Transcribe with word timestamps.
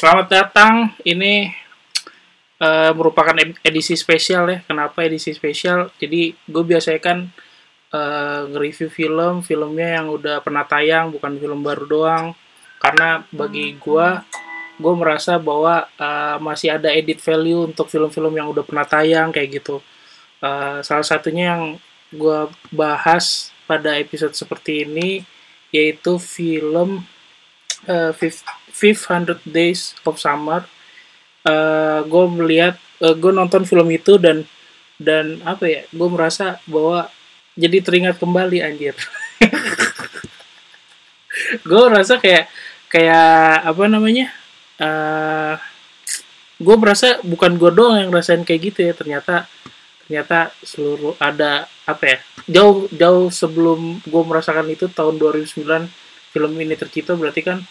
Selamat 0.00 0.32
datang. 0.32 0.96
Ini 1.04 1.52
uh, 2.56 2.96
merupakan 2.96 3.36
edisi 3.60 3.92
spesial 4.00 4.48
ya. 4.48 4.58
Kenapa 4.64 5.04
edisi 5.04 5.28
spesial? 5.36 5.92
Jadi 6.00 6.32
gue 6.32 6.64
biasanya 6.64 7.04
kan 7.04 7.28
uh, 7.92 8.48
nge-review 8.48 8.88
film, 8.88 9.44
filmnya 9.44 10.00
yang 10.00 10.08
udah 10.08 10.40
pernah 10.40 10.64
tayang, 10.64 11.12
bukan 11.12 11.36
film 11.36 11.60
baru 11.60 11.84
doang. 11.84 12.26
Karena 12.80 13.28
bagi 13.28 13.76
gue, 13.76 14.08
gue 14.80 14.94
merasa 14.96 15.36
bahwa 15.36 15.84
uh, 16.00 16.40
masih 16.40 16.80
ada 16.80 16.88
edit 16.88 17.20
value 17.20 17.68
untuk 17.68 17.92
film-film 17.92 18.32
yang 18.32 18.48
udah 18.48 18.64
pernah 18.64 18.88
tayang 18.88 19.28
kayak 19.28 19.60
gitu. 19.60 19.84
Uh, 20.40 20.80
salah 20.80 21.04
satunya 21.04 21.52
yang 21.52 21.76
gue 22.08 22.48
bahas 22.72 23.52
pada 23.68 24.00
episode 24.00 24.32
seperti 24.32 24.88
ini 24.88 25.28
yaitu 25.76 26.16
film 26.16 27.04
uh, 27.84 28.16
500 28.80 29.44
Days 29.44 29.92
of 30.08 30.16
Summer. 30.16 30.64
Uh, 31.44 32.00
gue 32.08 32.24
melihat, 32.32 32.80
uh, 33.04 33.12
gue 33.12 33.32
nonton 33.32 33.68
film 33.68 33.88
itu 33.92 34.16
dan 34.16 34.48
dan 34.96 35.40
apa 35.44 35.64
ya, 35.68 35.80
gue 35.88 36.08
merasa 36.08 36.60
bahwa 36.64 37.12
jadi 37.56 37.84
teringat 37.84 38.16
kembali 38.16 38.64
anjir. 38.64 38.96
gue 41.68 41.80
merasa 41.88 42.16
kayak 42.16 42.48
kayak 42.88 43.68
apa 43.68 43.84
namanya? 43.88 44.32
Uh, 44.80 45.60
gue 46.60 46.76
merasa 46.76 47.16
bukan 47.24 47.56
gue 47.56 47.72
doang 47.72 47.96
yang 47.96 48.12
rasain 48.12 48.44
kayak 48.44 48.72
gitu 48.72 48.84
ya 48.84 48.92
ternyata 48.92 49.48
ternyata 50.04 50.52
seluruh 50.60 51.16
ada 51.16 51.64
apa 51.88 52.04
ya 52.04 52.16
jauh 52.60 52.84
jauh 52.92 53.32
sebelum 53.32 54.04
gue 54.04 54.22
merasakan 54.28 54.68
itu 54.68 54.92
tahun 54.92 55.16
2009 55.16 55.88
film 56.36 56.52
ini 56.60 56.76
tercipta 56.76 57.16
berarti 57.16 57.40
kan 57.40 57.64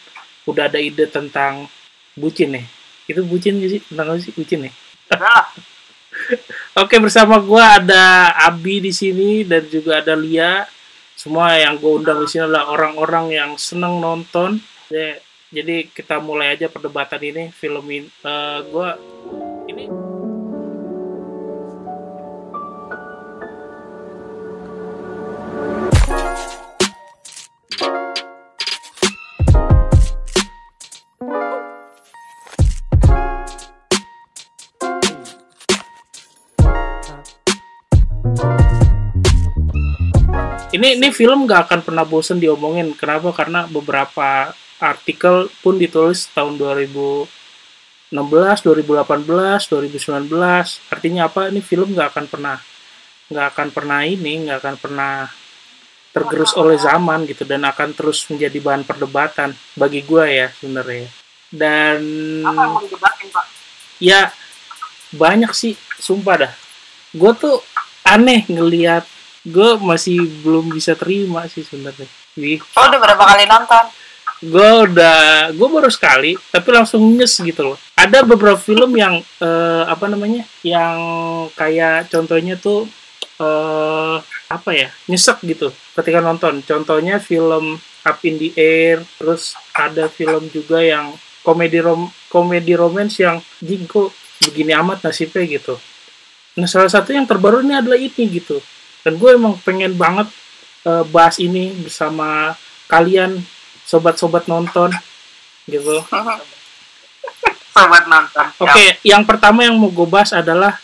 udah 0.49 0.67
ada 0.67 0.81
ide 0.81 1.05
tentang 1.07 1.69
bucin 2.17 2.57
nih 2.57 2.65
itu 3.09 3.21
bucin 3.25 3.57
gak 3.61 3.71
sih 3.73 3.81
tentang 3.85 4.05
apa 4.13 4.19
sih 4.21 4.33
bucin 4.33 4.69
nih 4.69 4.73
Oke 6.77 6.95
bersama 7.01 7.39
gue 7.39 7.63
ada 7.63 8.33
Abi 8.47 8.83
di 8.83 8.91
sini 8.93 9.43
dan 9.47 9.65
juga 9.67 10.03
ada 10.03 10.13
Lia. 10.13 10.67
Semua 11.15 11.59
yang 11.59 11.75
gue 11.75 11.91
undang 11.99 12.23
di 12.23 12.27
sini 12.29 12.47
adalah 12.47 12.71
orang-orang 12.71 13.35
yang 13.35 13.51
seneng 13.59 13.99
nonton. 13.99 14.59
Jadi 15.49 15.89
kita 15.91 16.21
mulai 16.21 16.55
aja 16.55 16.69
perdebatan 16.69 17.19
ini 17.25 17.43
film 17.51 17.83
ini. 17.89 18.07
Uh, 18.23 18.59
gue 18.69 18.89
ini 19.73 20.08
ini 40.79 40.95
ini 40.95 41.11
film 41.11 41.43
gak 41.43 41.67
akan 41.67 41.83
pernah 41.83 42.07
bosen 42.07 42.39
diomongin. 42.39 42.95
Kenapa? 42.95 43.35
Karena 43.35 43.67
beberapa 43.67 44.55
artikel 44.79 45.51
pun 45.59 45.75
ditulis 45.75 46.31
tahun 46.31 46.55
2016 46.55 47.27
2018 48.15 48.63
2019 48.63 50.31
artinya 50.87 51.27
apa? 51.27 51.51
Ini 51.51 51.59
film 51.59 51.91
gak 51.91 52.15
akan 52.15 52.25
pernah 52.31 52.57
nggak 53.29 53.47
akan 53.53 53.67
pernah 53.69 54.01
ini 54.09 54.49
nggak 54.49 54.57
akan 54.57 54.75
pernah 54.81 55.29
tergerus 56.09 56.57
oleh 56.57 56.81
zaman 56.81 57.29
gitu 57.29 57.45
dan 57.45 57.61
akan 57.61 57.93
terus 57.93 58.25
menjadi 58.25 58.57
bahan 58.57 58.81
perdebatan 58.81 59.53
bagi 59.77 60.01
gue 60.01 60.25
ya 60.25 60.47
sebenarnya. 60.57 61.07
Dan 61.49 62.01
apa 62.41 62.61
yang 62.65 62.73
mau 62.73 62.81
didebatin 62.81 63.27
pak? 63.29 63.45
Ya 64.01 64.33
banyak 65.13 65.53
sih 65.53 65.77
sumpah 66.01 66.49
dah. 66.49 66.53
Gue 67.13 67.31
tuh 67.37 67.61
aneh 68.01 68.49
ngelihat 68.49 69.05
gue 69.49 69.69
masih 69.81 70.29
belum 70.45 70.69
bisa 70.69 70.93
terima 70.93 71.49
sih 71.49 71.65
sebenarnya. 71.65 72.05
Wih, 72.37 72.61
oh 72.61 72.85
udah 72.85 72.99
berapa 73.01 73.23
kali 73.25 73.43
nonton? 73.49 73.85
gue 74.39 74.69
udah 74.87 75.51
gue 75.51 75.67
baru 75.67 75.91
sekali 75.91 76.39
tapi 76.47 76.71
langsung 76.71 77.03
nyes 77.03 77.35
gitu 77.35 77.75
loh. 77.75 77.77
Ada 77.99 78.23
beberapa 78.23 78.55
film 78.55 78.95
yang 78.95 79.19
eh, 79.19 79.83
apa 79.83 80.07
namanya 80.07 80.47
yang 80.63 80.97
kayak 81.59 82.07
contohnya 82.07 82.55
tuh 82.55 82.87
eh, 83.39 84.17
apa 84.47 84.71
ya 84.71 84.87
nyesek 85.11 85.43
gitu 85.43 85.75
ketika 85.99 86.23
nonton. 86.23 86.63
Contohnya 86.63 87.19
film 87.19 87.75
Up 88.07 88.23
in 88.23 88.39
the 88.39 88.55
Air 88.55 89.03
terus 89.19 89.59
ada 89.75 90.07
film 90.07 90.47
juga 90.47 90.79
yang 90.79 91.11
komedi 91.43 91.83
rom 91.83 92.07
komedi 92.31 92.79
romance 92.79 93.19
yang 93.19 93.43
jingko 93.59 94.15
begini 94.39 94.71
amat 94.71 95.03
nasibnya? 95.03 95.43
gitu. 95.59 95.75
Nah 96.55 96.67
salah 96.67 96.87
satu 96.87 97.11
yang 97.11 97.27
terbaru 97.27 97.59
ini 97.59 97.75
adalah 97.75 97.99
ini 97.99 98.23
gitu 98.39 98.63
dan 99.05 99.13
gue 99.15 99.29
emang 99.31 99.55
pengen 99.63 99.95
banget 99.95 100.27
uh, 100.85 101.03
bahas 101.07 101.39
ini 101.39 101.71
bersama 101.79 102.55
kalian 102.89 103.39
sobat-sobat 103.87 104.45
nonton 104.45 104.93
gitu. 105.65 106.03
Sobat 107.75 108.05
nonton 108.11 108.45
oke 108.59 108.69
okay, 108.69 108.99
yang 109.07 109.23
pertama 109.23 109.63
yang 109.63 109.79
mau 109.79 109.87
gue 109.87 110.07
bahas 110.09 110.35
adalah 110.35 110.75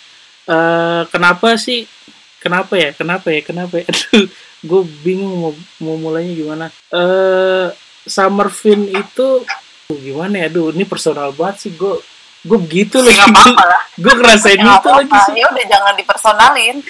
uh, 0.48 1.04
kenapa 1.12 1.60
sih 1.60 1.90
kenapa 2.40 2.78
ya 2.78 2.94
kenapa 2.94 3.34
ya 3.34 3.42
kenapa 3.42 3.82
ya? 3.82 3.86
Aduh 3.92 4.30
gue 4.66 4.82
bingung 5.06 5.34
mau 5.38 5.54
mau 5.82 5.96
mulainya 5.98 6.34
gimana. 6.34 6.66
Eh 6.90 6.98
uh, 6.98 7.68
Summer 8.06 8.54
Fin 8.54 8.86
itu 8.90 9.28
gimana 9.90 10.46
ya? 10.46 10.48
Aduh 10.50 10.74
ini 10.74 10.86
personal 10.86 11.34
banget 11.34 11.68
sih 11.68 11.72
gue 11.74 12.02
gue 12.46 12.58
begitu 12.62 13.02
loh 13.02 13.10
Gak 13.10 13.26
apa-apa 13.28 13.64
lah. 13.66 13.82
gue 13.96 14.14
ngerasain 14.16 14.56
Gak 14.56 14.64
itu 14.64 14.70
apa-apa. 14.72 15.00
lagi 15.02 15.18
sih. 15.26 15.34
Ya 15.36 15.46
udah 15.50 15.66
jangan 15.66 15.94
dipersonalin. 15.96 16.76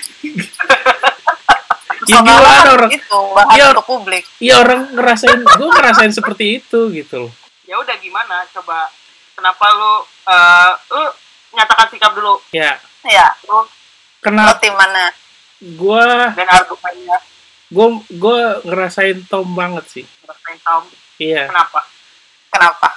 Ya, 2.06 2.22
gimana 2.22 2.70
orang? 2.70 2.92
itu 2.94 3.18
bahan 3.34 3.56
Ya, 3.58 3.66
untuk 3.74 3.88
publik. 3.88 4.24
Iya 4.38 4.62
orang 4.62 4.94
ngerasain 4.94 5.42
gue 5.42 5.70
ngerasain 5.72 6.14
seperti 6.14 6.62
itu 6.62 6.94
gitu 6.94 7.16
loh. 7.18 7.32
Ya 7.66 7.82
udah 7.82 7.98
gimana? 7.98 8.46
Coba 8.54 8.94
kenapa 9.34 9.66
lu 9.74 9.94
eh 10.30 10.72
lu 10.92 11.02
nyatakan 11.52 11.88
sikap 11.90 12.14
dulu? 12.14 12.38
Ya. 12.52 12.78
Ya. 13.02 13.34
Lu, 13.44 13.58
lu 13.58 13.70
kenapa 14.22 14.62
tim 14.62 14.78
mana? 14.78 15.10
Gue 15.58 16.06
dan 16.38 16.46
argumennya. 16.48 17.18
gue 17.66 17.88
gue 18.14 18.40
ngerasain 18.62 19.26
Tom 19.26 19.50
banget 19.50 19.86
sih. 19.90 20.06
Ngerasain 20.22 20.60
Tom. 20.62 20.84
Iya. 21.18 21.50
Kenapa? 21.50 21.80
Kenapa? 22.54 22.90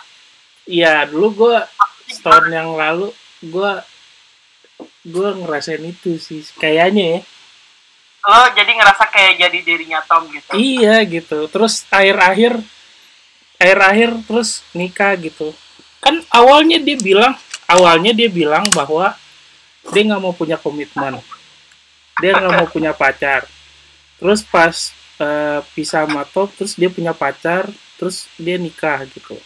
Iya 0.68 1.08
dulu 1.08 1.26
gue 1.38 1.56
setahun 2.08 2.48
yang 2.48 2.72
lalu 2.72 3.12
gue 3.44 3.72
gue 5.06 5.28
ngerasain 5.44 5.82
itu 5.84 6.16
sih 6.18 6.42
kayaknya 6.58 7.18
ya. 7.18 7.20
Lo 8.28 8.44
jadi 8.52 8.70
ngerasa 8.76 9.04
kayak 9.08 9.34
jadi 9.40 9.58
dirinya 9.62 10.00
Tom 10.04 10.26
gitu? 10.28 10.52
Iya 10.52 11.00
gitu. 11.06 11.46
Terus 11.48 11.86
akhir-akhir 11.88 12.60
akhir-akhir 13.58 14.10
terus 14.26 14.62
nikah 14.74 15.14
gitu. 15.16 15.54
Kan 16.02 16.22
awalnya 16.30 16.82
dia 16.82 16.98
bilang 16.98 17.34
awalnya 17.64 18.12
dia 18.12 18.28
bilang 18.28 18.66
bahwa 18.74 19.14
dia 19.94 20.02
nggak 20.04 20.22
mau 20.22 20.34
punya 20.34 20.58
komitmen. 20.58 21.22
Dia 22.18 22.36
nggak 22.36 22.52
mau 22.58 22.68
punya 22.68 22.92
pacar. 22.92 23.46
Terus 24.18 24.42
pas 24.42 24.92
eh, 25.22 25.60
pisah 25.72 26.04
sama 26.04 26.26
Tom 26.26 26.50
terus 26.52 26.74
dia 26.74 26.90
punya 26.90 27.14
pacar 27.14 27.70
terus 27.96 28.26
dia 28.36 28.58
nikah 28.58 29.06
gitu. 29.08 29.38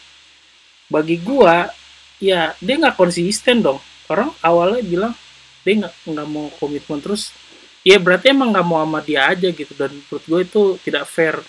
Bagi 0.88 1.16
gua 1.20 1.72
ya 2.22 2.54
dia 2.62 2.74
nggak 2.78 2.94
konsisten 2.94 3.58
dong. 3.58 3.82
Orang 4.06 4.30
awalnya 4.38 4.86
bilang 4.86 5.12
dia 5.66 5.74
nggak 5.82 5.94
nggak 6.06 6.28
mau 6.30 6.46
komitmen 6.62 7.02
terus. 7.02 7.34
Ya 7.82 7.98
berarti 7.98 8.30
emang 8.30 8.54
nggak 8.54 8.62
mau 8.62 8.78
sama 8.86 9.02
dia 9.02 9.26
aja 9.26 9.50
gitu. 9.50 9.74
Dan 9.74 9.90
menurut 9.90 10.22
gue 10.22 10.40
itu 10.46 10.62
tidak 10.86 11.10
fair. 11.10 11.42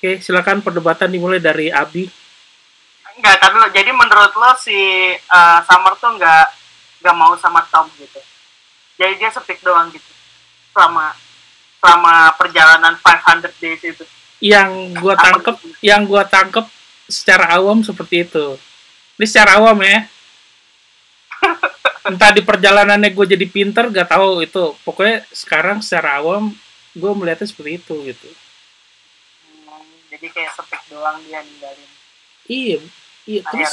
Oke 0.00 0.24
silakan 0.24 0.64
perdebatan 0.64 1.12
dimulai 1.12 1.36
dari 1.36 1.68
Abi. 1.68 2.08
Enggak, 3.16 3.36
tapi 3.40 3.56
lo 3.60 3.68
jadi 3.72 3.90
menurut 3.92 4.32
lo 4.36 4.50
si 4.60 4.76
uh, 5.12 5.60
Summer 5.68 5.92
tuh 6.00 6.16
nggak 6.16 6.46
nggak 7.04 7.16
mau 7.16 7.36
sama 7.36 7.60
Tom 7.68 7.92
gitu. 8.00 8.20
Jadi 8.96 9.20
dia 9.20 9.28
sepik 9.28 9.60
doang 9.60 9.92
gitu. 9.92 10.12
Selama 10.72 11.12
selama 11.76 12.32
perjalanan 12.40 12.96
500 12.96 13.52
days 13.60 13.84
itu. 13.84 14.04
yang 14.36 14.92
gua 15.00 15.16
tangkep 15.16 15.56
yang 15.80 16.04
gua 16.04 16.20
tangkep 16.28 16.68
secara 17.08 17.56
awam 17.56 17.80
seperti 17.80 18.28
itu 18.28 18.60
ini 19.16 19.26
secara 19.28 19.60
awam 19.60 19.80
ya. 19.80 20.04
Entah 22.06 22.30
di 22.30 22.42
perjalanannya 22.44 23.10
gue 23.10 23.26
jadi 23.34 23.46
pinter 23.50 23.90
gak 23.90 24.14
tahu 24.14 24.44
itu. 24.46 24.76
Pokoknya 24.86 25.26
sekarang 25.34 25.82
secara 25.82 26.22
awam 26.22 26.54
gue 26.96 27.12
melihatnya 27.12 27.48
seperti 27.48 27.82
itu 27.82 27.94
gitu. 28.08 28.28
Hmm, 29.68 29.84
jadi 30.08 30.26
kayak 30.32 30.52
sepik 30.56 30.82
doang 30.88 31.20
dia 31.28 31.44
ninggalin. 31.44 31.90
Iya 32.46 32.78
iya 33.26 33.40
terus 33.42 33.72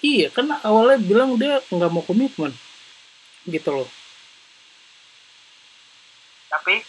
iya 0.00 0.26
kan 0.32 0.48
awalnya 0.64 0.96
bilang 0.96 1.36
dia 1.36 1.60
nggak 1.68 1.90
mau 1.92 2.00
komitmen 2.00 2.56
gitu 3.44 3.70
loh. 3.70 3.90
Tapi 6.48 6.80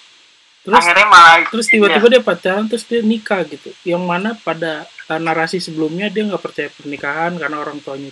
terus 0.64 0.82
akhirnya 0.82 1.08
malah 1.12 1.46
terus 1.52 1.68
tiba-tiba 1.70 2.08
dia 2.08 2.22
pacaran 2.24 2.66
terus 2.66 2.88
dia 2.88 3.04
nikah 3.04 3.44
gitu. 3.46 3.76
Yang 3.84 4.04
mana 4.08 4.30
pada 4.34 4.88
uh, 5.10 5.20
narasi 5.22 5.62
sebelumnya 5.62 6.10
dia 6.10 6.26
nggak 6.26 6.42
percaya 6.44 6.70
pernikahan 6.72 7.38
karena 7.38 7.58
orang 7.62 7.80
tuanya 7.82 8.12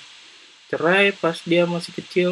cerai 0.69 1.13
pas 1.13 1.37
dia 1.45 1.63
masih 1.69 1.93
kecil 1.93 2.31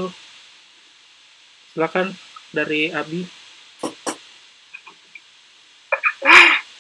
silakan 1.74 2.12
dari 2.52 2.90
Abi 2.92 3.24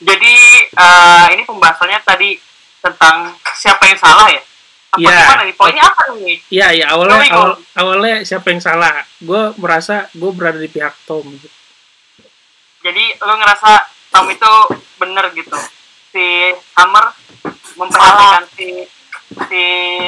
jadi 0.01 0.35
uh, 0.75 1.25
ini 1.33 1.43
pembahasannya 1.45 1.99
tadi 2.01 2.37
tentang 2.81 3.37
siapa 3.53 3.85
yang 3.85 3.99
salah 3.99 4.27
ya 4.29 4.41
apa 4.91 4.99
Iya. 4.99 5.07
gimana 5.23 5.41
nih 5.47 5.55
poinnya 5.55 5.83
apa 5.87 6.03
nih 6.19 6.37
Iya, 6.51 6.67
iya 6.75 6.85
awalnya 6.91 7.15
Sorry, 7.15 7.31
awal, 7.31 7.51
awalnya 7.79 8.15
siapa 8.27 8.51
yang 8.51 8.59
salah? 8.59 9.07
Gue 9.23 9.55
merasa 9.55 10.11
gue 10.11 10.31
berada 10.35 10.59
di 10.59 10.67
pihak 10.67 10.91
Tom. 11.07 11.23
gitu. 11.31 11.47
jadi 12.83 13.03
lu 13.23 13.33
ngerasa 13.39 13.71
Tom 14.11 14.27
itu 14.27 14.51
bener 14.99 15.31
gitu 15.31 15.55
si 16.11 16.51
Summer 16.75 17.07
memperhatikan 18.01 18.45
si 18.57 18.67
si 19.47 19.63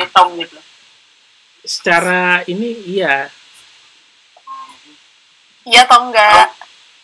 Tom 0.09 0.27
gitu 0.35 0.57
Secara 1.63 2.43
ini 2.43 2.75
iya, 2.91 3.31
Iya 5.63 5.87
atau 5.87 6.11
enggak? 6.11 6.51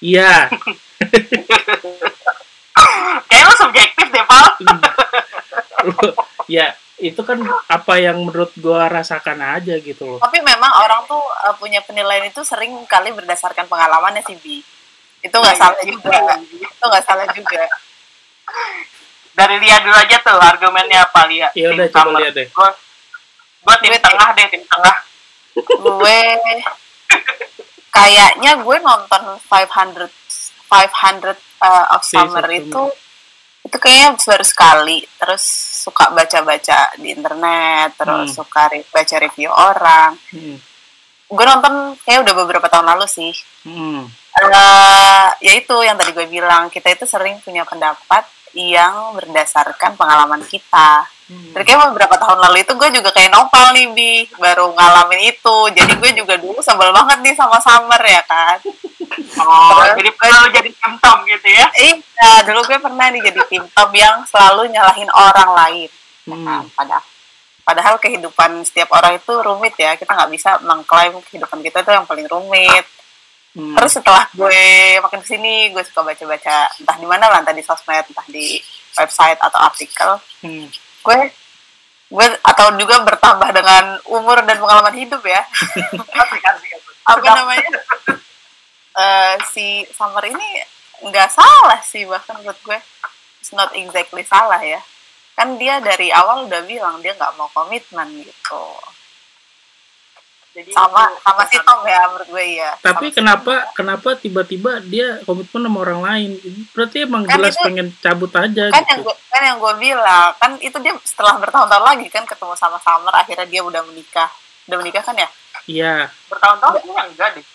iya. 0.03 0.51
kayak 3.29 3.43
lu 3.45 3.53
subjektif 3.55 4.07
deh 4.09 4.25
Pal 4.25 4.45
ya 6.45 6.67
itu 6.99 7.21
kan 7.23 7.39
apa 7.71 7.93
yang 7.95 8.19
menurut 8.19 8.51
gue 8.51 8.75
rasakan 8.91 9.39
aja 9.39 9.79
gitu 9.79 10.03
loh. 10.03 10.19
Tapi 10.19 10.43
memang 10.43 10.67
orang 10.83 11.07
tuh 11.07 11.23
uh, 11.47 11.55
punya 11.55 11.79
penilaian 11.79 12.27
itu 12.27 12.43
sering 12.43 12.75
kali 12.83 13.15
berdasarkan 13.15 13.71
pengalamannya 13.71 14.19
sih 14.27 14.35
Bi. 14.35 14.59
Itu 15.23 15.35
nggak 15.39 15.55
Iya, 15.55 15.61
salah 15.63 15.79
iya. 15.79 15.87
juga. 15.87 16.19
Itu 16.43 16.83
nggak 16.83 17.05
salah 17.07 17.27
juga. 17.31 17.63
dari 19.39 19.55
Lia 19.57 19.79
dulu 19.79 19.95
aja 19.95 20.17
tuh 20.19 20.35
argumennya 20.35 20.99
apa 21.01 21.21
Lia 21.25 21.47
Ya 21.53 21.71
udah, 21.71 21.87
Tim 21.87 21.93
coba 21.93 22.03
Summer. 22.05 22.19
lihat 22.21 22.33
deh. 22.35 22.47
gua 22.51 22.69
gua 23.61 23.75
tim 23.77 23.89
Gue- 23.89 24.01
tengah 24.01 24.27
deh 24.33 24.45
tim 24.47 24.63
tengah 24.65 24.95
gue 25.59 26.17
kayaknya 27.89 28.51
gue 28.57 28.77
nonton 28.79 29.21
500 29.41 30.07
500 30.67 31.35
uh, 31.59 31.85
of 31.91 32.01
Si 32.01 32.13
Summer 32.13 32.39
Summer. 32.39 32.53
itu 32.53 32.83
itu 33.59 33.75
kayaknya 33.77 34.15
baru 34.15 34.45
sekali 34.45 34.97
terus 35.15 35.43
suka 35.79 36.09
baca-baca 36.09 36.79
di 36.95 37.11
internet 37.11 37.91
terus 37.95 38.31
Hmm. 38.31 38.37
suka 38.37 38.61
re- 38.69 38.87
baca 38.87 39.15
review 39.17 39.49
orang 39.49 40.15
Hmm. 40.29 40.57
gue 41.27 41.45
nonton 41.45 41.73
kayak 41.99 42.23
udah 42.23 42.33
beberapa 42.37 42.67
tahun 42.67 42.87
lalu 42.87 43.05
sih 43.05 43.33
Hmm. 43.61 44.07
Eh, 44.31 45.27
ya 45.41 45.53
itu 45.53 45.75
yang 45.79 45.93
tadi 45.93 46.09
gue 46.09 46.23
bilang 46.25 46.69
kita 46.69 46.87
itu 46.89 47.03
sering 47.03 47.41
punya 47.41 47.61
pendapat 47.61 48.23
yang 48.57 49.15
berdasarkan 49.17 49.95
pengalaman 49.95 50.41
kita. 50.45 51.05
Hmm. 51.29 51.53
Jadi 51.53 51.63
kayak 51.63 51.93
beberapa 51.93 52.17
tahun 52.17 52.41
lalu 52.41 52.65
itu 52.65 52.73
gue 52.73 52.89
juga 52.89 53.09
kayak 53.13 53.29
nopal 53.29 53.69
nih 53.77 53.87
bi. 53.93 54.13
Baru 54.37 54.73
ngalamin 54.73 55.29
itu. 55.29 55.57
Jadi 55.77 55.93
gue 55.97 56.11
juga 56.17 56.33
dulu 56.41 56.57
sebel 56.65 56.89
banget 56.89 57.21
nih 57.21 57.35
sama 57.37 57.61
Summer 57.61 58.01
ya 58.01 58.21
kan? 58.25 58.57
Oh 59.41 59.81
Terus? 59.81 59.95
jadi 60.01 60.11
perlu 60.13 60.45
jadi 60.53 60.69
tim 60.73 60.93
Tom 60.97 61.17
gitu 61.25 61.47
ya? 61.49 61.65
Iya 61.77 62.33
dulu 62.45 62.59
gue 62.65 62.77
pernah 62.81 63.05
nih 63.13 63.21
jadi 63.25 63.41
tim 63.49 63.63
top 63.73 63.89
yang 63.93 64.25
selalu 64.25 64.73
nyalahin 64.73 65.09
orang 65.13 65.49
lain. 65.53 65.89
Hmm. 66.25 66.45
Nah, 66.45 66.61
padahal 66.73 67.05
padahal 67.61 67.95
kehidupan 68.01 68.65
setiap 68.65 68.89
orang 68.97 69.21
itu 69.21 69.33
rumit 69.37 69.77
ya. 69.77 69.93
Kita 69.97 70.13
nggak 70.17 70.31
bisa 70.33 70.57
mengklaim 70.65 71.13
kehidupan 71.29 71.61
kita 71.61 71.85
itu 71.85 71.91
yang 71.93 72.09
paling 72.09 72.25
rumit 72.25 72.85
Hmm. 73.59 73.75
terus 73.75 73.99
setelah 73.99 74.23
gue 74.31 74.63
makin 75.03 75.19
ke 75.19 75.35
sini 75.35 75.67
gue 75.75 75.83
suka 75.83 75.99
baca-baca 75.99 76.71
entah 76.79 76.95
di 76.95 77.03
mana 77.03 77.27
lah 77.27 77.43
entah 77.43 77.51
di 77.51 77.59
sosmed 77.59 78.07
entah 78.07 78.23
di 78.31 78.55
website 78.95 79.35
atau 79.35 79.59
artikel. 79.59 80.15
Hmm. 80.39 80.71
gue 81.03 81.19
gue 82.09 82.27
atau 82.39 82.71
juga 82.79 83.03
bertambah 83.03 83.51
dengan 83.51 83.99
umur 84.07 84.39
dan 84.47 84.63
pengalaman 84.63 84.95
hidup 84.95 85.19
ya. 85.27 85.43
Apa 87.03 87.19
namanya? 87.35 87.69
Eh, 88.95 89.35
si 89.51 89.83
Summer 89.91 90.23
ini 90.23 90.63
nggak 91.03 91.29
salah 91.31 91.79
sih 91.83 92.07
bahkan 92.07 92.39
menurut 92.39 92.59
gue 92.63 92.79
it's 93.43 93.51
not 93.51 93.75
exactly 93.75 94.23
salah 94.23 94.63
ya. 94.63 94.79
Kan 95.35 95.59
dia 95.59 95.83
dari 95.83 96.15
awal 96.15 96.47
udah 96.47 96.63
bilang 96.63 97.03
dia 97.03 97.11
nggak 97.11 97.35
mau 97.35 97.51
komitmen 97.51 98.23
gitu 98.23 98.63
Jadi 100.59 100.69
sama 100.69 101.03
itu- 101.05 101.19
sama 101.21 101.43
si 101.45 101.57
Tom 101.57 101.79
ya 101.81 101.99
menurut 102.05 102.27
gue 102.29 102.45
ya 102.53 102.71
Tapi 102.77 103.05
Sama 103.05 103.07
si 103.07 103.15
kenapa 103.15 103.53
Tom. 103.55 103.71
kenapa 103.73 104.09
tiba-tiba 104.13 104.71
dia 104.83 105.07
komitmen 105.23 105.61
sama 105.63 105.79
orang 105.79 106.01
lain? 106.01 106.29
Berarti 106.69 106.97
emang 107.01 107.23
Kan 107.23 107.31
jelas 107.33 107.53
itu- 107.53 107.63
pengen 107.63 107.87
cabut 107.97 108.31
aja 108.33 108.63
kan 108.67 108.83
yang 108.83 108.99
gitu. 108.99 109.07
gue 109.07 109.15
kan 109.29 109.41
yang 109.41 109.57
gue 109.57 109.73
bilang 109.77 110.29
kan 110.35 110.51
itu 110.57 110.77
dia 110.77 110.93
setelah 111.01 111.35
bertahun-tahun 111.37 111.85
lagi 111.85 112.07
kan 112.07 112.23
ketemu 112.23 112.53
sama 112.53 112.75
Summer 112.77 113.13
akhirnya 113.13 113.45
dia 113.45 113.61
udah 113.61 113.79
menikah 113.81 114.27
udah 114.65 114.77
menikah 114.77 114.99
kan 115.01 115.15
ya 115.15 115.29
Iya, 115.65 115.95
bertahun-tahun 116.27 116.73
kayaknya 116.75 117.03
enggak 117.07 117.29
deh 117.33 117.45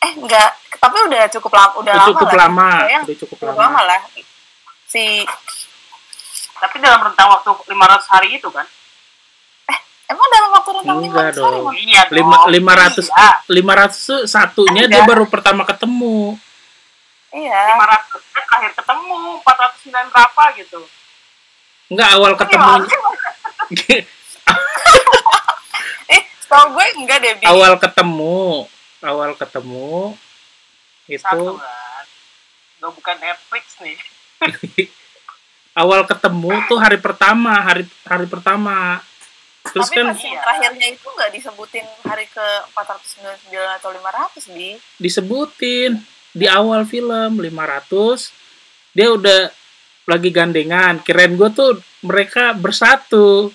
eh 0.00 0.12
enggak 0.14 0.50
tapi 0.74 0.96
udah 1.02 1.22
cukup 1.30 1.52
lama 1.52 1.72
udah 1.74 1.92
udah 1.92 1.94
lama 1.98 2.08
cukup 2.10 2.28
lah. 2.28 2.40
lama, 2.40 2.68
Kayaknya 2.78 3.00
udah 3.02 3.16
cukup 3.18 3.36
cukup 3.36 3.46
lama. 3.50 3.60
lama 3.62 3.80
lah 3.84 4.00
si 4.86 5.04
tapi 6.54 6.76
dalam 6.78 7.00
rentang 7.02 7.28
waktu 7.30 7.50
500 7.66 8.06
hari 8.08 8.28
itu 8.34 8.48
kan 8.48 8.64
emang 10.06 10.26
dalam 10.28 10.50
waktu 10.52 10.70
rentang 10.74 10.98
Enggak 11.00 11.24
500 11.30 11.34
hari, 11.34 11.34
dong. 11.34 11.64
Bang? 11.64 11.76
iya 11.76 12.02
dong. 12.02 12.14
Lima- 12.14 12.44
500 12.46 13.06
iya. 13.06 13.30
500 13.46 13.90
tuh 14.04 14.20
satunya 14.26 14.82
dia 14.84 15.02
baru 15.02 15.24
pertama 15.24 15.64
ketemu. 15.64 16.36
iya 17.30 17.74
500 17.74 18.14
kan 18.30 18.42
terakhir 18.44 18.72
ketemu 18.74 19.16
409 19.42 20.12
berapa 20.12 20.42
gitu 20.56 20.80
Enggak 21.86 22.08
awal 22.12 22.32
ketemu 22.34 22.72
eh 26.06 26.22
tau 26.46 26.64
gue 26.70 26.86
enggak 26.94 27.18
deh 27.18 27.32
Bi. 27.34 27.44
awal 27.44 27.74
ketemu, 27.76 28.68
awal 29.00 29.30
ketemu 29.34 30.14
itu 31.06 31.18
satu 31.18 31.56
kan 31.56 32.04
Gak 32.78 32.92
bukan 32.92 33.16
Netflix 33.18 33.64
nih 33.80 33.96
awal 35.74 36.04
ketemu 36.04 36.52
tuh 36.66 36.76
hari 36.76 36.96
pertama, 36.96 37.58
hari 37.58 37.82
hari 38.04 38.26
pertama. 38.26 39.00
Terus 39.74 39.90
tapi 39.90 39.96
kan 39.98 40.06
Iya. 40.14 40.38
terakhirnya 40.38 40.86
itu 40.94 41.06
enggak 41.10 41.30
disebutin 41.34 41.86
hari 42.06 42.26
ke 42.30 42.46
499 42.78 43.74
atau 43.82 43.90
500 43.90 44.54
bi? 44.54 44.78
Disebutin. 45.02 45.98
Di 46.30 46.46
awal 46.46 46.86
film 46.86 47.42
500 47.42 48.30
dia 48.94 49.10
udah 49.10 49.50
lagi 50.06 50.30
gandengan. 50.30 51.02
Kirain 51.02 51.34
gue 51.34 51.50
tuh 51.50 51.82
mereka 52.06 52.54
bersatu. 52.54 53.50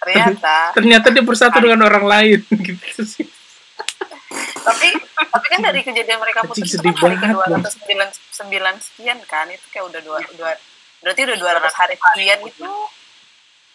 Ternyata. 0.00 0.56
Ternyata 0.80 1.06
dia 1.12 1.20
bersatu 1.20 1.60
dengan 1.60 1.84
orang 1.84 2.08
lain 2.08 2.40
gitu 2.66 3.04
sih. 3.04 3.28
Tapi 4.60 4.88
tapi 5.20 5.46
kan 5.52 5.60
dari 5.60 5.80
kejadian 5.84 6.18
mereka 6.24 6.40
putus 6.48 6.72
itu 6.72 6.80
kan 6.80 6.96
hari 6.96 7.16
ke 7.20 7.36
banget, 7.36 7.72
299 7.76 8.80
sekian 8.80 9.18
kan? 9.28 9.44
Itu 9.52 9.66
kayak 9.68 9.84
udah 9.92 10.00
dua, 10.00 10.18
dua 10.40 10.56
berarti 11.00 11.20
udah 11.28 11.36
200 11.36 11.80
hari 11.80 11.94
sekian 11.96 12.40
itu 12.48 12.68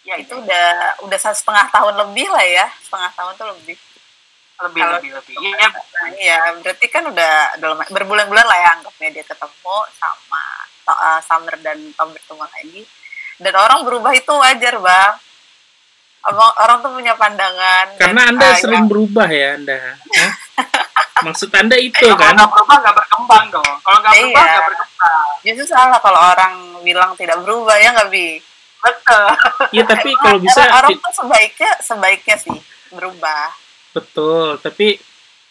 ya 0.06 0.14
itu 0.16 0.32
udah 0.32 0.66
udah 1.02 1.18
satu 1.18 1.34
setengah 1.36 1.66
tahun 1.68 1.94
lebih 2.00 2.30
lah 2.30 2.46
ya 2.46 2.66
setengah 2.78 3.10
tahun 3.12 3.32
tuh 3.34 3.46
lebih 3.50 3.76
lebih 4.56 4.80
Kalau- 4.80 4.96
lebih 4.96 5.10
lebih 5.12 5.34
iya 5.36 5.68
iya, 6.16 6.36
berarti 6.56 6.86
kan 6.86 7.04
udah 7.04 7.32
dalam 7.58 7.76
berbulan-bulan 7.82 8.46
lah 8.46 8.56
ya 8.56 8.68
anggapnya 8.72 9.08
dia 9.12 9.24
ketemu 9.26 9.76
sama 9.92 10.42
to- 10.80 10.96
uh, 10.96 11.20
Summer 11.20 11.58
dan 11.58 11.76
Tom 11.92 12.08
bertemu 12.08 12.40
lagi. 12.40 12.80
Dan 13.36 13.52
orang 13.52 13.84
berubah 13.84 14.14
itu 14.14 14.32
wajar, 14.32 14.80
Bang. 14.80 15.20
Abang, 16.24 16.52
orang 16.56 16.76
tuh 16.80 16.90
punya 16.90 17.12
pandangan. 17.14 17.86
karena 18.00 18.22
dan, 18.22 18.30
anda 18.32 18.46
uh, 18.48 18.56
sering 18.56 18.80
yang- 18.80 18.88
berubah 18.88 19.28
ya 19.28 19.48
anda 19.54 19.76
Hah? 19.92 20.32
maksud 21.22 21.50
anda 21.50 21.76
itu 21.76 22.02
kalau 22.02 22.16
kan 22.16 22.32
nggak 22.32 22.50
berubah 22.50 22.76
nggak 22.78 22.96
berkembang 22.96 23.44
dong 23.48 23.72
kalau 23.80 23.98
nggak 24.00 24.14
berubah 24.16 24.40
Iya. 24.40 24.50
nggak 24.50 24.66
berkembang 24.66 25.26
justru 25.42 25.64
salah 25.66 25.98
kalau 25.98 26.20
orang 26.22 26.54
bilang 26.80 27.10
tidak 27.14 27.36
berubah 27.40 27.76
ya 27.76 27.92
nggak 27.92 28.08
bi. 28.08 28.40
Betul. 28.82 29.26
Ya 29.72 29.82
tapi 29.84 30.10
kalau 30.18 30.38
bisa 30.40 30.62
orang, 30.68 30.96
tuh 30.98 31.12
sebaiknya 31.14 31.70
sebaiknya 31.80 32.36
sih 32.38 32.58
berubah. 32.92 33.52
betul 33.96 34.60
tapi 34.60 35.00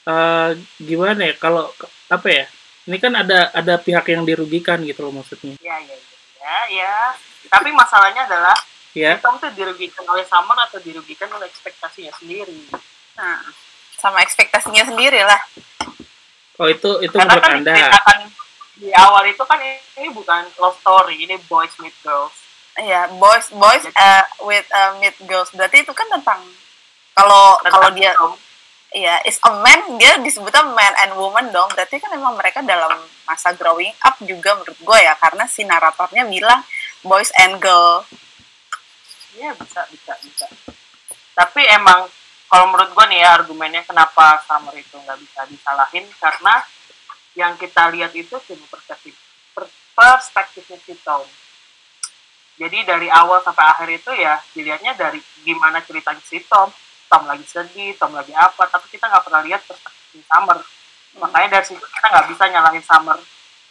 eh, 0.05 0.49
gimana 0.77 1.33
ya 1.33 1.33
kalau 1.41 1.73
apa 2.13 2.27
ya 2.29 2.45
ini 2.85 2.97
kan 3.01 3.09
ada 3.17 3.49
ada 3.49 3.81
pihak 3.81 4.05
yang 4.13 4.21
dirugikan 4.21 4.77
gitu 4.85 5.01
loh 5.09 5.17
maksudnya. 5.17 5.57
Ya 5.57 5.81
ya 5.81 5.97
ya 5.97 6.13
ya, 6.45 6.57
ya. 6.69 6.95
tapi 7.49 7.73
masalahnya 7.73 8.29
adalah 8.29 8.53
ya 8.93 9.17
Tom 9.17 9.41
tuh 9.41 9.49
dirugikan 9.57 10.05
oleh 10.05 10.21
Summer 10.29 10.57
atau 10.69 10.77
dirugikan 10.77 11.27
oleh 11.33 11.49
ekspektasinya 11.49 12.13
sendiri? 12.13 12.69
Nah, 13.17 13.41
sama 13.97 14.21
ekspektasinya 14.21 14.85
sendiri 14.85 15.25
lah. 15.25 15.41
oh 16.55 16.71
itu 16.71 16.87
itu 17.03 17.11
karena 17.11 17.35
menurut 17.35 17.43
kan 17.43 17.57
anda? 17.59 17.73
diceritakan 17.73 18.19
di 18.79 18.89
awal 18.95 19.23
itu 19.27 19.43
kan 19.43 19.59
ini 19.59 20.07
bukan 20.11 20.47
love 20.55 20.77
story 20.79 21.19
ini 21.19 21.35
boys 21.51 21.73
meet 21.83 21.95
girls 21.99 22.31
Iya, 22.75 23.07
boys 23.15 23.47
boys 23.55 23.87
uh, 23.87 24.23
with 24.43 24.67
uh, 24.75 24.99
meet 24.99 25.15
girls. 25.23 25.47
Berarti 25.55 25.87
itu 25.87 25.95
kan 25.95 26.11
tentang 26.11 26.43
kalau 27.15 27.59
kalau 27.63 27.89
dia. 27.95 28.11
Iya, 28.95 29.19
is 29.27 29.35
a 29.43 29.51
man, 29.59 29.99
dia 29.99 30.15
disebutnya 30.23 30.71
man 30.71 30.95
and 31.03 31.19
woman 31.19 31.51
dong. 31.51 31.67
Berarti 31.75 31.99
kan 31.99 32.15
emang 32.15 32.39
mereka 32.39 32.63
dalam 32.63 32.95
masa 33.27 33.51
growing 33.51 33.91
up 34.07 34.15
juga 34.23 34.55
menurut 34.55 34.79
gue 34.79 34.99
ya. 35.03 35.19
Karena 35.19 35.43
si 35.51 35.67
naratornya 35.67 36.23
bilang 36.23 36.63
boys 37.03 37.27
and 37.35 37.59
girl. 37.59 38.07
Iya 39.35 39.51
bisa 39.59 39.83
bisa 39.91 40.15
bisa. 40.23 40.47
Tapi 41.35 41.67
emang 41.75 42.07
kalau 42.47 42.71
menurut 42.71 42.95
gua 42.95 43.05
nih 43.11 43.19
ya 43.19 43.35
argumennya 43.35 43.83
kenapa 43.83 44.39
Summer 44.47 44.71
itu 44.79 44.95
nggak 44.95 45.19
bisa 45.19 45.43
disalahin 45.51 46.07
karena 46.15 46.55
yang 47.35 47.53
kita 47.59 47.91
lihat 47.91 48.15
itu 48.15 48.31
cuma 48.31 48.63
perspektif 48.71 49.11
per- 49.51 49.75
perspektifnya 49.91 50.79
si 50.87 50.95
Tom. 51.03 51.27
Jadi 52.55 52.87
dari 52.87 53.11
awal 53.11 53.43
sampai 53.43 53.65
akhir 53.67 53.89
itu 53.91 54.11
ya 54.15 54.39
dilihatnya 54.55 54.95
dari 54.95 55.19
gimana 55.43 55.83
ceritanya 55.83 56.23
si 56.23 56.39
Tom. 56.47 56.71
Tom 57.05 57.23
lagi 57.29 57.45
sedih, 57.45 57.93
Tom 57.99 58.15
lagi 58.15 58.33
apa, 58.33 58.65
tapi 58.71 58.89
kita 58.89 59.05
nggak 59.11 59.23
pernah 59.27 59.41
lihat 59.45 59.61
perspektif 59.67 60.23
Summer. 60.25 60.57
Makanya 61.19 61.59
dari 61.59 61.65
situ 61.67 61.83
kita 61.83 62.07
nggak 62.11 62.27
bisa 62.31 62.43
nyalahin 62.49 62.83
Summer 62.83 63.17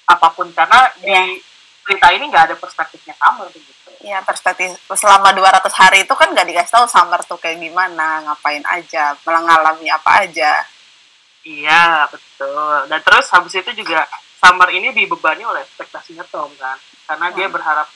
apa 0.05 0.29
pun 0.37 0.53
karena 0.53 0.93
di 1.01 1.41
cerita 1.85 2.13
ini 2.13 2.29
nggak 2.29 2.45
ada 2.53 2.57
perspektifnya 2.61 3.17
Summer 3.17 3.49
begitu. 3.49 3.73
Iya 4.05 4.21
perspektif 4.21 4.77
selama 4.93 5.33
200 5.33 5.65
hari 5.81 6.05
itu 6.05 6.13
kan 6.13 6.29
nggak 6.29 6.45
dikasih 6.45 6.73
tahu 6.77 6.85
summer 6.85 7.25
tuh 7.25 7.41
kayak 7.41 7.57
gimana, 7.57 8.21
ngapain 8.29 8.61
aja, 8.69 9.17
mengalami 9.25 9.89
apa 9.89 10.29
aja. 10.29 10.61
Iya, 11.45 12.09
betul. 12.09 12.89
Dan 12.89 13.01
terus 13.05 13.29
habis 13.33 13.53
itu 13.53 13.71
juga 13.77 14.09
Summer 14.41 14.69
ini 14.73 14.93
dibebani 14.93 15.45
oleh 15.45 15.65
ekspektasinya 15.65 16.25
Tom 16.29 16.53
kan. 16.57 16.77
Karena 17.09 17.33
dia 17.33 17.49
Hmm. 17.49 17.55
berharap 17.57 17.89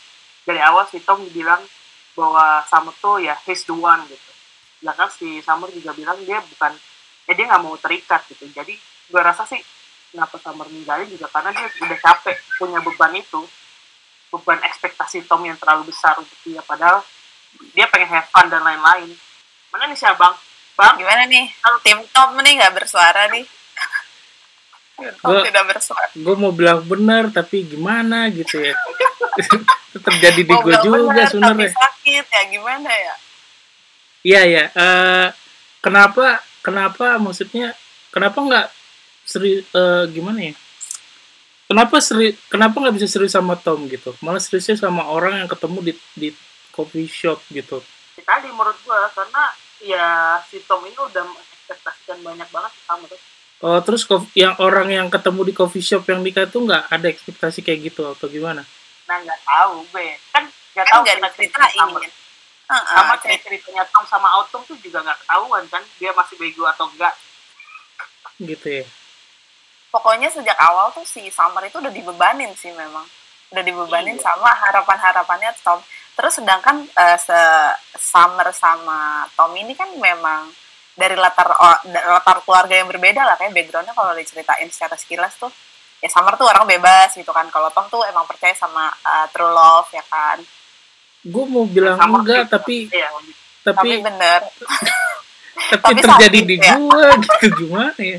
dari 0.49 0.64
awal 0.64 0.88
si 0.88 1.05
Tom 1.05 1.21
bilang 1.28 1.61
bahwa 2.17 2.64
Summer 2.64 2.97
tuh 2.97 3.21
ya 3.21 3.37
he's 3.45 3.69
the 3.69 3.76
one 3.76 4.00
gitu. 4.09 4.33
Sedangkan 4.81 5.12
si 5.12 5.45
Summer 5.45 5.69
juga 5.69 5.93
bilang 5.93 6.17
dia 6.25 6.40
bukan, 6.40 6.73
eh 7.28 7.35
dia 7.37 7.45
nggak 7.45 7.61
mau 7.61 7.76
terikat 7.76 8.25
gitu. 8.33 8.49
Jadi 8.49 8.73
gue 9.12 9.21
rasa 9.21 9.45
sih 9.45 9.61
kenapa 10.09 10.40
Summer 10.40 10.64
ninggalin 10.73 11.05
juga 11.12 11.28
karena 11.28 11.52
dia 11.52 11.69
udah 11.85 11.99
capek 12.00 12.37
punya 12.57 12.81
beban 12.81 13.12
itu. 13.12 13.45
Beban 14.33 14.61
ekspektasi 14.64 15.28
Tom 15.28 15.45
yang 15.45 15.61
terlalu 15.61 15.93
besar 15.93 16.17
untuk 16.17 16.37
dia. 16.40 16.64
Padahal 16.64 17.05
dia 17.76 17.85
pengen 17.93 18.09
have 18.09 18.28
fun 18.33 18.49
dan 18.49 18.64
lain-lain. 18.64 19.12
Mana 19.69 19.85
nih 19.85 20.00
si 20.00 20.09
Abang? 20.09 20.33
Bang? 20.81 20.97
Gimana 20.97 21.28
nih? 21.28 21.45
Tim 21.85 22.00
Tom 22.09 22.40
nih 22.40 22.52
nggak 22.57 22.73
bersuara 22.73 23.28
nih. 23.37 23.45
Gua- 24.99 25.47
tidak 25.47 25.64
bersuara. 25.71 26.11
gue 26.11 26.35
mau 26.35 26.50
bilang 26.50 26.83
benar 26.83 27.31
tapi 27.31 27.62
gimana 27.62 28.26
gitu 28.35 28.59
ya? 28.59 28.75
Terjadi 29.95 30.43
di 30.43 30.55
gue 30.55 30.75
juga 30.83 31.23
sebenarnya. 31.31 31.71
sakit 31.71 32.25
ya 32.26 32.43
gimana 32.50 32.90
ya? 32.90 33.14
iya 34.26 34.43
ya 34.43 34.64
eh, 34.75 35.26
kenapa 35.78 36.43
kenapa 36.61 37.23
maksudnya 37.23 37.71
kenapa 38.11 38.43
nggak 38.43 38.67
seri 39.23 39.62
eh, 39.62 40.05
gimana 40.11 40.50
ya? 40.50 40.55
Kenapa 41.69 42.00
seri 42.02 42.35
kenapa 42.50 42.81
nggak 42.83 42.97
bisa 42.99 43.07
serius 43.07 43.38
sama 43.38 43.55
Tom 43.55 43.87
gitu? 43.87 44.17
Malah 44.19 44.43
seriusnya 44.43 44.75
sama 44.75 45.07
orang 45.07 45.45
yang 45.45 45.49
ketemu 45.49 45.78
di 45.87 45.93
di 46.19 46.28
coffee 46.75 47.07
shop 47.07 47.38
gitu. 47.55 47.78
Tadi 48.19 48.50
menurut 48.50 48.75
gua 48.83 49.07
karena 49.14 49.55
ya 49.78 50.07
si 50.50 50.59
Tom 50.67 50.83
ini 50.83 50.99
udah 50.99 51.23
mengekspektasikan 51.23 52.19
banyak 52.26 52.49
banget 52.50 52.73
sama 52.83 53.07
tuh 53.07 53.21
oh 53.61 53.79
terus 53.81 54.03
yang 54.33 54.55
orang 54.59 54.88
yang 54.88 55.09
ketemu 55.09 55.41
di 55.43 55.53
coffee 55.53 55.81
shop 55.81 56.07
yang 56.07 56.21
nikah 56.21 56.45
tuh 56.45 56.62
nggak 56.62 56.87
ada 56.87 57.07
ekspektasi 57.07 57.61
kayak 57.61 57.88
gitu 57.88 58.07
atau 58.07 58.27
gimana? 58.27 58.62
Nah 59.05 59.17
nggak 59.19 59.41
tahu 59.41 59.83
gue 59.88 60.09
kan 60.29 60.45
nggak 60.47 60.85
Kan 60.85 60.93
tahu 60.93 61.00
nggak 61.03 61.17
kita 61.17 61.29
diceritain. 61.33 61.75
sama 61.75 61.99
Heeh, 62.69 62.85
sama 62.87 63.15
cerita- 63.15 63.23
kayak 63.25 63.41
ceritanya 63.43 63.85
Tom 63.88 64.05
sama 64.05 64.29
Autumn 64.31 64.61
tuh 64.62 64.77
juga 64.79 65.00
nggak 65.00 65.19
ketahuan 65.19 65.65
kan? 65.67 65.83
Dia 65.97 66.12
masih 66.12 66.37
bego 66.37 66.65
atau 66.65 66.85
enggak 66.87 67.15
gitu 68.38 68.69
ya. 68.69 68.87
Pokoknya 69.88 70.29
sejak 70.29 70.55
awal 70.55 70.93
tuh 70.93 71.03
si 71.03 71.27
Summer 71.29 71.65
itu 71.65 71.81
udah 71.81 71.88
dibebanin 71.88 72.53
sih 72.55 72.71
memang. 72.71 73.03
Udah 73.49 73.65
dibebanin 73.65 74.15
Iya. 74.15 74.23
sama 74.23 74.53
harapan-harapannya 74.53 75.57
Tom. 75.59 75.81
Terus 76.12 76.37
sedangkan 76.37 76.85
eh, 76.87 77.17
se- 77.17 77.77
Summer 77.97 78.53
sama 78.53 79.25
Tom 79.33 79.57
ini 79.57 79.73
kan 79.73 79.88
memang 79.91 80.53
dari 80.99 81.14
latar 81.14 81.55
latar 81.87 82.43
keluarga 82.43 82.75
yang 82.75 82.90
berbeda 82.90 83.23
lah 83.23 83.38
kayak 83.38 83.55
backgroundnya 83.55 83.95
kalau 83.95 84.11
diceritain 84.19 84.67
secara 84.67 84.99
sekilas 84.99 85.38
tuh 85.38 85.55
ya 86.02 86.09
Summer 86.11 86.35
tuh 86.38 86.47
orang 86.47 86.67
bebas 86.67 87.14
gitu 87.14 87.31
kan. 87.31 87.47
Kalau 87.50 87.71
Tom 87.75 87.87
tuh 87.90 88.02
emang 88.07 88.26
percaya 88.26 88.55
sama 88.55 88.90
eh, 88.90 89.26
true 89.35 89.50
love 89.50 89.90
ya 89.95 90.02
kan. 90.07 90.38
Gue 91.23 91.45
mau 91.47 91.67
bilang 91.67 91.99
Sama 91.99 92.23
enggak 92.23 92.47
gitu. 92.47 92.55
tapi 92.55 92.76
iya. 92.90 93.09
tapi 93.67 93.78
tapi 93.78 93.88
bener. 94.02 94.40
tapi, 95.83 95.83
tapi 95.83 96.00
terjadi 96.02 96.38
sakit 96.38 96.47
di 96.47 96.57
ya. 96.59 96.75
gue 96.78 97.02
gitu 97.26 97.47
gimana 97.62 98.00
ya? 98.02 98.19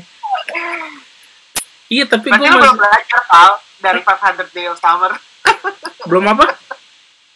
Iya 1.90 2.04
tapi 2.06 2.28
gue 2.28 2.38
lu 2.38 2.56
belum 2.56 2.76
masih 2.76 2.80
belajar 2.80 3.20
Pal 3.26 3.52
dari 3.80 4.00
500 4.04 4.56
Day 4.56 4.66
of 4.68 4.76
Summer. 4.80 5.12
Belum 6.08 6.24
apa? 6.32 6.44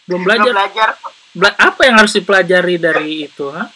Belum 0.05 0.21
belum 0.21 0.21
belajar. 0.25 0.53
Belajar 0.53 0.89
Bela- 1.35 1.57
apa 1.59 1.81
yang 1.83 1.95
harus 1.99 2.13
dipelajari 2.15 2.75
dari 2.79 3.27
itu 3.27 3.45
ha? 3.51 3.67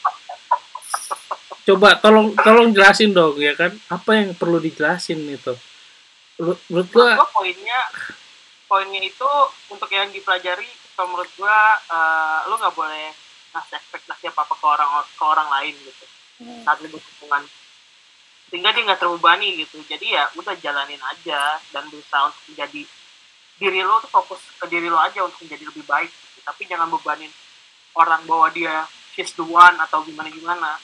Coba 1.69 2.01
tolong 2.01 2.33
tolong 2.33 2.73
jelasin 2.73 3.13
dong 3.13 3.37
ya 3.37 3.53
kan? 3.53 3.69
Apa 3.93 4.17
yang 4.17 4.33
perlu 4.33 4.57
dijelasin 4.57 5.21
itu? 5.29 5.53
Menurut- 6.41 6.89
gua 6.89 7.19
gua 7.19 7.29
poinnya 7.29 7.79
poinnya 8.65 9.01
itu 9.05 9.29
untuk 9.69 9.89
yang 9.93 10.09
dipelajari 10.09 10.65
kalau 10.97 11.13
menurut 11.13 11.31
gua 11.37 11.57
eh, 11.85 12.39
lu 12.49 12.55
nggak 12.57 12.75
boleh 12.75 13.13
ngasih 13.53 13.75
ekspektasi 13.81 14.29
apa 14.29 14.45
apa 14.45 14.53
ke 14.57 14.65
orang 14.65 14.89
ke 15.05 15.23
orang 15.23 15.47
lain 15.49 15.73
gitu. 15.77 16.05
Saat 16.65 16.77
lu 16.81 16.89
berhubungan. 16.89 17.43
Sehingga 18.49 18.73
dia 18.73 18.81
nggak 18.81 19.01
terbebani 19.01 19.61
gitu. 19.61 19.77
Jadi 19.85 20.17
ya 20.17 20.25
udah 20.33 20.57
jalanin 20.57 21.01
aja 21.05 21.61
dan 21.69 21.85
berusaha 21.93 22.33
untuk 22.33 22.43
menjadi 22.49 22.81
diri 23.59 23.83
lo 23.83 23.99
tuh 23.99 24.09
fokus 24.09 24.39
ke 24.55 24.65
diri 24.71 24.87
lo 24.87 24.97
aja 24.97 25.19
untuk 25.27 25.43
menjadi 25.43 25.67
lebih 25.67 25.83
baik 25.83 26.07
gitu. 26.07 26.39
tapi 26.47 26.63
jangan 26.63 26.87
bebanin 26.87 27.27
orang 27.91 28.23
bahwa 28.23 28.47
dia 28.55 28.87
she's 29.11 29.35
the 29.35 29.43
one 29.43 29.75
atau 29.83 29.99
gimana 30.07 30.31
gimana 30.31 30.79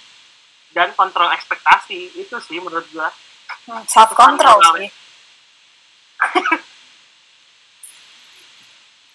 dan 0.75 0.91
kontrol 0.91 1.31
ekspektasi 1.31 2.11
itu 2.13 2.35
sih 2.41 2.59
menurut 2.59 2.83
gua 2.91 3.07
self 3.87 4.11
control 4.13 4.59
sih 4.75 4.91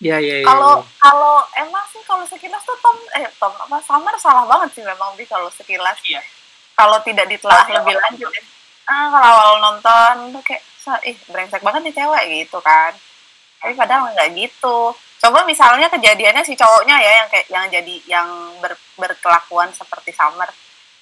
ya 0.01 0.17
ya 0.17 0.41
ya 0.41 0.47
kalau 0.47 0.81
ya. 0.81 0.85
kalau 0.99 1.37
emang 1.55 1.85
sih 1.87 2.01
kalau 2.03 2.25
sekilas 2.25 2.65
tuh 2.65 2.73
Tom 2.79 2.97
eh 3.15 3.29
Tom 3.37 3.53
apa 3.53 3.77
Summer 3.85 4.17
salah 4.17 4.49
banget 4.49 4.73
sih 4.73 4.83
memang 4.83 5.13
bi 5.13 5.25
kalau 5.25 5.53
sekilas 5.53 6.01
Iya. 6.03 6.25
kalau 6.73 6.97
tidak 7.01 7.29
ditelaah 7.29 7.69
Iya, 7.69 7.77
lebih 7.79 7.93
iya. 7.93 8.03
lanjut 8.03 8.31
ya. 8.33 8.43
ah 8.89 9.07
kalau 9.13 9.29
awal 9.31 9.55
nonton 9.61 10.15
tuh 10.33 10.43
kayak 10.43 10.65
"Sa- 10.75 11.05
ih 11.05 11.13
brengsek 11.27 11.61
banget 11.61 11.85
nih 11.85 11.95
cewek 11.95 12.25
gitu 12.35 12.59
kan 12.61 12.97
tapi 13.61 13.77
padahal 13.77 14.09
nggak 14.11 14.31
gitu 14.35 14.97
coba 15.21 15.45
misalnya 15.45 15.87
kejadiannya 15.87 16.41
si 16.41 16.57
cowoknya 16.57 16.97
ya 16.97 17.13
yang 17.21 17.29
kayak 17.29 17.47
yang 17.47 17.65
jadi 17.69 17.95
yang 18.09 18.29
ber- 18.57 18.81
berkelakuan 18.97 19.69
seperti 19.71 20.17
Summer 20.17 20.49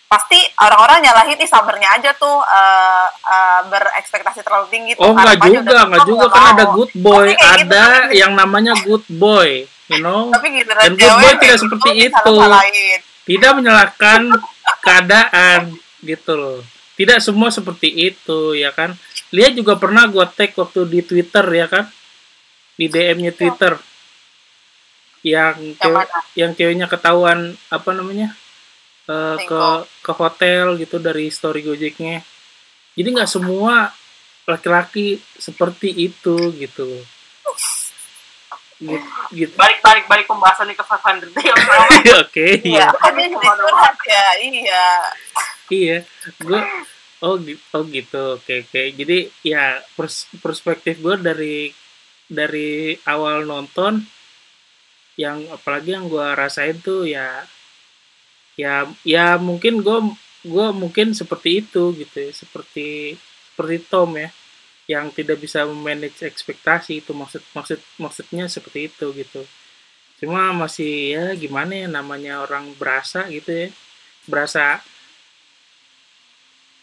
pasti 0.08 0.40
orang-orang 0.56 1.04
nyalahin 1.04 1.36
ih 1.36 1.46
Summernya 1.46 2.00
aja 2.00 2.10
tuh 2.16 2.40
eh, 2.40 3.06
eh, 3.12 3.60
berekspektasi 3.68 4.40
terlalu 4.40 4.66
tinggi 4.72 4.92
tuh. 4.96 5.04
Oh 5.04 5.12
nggak 5.12 5.36
juga 5.44 5.84
nggak 5.84 6.04
juga. 6.08 6.26
kan 6.32 6.44
ada 6.56 6.64
good 6.72 6.92
boy 6.96 7.28
gitu 7.28 7.44
ada 7.44 8.08
kan. 8.08 8.16
yang 8.16 8.32
namanya 8.32 8.72
good 8.88 9.04
boy 9.06 9.68
you 9.92 10.00
know? 10.00 10.32
Tapi 10.32 10.64
gitu 10.64 10.72
Dan 10.72 10.96
good 10.96 11.12
boy 11.20 11.32
tidak 11.36 11.58
seperti 11.60 11.90
itu. 12.08 12.34
tidak 13.28 13.52
menyalahkan 13.60 14.20
keadaan 14.80 15.76
gitu 16.00 16.32
loh. 16.32 16.58
Tidak 16.96 17.20
semua 17.20 17.52
seperti 17.52 17.92
itu 17.92 18.56
ya 18.56 18.72
kan? 18.72 18.96
Lihat 19.28 19.52
juga 19.60 19.76
pernah 19.76 20.08
gua 20.08 20.24
tag 20.24 20.56
waktu 20.56 20.88
di 20.88 21.00
Twitter 21.04 21.44
ya 21.52 21.68
kan? 21.68 21.84
Di 22.80 22.88
DM-nya 22.88 23.36
Twitter. 23.36 23.76
Yang 25.20 25.76
yang 25.76 25.76
cewek, 25.76 26.08
yang 26.32 26.50
ceweknya 26.56 26.86
ketahuan 26.88 27.60
apa 27.68 27.90
namanya 27.92 28.32
eh, 29.08 29.36
ke 29.48 29.62
ke 30.04 30.12
hotel 30.12 30.76
gitu 30.76 31.00
dari 31.00 31.32
story 31.32 31.64
Gojeknya. 31.64 32.20
Jadi 32.94 33.08
nggak 33.08 33.30
semua 33.30 33.92
laki-laki 34.48 35.20
seperti 35.36 35.92
itu 36.08 36.36
gitu. 36.56 36.88
Gitu, 38.78 38.94
gitu. 39.34 39.52
balik 39.58 39.82
balik 39.82 40.06
balik 40.06 40.26
pembahasan 40.30 40.70
ke 40.70 40.84
500 40.86 41.34
Day. 41.34 41.50
Summer 41.50 41.78
oke. 42.22 42.46
Iya 42.62 42.86
iya 42.94 43.28
ya 44.06 44.24
iya. 44.38 44.86
Iya 45.68 45.96
gue 46.40 46.60
oh 47.20 47.34
gitu 47.42 47.64
oh 47.74 47.84
gitu 47.90 48.22
oke 48.38 48.54
oke. 48.68 48.82
Jadi 48.94 49.18
ya 49.42 49.82
pers- 49.98 50.30
perspektif 50.38 51.02
gue 51.02 51.18
dari 51.18 51.74
dari 52.30 52.94
awal 53.08 53.48
nonton 53.48 54.04
yang 55.18 55.42
apalagi 55.50 55.98
yang 55.98 56.06
gue 56.06 56.28
rasain 56.38 56.78
tuh 56.78 57.02
ya 57.02 57.42
ya 58.58 58.90
ya 59.06 59.38
mungkin 59.38 59.86
gue 59.86 59.98
gue 60.42 60.66
mungkin 60.74 61.14
seperti 61.14 61.62
itu 61.62 61.94
gitu 61.94 62.16
ya 62.18 62.32
seperti 62.34 63.14
seperti 63.54 63.76
Tom 63.86 64.18
ya 64.18 64.34
yang 64.90 65.12
tidak 65.14 65.38
bisa 65.38 65.62
memanage 65.68 66.24
ekspektasi 66.26 67.04
itu 67.04 67.12
maksud 67.14 67.44
maksud 67.54 67.78
maksudnya 68.00 68.48
seperti 68.50 68.88
itu 68.90 69.06
gitu. 69.14 69.44
Cuma 70.18 70.50
masih 70.50 71.14
ya 71.14 71.24
gimana 71.38 71.86
ya 71.86 71.86
namanya 71.86 72.42
orang 72.42 72.74
berasa 72.74 73.28
gitu 73.30 73.52
ya 73.52 73.68
berasa. 74.24 74.80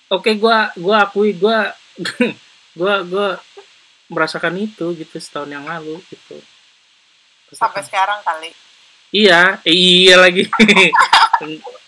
Oke 0.07 0.37
gua 0.37 0.69
gua 0.77 1.09
akui 1.09 1.33
gua 1.35 1.73
gua 2.79 3.01
gua 3.03 3.27
merasakan 4.05 4.61
itu 4.61 4.93
gitu 4.95 5.17
setahun 5.17 5.49
yang 5.49 5.65
lalu 5.65 5.97
gitu. 6.13 6.37
Sampai 7.57 7.81
sekarang 7.81 8.21
kali 8.21 8.53
iya 9.11 9.61
eh, 9.65 9.75
iya 9.75 10.15
lagi. 10.21 10.43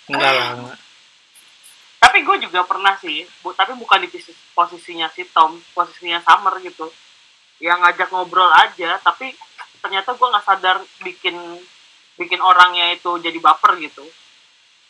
Enggak 0.07 0.31
enggak. 0.55 0.79
tapi 1.97 2.23
gue 2.23 2.37
juga 2.47 2.63
pernah 2.63 2.95
sih 3.03 3.27
bu, 3.43 3.51
tapi 3.51 3.75
bukan 3.75 3.99
di 3.99 4.07
posisi- 4.07 4.39
posisinya 4.55 5.11
si 5.11 5.27
Tom 5.27 5.59
posisinya 5.75 6.23
Summer 6.23 6.55
gitu. 6.63 6.87
Yang 7.59 7.77
ngajak 7.83 8.09
ngobrol 8.15 8.47
aja 8.53 9.01
tapi 9.03 9.35
ternyata 9.83 10.15
gue 10.15 10.27
nggak 10.31 10.45
sadar 10.45 10.77
bikin 11.03 11.35
bikin 12.15 12.39
orangnya 12.39 12.95
itu 12.95 13.19
jadi 13.19 13.35
baper 13.43 13.75
gitu. 13.83 14.07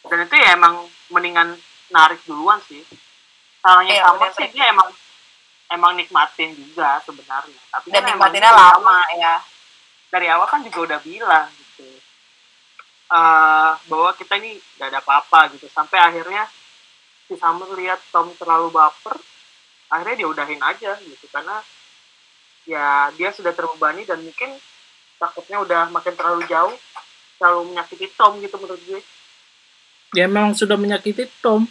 Dan 0.06 0.30
itu 0.30 0.36
ya 0.38 0.54
emang 0.54 0.86
mendingan 1.10 1.58
narik 1.90 2.22
duluan 2.30 2.62
sih. 2.70 2.86
Salahnya 3.66 3.98
Iya, 3.98 4.04
Summer 4.06 4.30
sih 4.38 4.48
dia 4.54 4.66
emang 4.70 4.90
emang 5.74 5.92
nikmatin 5.98 6.54
juga 6.54 7.02
sebenarnya. 7.02 7.62
Tapi 7.74 7.88
dan 7.90 8.06
kan 8.06 8.08
nikmatinnya 8.14 8.52
gitu, 8.54 8.62
lama 8.62 8.98
ya. 9.18 9.36
Dari 10.14 10.28
awal 10.30 10.48
kan 10.48 10.62
juga 10.62 10.80
udah 10.94 11.00
bilang 11.02 11.50
gitu 11.52 11.98
eh 13.08 13.72
bahwa 13.88 14.12
kita 14.20 14.36
ini 14.40 14.60
gak 14.76 14.92
ada 14.92 15.00
apa-apa 15.00 15.56
gitu. 15.56 15.72
Sampai 15.72 16.00
akhirnya 16.00 16.44
si 17.28 17.40
Summer 17.40 17.72
lihat 17.76 18.04
Tom 18.12 18.32
terlalu 18.36 18.72
baper 18.72 19.16
akhirnya 19.88 20.16
dia 20.20 20.28
udahin 20.28 20.62
aja 20.62 21.00
gitu. 21.00 21.26
Karena 21.32 21.64
ya 22.68 23.12
dia 23.16 23.32
sudah 23.32 23.56
terbebani 23.56 24.04
dan 24.04 24.20
mungkin 24.20 24.60
takutnya 25.18 25.64
udah 25.64 25.82
makin 25.90 26.14
terlalu 26.14 26.44
jauh 26.52 26.76
terlalu 27.40 27.74
menyakiti 27.74 28.12
Tom 28.18 28.44
gitu 28.44 28.60
menurut 28.60 28.82
gue. 28.84 29.02
Dia 30.12 30.28
memang 30.28 30.56
sudah 30.58 30.76
menyakiti 30.76 31.30
Tom. 31.40 31.64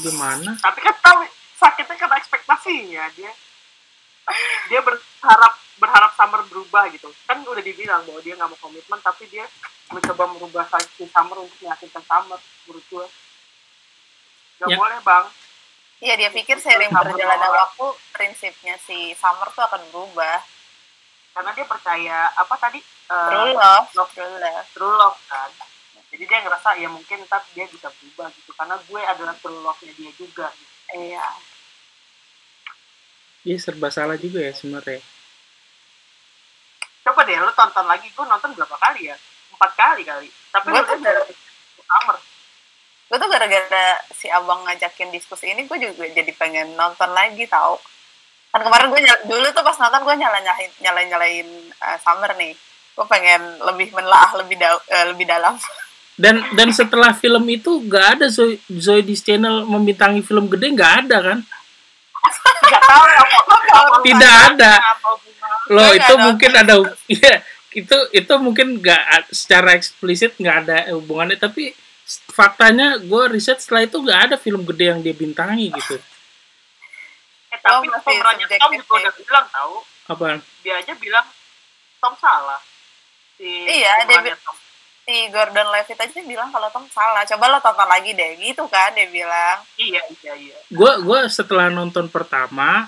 Gimana? 0.00 0.56
Tapi 0.56 0.78
kan 0.80 0.96
tahu 1.02 1.20
sakitnya 1.58 1.96
karena 1.98 2.16
ekspektasinya 2.16 3.04
dia 3.18 3.32
dia 4.70 4.80
berharap 4.80 5.52
berharap 5.80 6.12
Summer 6.12 6.44
berubah 6.46 6.92
gitu. 6.92 7.08
Kan 7.24 7.40
udah 7.40 7.64
dibilang 7.64 8.04
bahwa 8.04 8.20
dia 8.20 8.36
nggak 8.36 8.50
mau 8.52 8.60
komitmen 8.60 9.00
tapi 9.00 9.24
dia 9.32 9.48
mencoba 9.90 10.24
merubah 10.36 10.64
si 10.94 11.08
Summer 11.08 11.38
untuk 11.40 11.58
meyakinkan 11.64 12.04
Summer 12.04 12.38
menurut 12.68 12.84
gue 12.86 13.06
nggak 14.60 14.70
Ya. 14.70 14.76
boleh 14.76 14.98
bang. 15.00 15.24
Iya 16.00 16.14
dia 16.16 16.30
pikir 16.32 16.56
seiring 16.60 16.92
berjalannya 16.92 17.48
waktu 17.48 17.86
prinsipnya 18.12 18.76
si 18.84 19.16
Summer 19.16 19.48
tuh 19.52 19.64
akan 19.64 19.80
berubah. 19.88 20.40
Karena 21.30 21.50
dia 21.56 21.64
percaya 21.64 22.18
apa 22.36 22.54
tadi? 22.60 22.80
Eh, 22.80 23.28
true 23.32 23.54
love. 23.56 23.88
love. 23.96 24.10
true 24.12 24.36
love. 24.36 24.66
True 24.76 24.94
love 25.00 25.18
kan? 25.30 25.50
Jadi 26.10 26.24
dia 26.26 26.38
ngerasa 26.42 26.74
ya 26.76 26.88
mungkin 26.90 27.22
ntar 27.30 27.40
dia 27.54 27.64
bisa 27.70 27.88
berubah 27.88 28.28
gitu. 28.34 28.50
Karena 28.52 28.76
gue 28.82 29.00
adalah 29.00 29.34
true 29.38 29.62
love-nya 29.62 29.92
dia 29.96 30.10
juga. 30.18 30.52
Gitu. 30.52 30.68
iya 31.08 31.24
dia 33.40 33.56
serba 33.56 33.88
salah 33.88 34.20
juga 34.20 34.44
ya 34.44 34.52
sebenarnya. 34.52 35.00
Coba 37.04 37.24
deh 37.24 37.36
lu 37.40 37.52
tonton 37.56 37.86
lagi. 37.88 38.08
Gue 38.12 38.26
nonton 38.28 38.52
berapa 38.52 38.76
kali 38.76 39.08
ya? 39.08 39.16
Empat 39.56 39.70
kali 39.76 40.02
kali. 40.04 40.28
Tapi 40.52 40.66
Gue 40.68 40.82
tuh 40.84 40.98
Summer 41.90 42.16
gue 43.10 43.18
tuh 43.18 43.26
gara-gara 43.26 43.98
si 44.14 44.30
abang 44.30 44.62
ngajakin 44.62 45.10
diskusi 45.10 45.50
ini 45.50 45.66
gue 45.66 45.82
juga 45.82 46.06
jadi 46.14 46.30
pengen 46.38 46.78
nonton 46.78 47.10
lagi 47.10 47.42
tau. 47.50 47.74
Kan 48.54 48.62
kemarin 48.62 48.86
gue 48.86 49.02
nyala- 49.02 49.26
dulu 49.26 49.46
tuh 49.50 49.66
pas 49.66 49.74
nonton 49.82 50.06
gue 50.06 50.14
nyala 50.14 50.38
nyalain 50.38 50.70
nyalain 50.78 51.08
nyalain 51.10 51.48
summer 52.06 52.30
nih. 52.38 52.54
Gue 52.94 53.06
pengen 53.10 53.58
lebih 53.66 53.90
menelaah 53.90 54.38
lebih 54.38 54.62
da- 54.62 54.86
eh, 54.86 55.06
lebih 55.10 55.26
dalam. 55.26 55.58
Dan 56.14 56.38
dan 56.54 56.70
setelah 56.70 57.10
film 57.10 57.42
itu 57.50 57.82
gak 57.90 58.20
ada 58.22 58.26
Zoe, 58.30 58.62
Zoe 58.78 59.02
di 59.02 59.18
channel 59.18 59.66
membintangi 59.66 60.22
film 60.22 60.46
gede 60.46 60.70
nggak 60.70 60.94
ada 61.08 61.18
kan 61.34 61.38
tahu 62.82 63.04
ya 63.04 63.20
apa 63.20 63.96
Tidak 64.00 64.34
ada. 64.48 64.72
Gue 65.66 65.88
itu 65.94 66.14
mungkin 66.18 66.50
ada 66.52 66.74
iya 67.14 67.34
itu 67.70 67.96
itu 68.10 68.32
mungkin 68.42 68.82
nggak 68.82 69.30
secara 69.30 69.78
eksplisit 69.78 70.34
nggak 70.34 70.56
ada 70.66 70.76
hubungannya 70.90 71.38
tapi 71.38 71.70
faktanya 72.26 72.98
gue 72.98 73.22
riset 73.30 73.62
setelah 73.62 73.86
itu 73.86 73.96
nggak 73.96 74.20
ada 74.26 74.36
film 74.36 74.66
gede 74.66 74.90
yang 74.90 75.00
dia 75.00 75.14
bintangi 75.14 75.70
gitu. 75.70 75.94
Eh 77.50 77.58
tapi 77.58 77.86
Oh, 77.86 78.02
pemerannya 78.02 78.46
Tom 78.50 78.70
juga 78.74 78.94
ya. 78.98 79.06
udah 79.06 79.12
bilang 79.14 79.46
tahu 79.48 79.74
apa? 80.08 80.26
Dia 80.60 80.74
aja 80.82 80.92
bilang 80.98 81.26
Tom 82.02 82.14
salah. 82.18 82.58
Si 83.38 83.46
Iya, 83.46 84.02
dia 84.06 84.34
Tom. 84.36 84.56
Si 85.10 85.26
Gordon 85.34 85.66
Levitt 85.74 85.98
aja 85.98 86.22
bilang 86.22 86.54
kalau 86.54 86.70
Tom 86.70 86.86
salah. 86.86 87.26
Coba 87.26 87.50
lo 87.50 87.58
tonton 87.58 87.90
lagi 87.90 88.14
deh. 88.14 88.38
Gitu 88.38 88.62
kan 88.70 88.94
dia 88.94 89.10
bilang. 89.10 89.58
Iya 89.74 89.98
iya 90.22 90.32
iya. 90.38 90.58
Gue 90.70 91.02
gua 91.02 91.26
setelah 91.26 91.66
nonton 91.66 92.06
pertama 92.06 92.86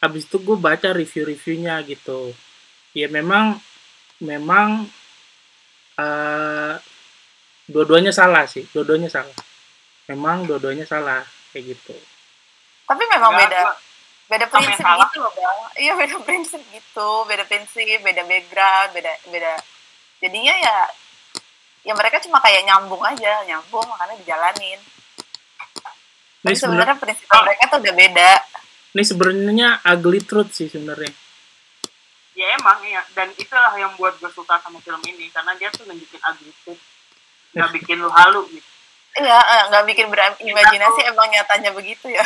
habis 0.00 0.24
itu 0.24 0.40
gue 0.40 0.56
baca 0.56 0.88
review-reviewnya 0.96 1.76
gitu. 1.84 2.32
Ya 2.96 3.12
memang 3.12 3.60
memang 4.16 4.88
eh 6.00 6.74
dua-duanya 7.68 8.16
salah 8.16 8.48
sih. 8.48 8.64
Dua-duanya 8.72 9.12
salah. 9.12 9.36
Memang 10.08 10.48
dua-duanya 10.48 10.88
salah 10.88 11.20
kayak 11.52 11.76
gitu. 11.76 11.92
Tapi 12.88 13.04
memang 13.12 13.36
Enggak, 13.36 13.44
beda. 13.52 13.60
gua- 13.60 13.80
beda 14.28 14.44
prinsip 14.48 14.84
gitu 14.84 15.16
loh 15.20 15.32
bang. 15.36 15.58
Iya 15.76 15.92
beda 15.96 16.16
prinsip 16.28 16.62
gitu. 16.72 17.08
Beda 17.28 17.44
prinsip 17.44 18.00
beda 18.00 18.24
background 18.24 18.88
beda 18.96 19.12
beda. 19.28 19.52
Jadinya 20.18 20.54
ya 20.56 20.76
ya 21.82 21.92
mereka 21.94 22.22
cuma 22.22 22.38
kayak 22.42 22.66
nyambung 22.66 23.02
aja 23.02 23.42
nyambung 23.46 23.86
makanya 23.86 24.14
dijalanin. 24.22 24.80
Ini 26.38 26.54
tapi 26.54 26.54
sebenarnya 26.54 26.96
prinsip 26.96 27.26
mereka 27.26 27.62
tuh 27.66 27.78
udah 27.82 27.94
beda. 27.94 28.32
Ini 28.94 29.02
sebenarnya 29.04 29.68
ugly 29.84 30.20
truth 30.22 30.52
sih 30.54 30.70
sebenarnya. 30.70 31.10
Ya 32.38 32.54
emang 32.54 32.78
iya. 32.86 33.02
Dan 33.12 33.34
itulah 33.34 33.74
yang 33.74 33.98
buat 33.98 34.14
gue 34.22 34.30
suka 34.30 34.62
sama 34.62 34.78
film 34.80 35.02
ini 35.10 35.26
karena 35.34 35.52
dia 35.58 35.68
tuh 35.74 35.82
nunjukin 35.88 36.22
agresif 36.22 36.78
nggak 37.56 37.70
bikin 37.82 37.98
lu 37.98 38.10
halu 38.12 38.46
gitu. 38.52 38.68
Iya 39.18 39.34
eh, 39.34 39.62
nggak 39.74 39.84
bikin 39.90 40.06
berimajinasi 40.12 41.00
emang 41.10 41.26
nyatanya 41.32 41.74
begitu 41.74 42.06
ya. 42.06 42.22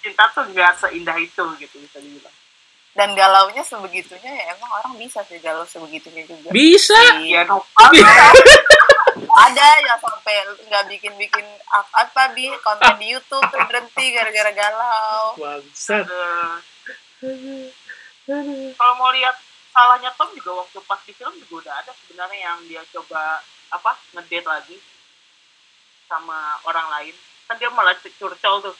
Cinta 0.00 0.24
tuh 0.32 0.48
nggak 0.48 0.80
seindah 0.80 1.16
itu 1.20 1.44
gitu 1.60 1.76
bisa 1.84 2.00
dibilang 2.00 2.37
dan 2.98 3.14
galaunya 3.14 3.62
sebegitunya 3.62 4.26
ya 4.26 4.58
emang 4.58 4.74
orang 4.74 4.98
bisa 4.98 5.22
sih 5.30 5.38
galau 5.38 5.62
sebegitunya 5.62 6.26
juga. 6.26 6.50
Bisa. 6.50 6.98
Si- 6.98 7.30
ya 7.30 7.46
Nopal 7.46 7.94
ada 9.46 9.66
yang 9.86 9.98
sampai 10.02 10.34
nggak 10.66 10.84
bikin 10.90 11.14
bikin 11.14 11.46
apa 11.94 12.34
bi 12.34 12.50
konten 12.58 12.98
di 12.98 13.14
YouTube 13.14 13.46
tuh 13.54 13.62
berhenti 13.70 14.10
gara-gara 14.10 14.50
galau. 14.50 15.38
Bangsat. 15.38 16.10
Kalau 18.74 18.94
mau 18.98 19.14
lihat 19.14 19.38
salahnya 19.70 20.10
Tom 20.18 20.34
juga 20.34 20.66
waktu 20.66 20.82
pas 20.82 20.98
di 21.06 21.14
film 21.14 21.38
juga 21.38 21.70
udah 21.70 21.74
ada 21.78 21.94
sebenarnya 22.02 22.38
yang 22.50 22.58
dia 22.66 22.82
coba 22.90 23.46
apa 23.70 23.94
ngedate 24.18 24.48
lagi 24.50 24.76
sama 26.10 26.58
orang 26.66 26.90
lain. 26.98 27.14
Kan 27.46 27.62
dia 27.62 27.70
malah 27.70 27.94
curcol 27.94 28.58
tuh. 28.58 28.74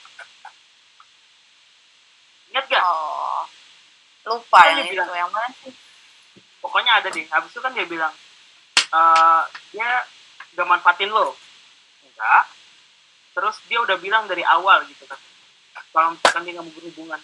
Ingat 2.51 2.67
gak 2.67 2.83
oh 2.83 3.47
lupa 4.29 4.61
Kan 4.61 4.69
yang 4.69 4.77
dia 4.77 4.85
itu 4.85 4.93
bilang. 4.93 5.09
yang 5.17 5.31
mana 5.33 5.49
sih? 5.65 5.73
Pokoknya 6.61 6.91
ada 7.01 7.07
deh. 7.09 7.25
Habis 7.25 7.49
itu 7.49 7.59
kan 7.59 7.73
dia 7.73 7.85
bilang 7.89 8.13
eh 8.89 9.43
dia 9.73 9.89
gak 10.53 10.67
manfaatin 10.69 11.09
lo. 11.09 11.33
Enggak. 12.05 12.43
Terus 13.33 13.55
dia 13.65 13.79
udah 13.81 13.97
bilang 13.97 14.29
dari 14.29 14.45
awal 14.45 14.85
gitu 14.85 15.09
kan. 15.09 15.17
Kalau 15.89 16.13
misalkan 16.13 16.45
dia 16.45 16.53
nggak 16.53 16.65
mau 16.69 16.75
berhubungan. 16.77 17.21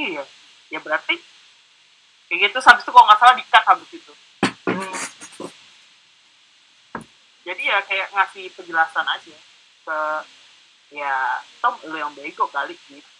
Iya. 0.00 0.24
Ya 0.72 0.78
berarti 0.80 1.20
kayak 2.32 2.48
gitu. 2.48 2.58
Habis 2.64 2.82
itu 2.88 2.92
kalau 2.96 3.04
nggak 3.04 3.20
salah 3.20 3.36
dikat 3.36 3.64
habis 3.68 3.90
itu. 3.92 4.12
Jadi 7.42 7.62
ya 7.66 7.78
kayak 7.84 8.08
ngasih 8.14 8.54
penjelasan 8.54 9.04
aja 9.04 9.36
ke 9.82 9.98
ya 10.94 11.42
Tom 11.58 11.74
lo 11.90 11.96
yang 11.98 12.14
bego 12.14 12.46
kali 12.46 12.78
gitu 12.86 13.11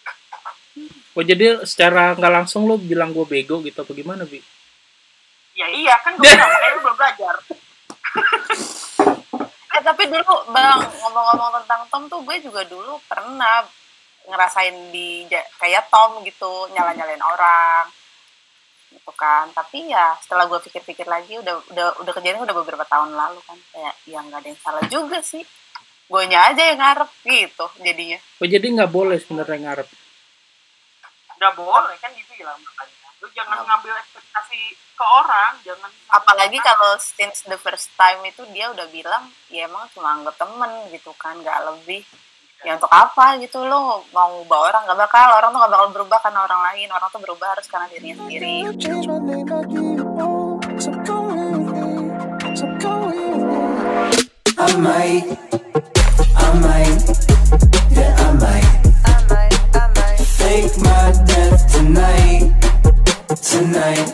oh 1.13 1.23
jadi 1.23 1.61
secara 1.63 2.17
nggak 2.17 2.33
langsung 2.33 2.65
lo 2.65 2.81
bilang 2.81 3.13
gue 3.13 3.25
bego 3.25 3.61
gitu 3.61 3.85
apa 3.85 3.91
gimana 3.93 4.25
bi? 4.25 4.41
Ya 5.53 5.69
iya 5.69 5.93
kan 6.01 6.17
gue 6.17 6.25
bilang 6.25 6.49
makanya 6.49 6.73
lu 6.73 6.81
belum 6.81 6.97
belajar. 6.97 7.35
Eh 9.73 9.81
tapi 9.81 10.05
dulu 10.05 10.53
bang 10.53 10.85
ngomong-ngomong 11.01 11.65
tentang 11.65 11.81
Tom 11.89 12.05
tuh 12.05 12.21
gue 12.21 12.37
juga 12.45 12.61
dulu 12.61 13.01
pernah 13.09 13.65
ngerasain 14.29 14.93
di 14.93 15.25
kayak 15.57 15.89
Tom 15.89 16.21
gitu 16.21 16.69
nyala-nyalain 16.77 17.17
orang 17.17 17.89
gitu 18.93 19.11
kan. 19.17 19.49
Tapi 19.49 19.89
ya 19.89 20.13
setelah 20.21 20.45
gue 20.45 20.61
pikir-pikir 20.61 21.09
lagi 21.09 21.41
udah 21.41 21.57
udah 21.73 21.87
udah 22.05 22.13
kejadian 22.13 22.45
udah 22.45 22.53
beberapa 22.53 22.85
tahun 22.85 23.17
lalu 23.17 23.41
kan. 23.49 23.57
Kayak 23.73 23.95
ya 24.05 24.19
nggak 24.21 24.39
ada 24.45 24.49
yang 24.53 24.61
salah 24.61 24.85
juga 24.85 25.17
sih. 25.25 25.41
Gue 26.05 26.29
aja 26.29 26.53
yang 26.53 26.77
ngarep 26.77 27.09
gitu 27.25 27.65
jadinya. 27.81 28.21
Oh 28.37 28.45
jadi 28.45 28.65
nggak 28.69 28.91
boleh 28.93 29.17
sebenarnya 29.17 29.57
ngarep 29.57 29.89
nggak 31.43 31.59
boleh 31.59 31.95
kan 31.99 32.15
dibilang 32.15 32.55
makanya. 32.55 33.11
Lu 33.19 33.27
jangan 33.35 33.59
ngambil 33.67 33.99
ekspektasi 33.99 34.79
ke 34.95 35.03
orang 35.03 35.59
jangan 35.67 35.91
apalagi 36.07 36.55
kalau 36.63 36.95
since 36.95 37.43
the 37.51 37.59
first 37.59 37.91
time 37.99 38.23
itu 38.23 38.47
dia 38.55 38.71
udah 38.71 38.87
bilang 38.87 39.27
ya 39.51 39.67
emang 39.67 39.83
cuma 39.91 40.15
anggap 40.15 40.39
temen 40.39 40.71
gitu 40.95 41.11
kan 41.19 41.35
nggak 41.43 41.67
lebih. 41.67 42.07
Ya 42.63 42.79
untuk 42.79 42.87
apa 42.95 43.35
gitu 43.43 43.59
lo 43.59 44.07
mau 44.15 44.39
ubah 44.39 44.71
orang 44.71 44.87
nggak 44.87 44.99
bakal. 45.03 45.27
Orang 45.35 45.51
tuh 45.51 45.59
nggak 45.59 45.73
bakal 45.75 45.87
berubah 45.91 46.19
karena 46.23 46.47
orang 46.47 46.61
lain. 46.71 46.87
Orang 46.95 47.11
tuh 47.11 47.19
berubah 47.19 47.59
harus 47.59 47.67
karena 47.67 47.91
dirinya 47.91 48.23
sendiri. 48.23 48.71
Change 48.79 49.03
my 49.11 49.43
I 54.63 54.77
might, 54.79 55.27
I 56.39 56.59
might, 56.59 57.03
I 58.15 58.31
might 60.77 61.32
tonight, 61.83 62.47
tonight, 63.43 64.07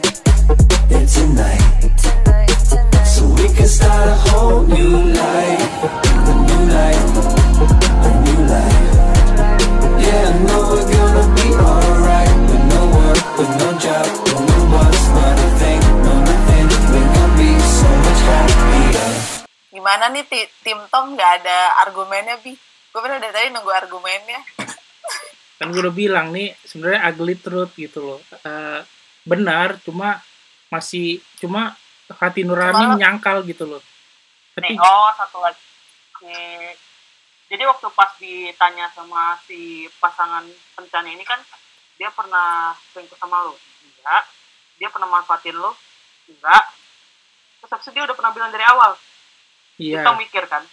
yeah, 0.89 1.05
tonight. 1.05 1.61
So 3.05 3.29
we 3.37 3.45
can 3.53 3.69
start 3.69 4.09
a 4.09 4.17
whole 4.25 4.65
new 4.65 5.13
life, 5.13 5.69
a 5.85 6.33
new 6.49 6.61
life, 6.65 7.05
a 8.09 8.11
new 8.25 8.39
life. 8.49 8.89
Yeah, 10.01 10.33
I 10.33 10.41
know 10.49 10.61
we're 10.65 10.87
gonna 10.89 11.25
be 11.37 11.47
alright 11.61 12.33
with 12.49 12.65
no 12.73 12.81
work, 12.89 13.21
with 13.37 13.53
no 13.61 13.69
job, 13.77 14.05
with 14.25 14.41
no 14.49 14.57
boss, 14.73 15.01
not 15.13 15.37
a 15.37 15.49
thing, 15.61 15.81
no 16.01 16.13
nothing. 16.25 16.65
We're 16.89 17.05
gonna 17.05 17.37
be 17.37 17.49
so 17.53 17.89
much 18.01 18.21
happier. 18.25 19.09
Gimana 19.69 20.09
nih 20.09 20.25
ti- 20.25 20.49
tim 20.65 20.81
Tom 20.89 21.13
nggak 21.13 21.45
ada 21.45 21.85
argumennya 21.85 22.41
bi? 22.41 22.57
Gue 22.89 22.99
bener 23.05 23.21
dari 23.21 23.29
tadi 23.29 23.53
nunggu 23.53 23.69
argumennya. 23.69 24.58
Kan 25.59 25.69
gue 25.69 25.81
udah 25.81 25.91
bilang 25.91 26.31
nih 26.31 26.55
sebenarnya 26.63 27.03
ugly 27.05 27.35
truth 27.35 27.75
gitu 27.75 27.99
loh 27.99 28.19
Eh, 28.39 28.79
benar 29.21 29.77
cuma 29.83 30.23
masih 30.69 31.19
cuma 31.35 31.75
hati 32.15 32.41
nurani 32.41 32.73
Cuma- 32.79 32.91
menyangkal 32.95 33.43
gitu 33.43 33.67
loh 33.67 33.81
tapi 34.55 34.73
Nih, 34.73 34.79
oh 34.79 35.11
satu 35.13 35.39
lagi. 35.39 35.61
Nih, 36.19 36.75
jadi 37.47 37.63
waktu 37.63 37.87
pas 37.89 38.11
ditanya 38.17 38.91
sama 38.91 39.39
si 39.41 39.59
pasangan 39.97 40.43
rencana 40.73 41.07
ini 41.07 41.23
kan 41.23 41.39
dia 41.95 42.09
pernah 42.09 42.75
selingkuh 42.91 43.15
sama 43.15 43.39
lo? 43.41 43.55
Enggak. 43.81 44.23
Dia 44.75 44.89
pernah 44.89 45.07
manfaatin 45.07 45.55
lo? 45.55 45.75
Enggak. 46.27 46.63
Terus 47.57 47.71
habis 47.71 47.85
itu 47.85 47.93
dia 47.93 48.03
udah 48.03 48.15
pernah 48.15 48.31
bilang 48.31 48.51
dari 48.51 48.65
awal. 48.65 48.99
iya 49.77 50.03
Kita 50.03 50.11
mikir 50.17 50.43
kan. 50.45 50.63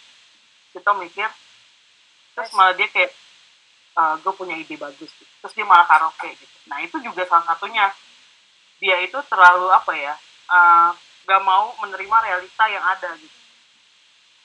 Kita 0.71 0.91
mikir. 0.97 1.29
Terus 2.35 2.51
malah 2.53 2.75
dia 2.75 2.89
kayak 2.89 3.15
gue 3.97 4.33
punya 4.37 4.55
ide 4.59 4.77
bagus. 4.77 5.09
gitu. 5.09 5.33
Terus 5.41 5.53
dia 5.57 5.65
malah 5.65 5.89
karaoke 5.89 6.37
gitu. 6.37 6.57
Nah 6.69 6.85
itu 6.85 7.01
juga 7.01 7.25
salah 7.25 7.57
satunya. 7.57 7.89
Dia 8.77 9.01
itu 9.01 9.17
terlalu 9.33 9.73
apa 9.73 9.93
ya? 9.97 10.15
eh, 10.47 10.91
gak 11.27 11.43
mau 11.43 11.75
menerima 11.83 12.17
realita 12.23 12.65
yang 12.71 12.85
ada 12.87 13.11
gitu 13.19 13.35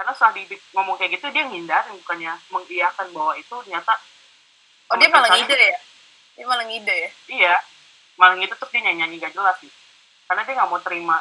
karena 0.02 0.18
setelah 0.18 0.34
di 0.34 0.58
ngomong 0.74 0.98
kayak 0.98 1.22
gitu 1.22 1.30
dia 1.30 1.46
ngindarin 1.46 1.94
bukannya 2.02 2.34
mengiyakan 2.50 3.08
bahwa 3.14 3.38
itu 3.38 3.54
ternyata 3.62 3.94
Oh 4.92 5.00
dia 5.00 5.08
malah 5.08 5.32
ngide 5.32 5.56
ya? 5.56 5.80
Dia 6.36 6.46
malah 6.50 6.66
ngide 6.66 6.96
ya? 7.06 7.10
iya 7.30 7.56
malah 8.18 8.34
gitu 8.42 8.54
terus 8.58 8.72
dia 8.74 8.82
nyanyi 8.82 8.98
nyanyi 9.06 9.16
gak 9.22 9.34
jelas 9.38 9.58
gitu 9.62 9.78
karena 10.26 10.42
dia 10.42 10.54
nggak 10.58 10.70
mau 10.74 10.82
terima 10.82 11.18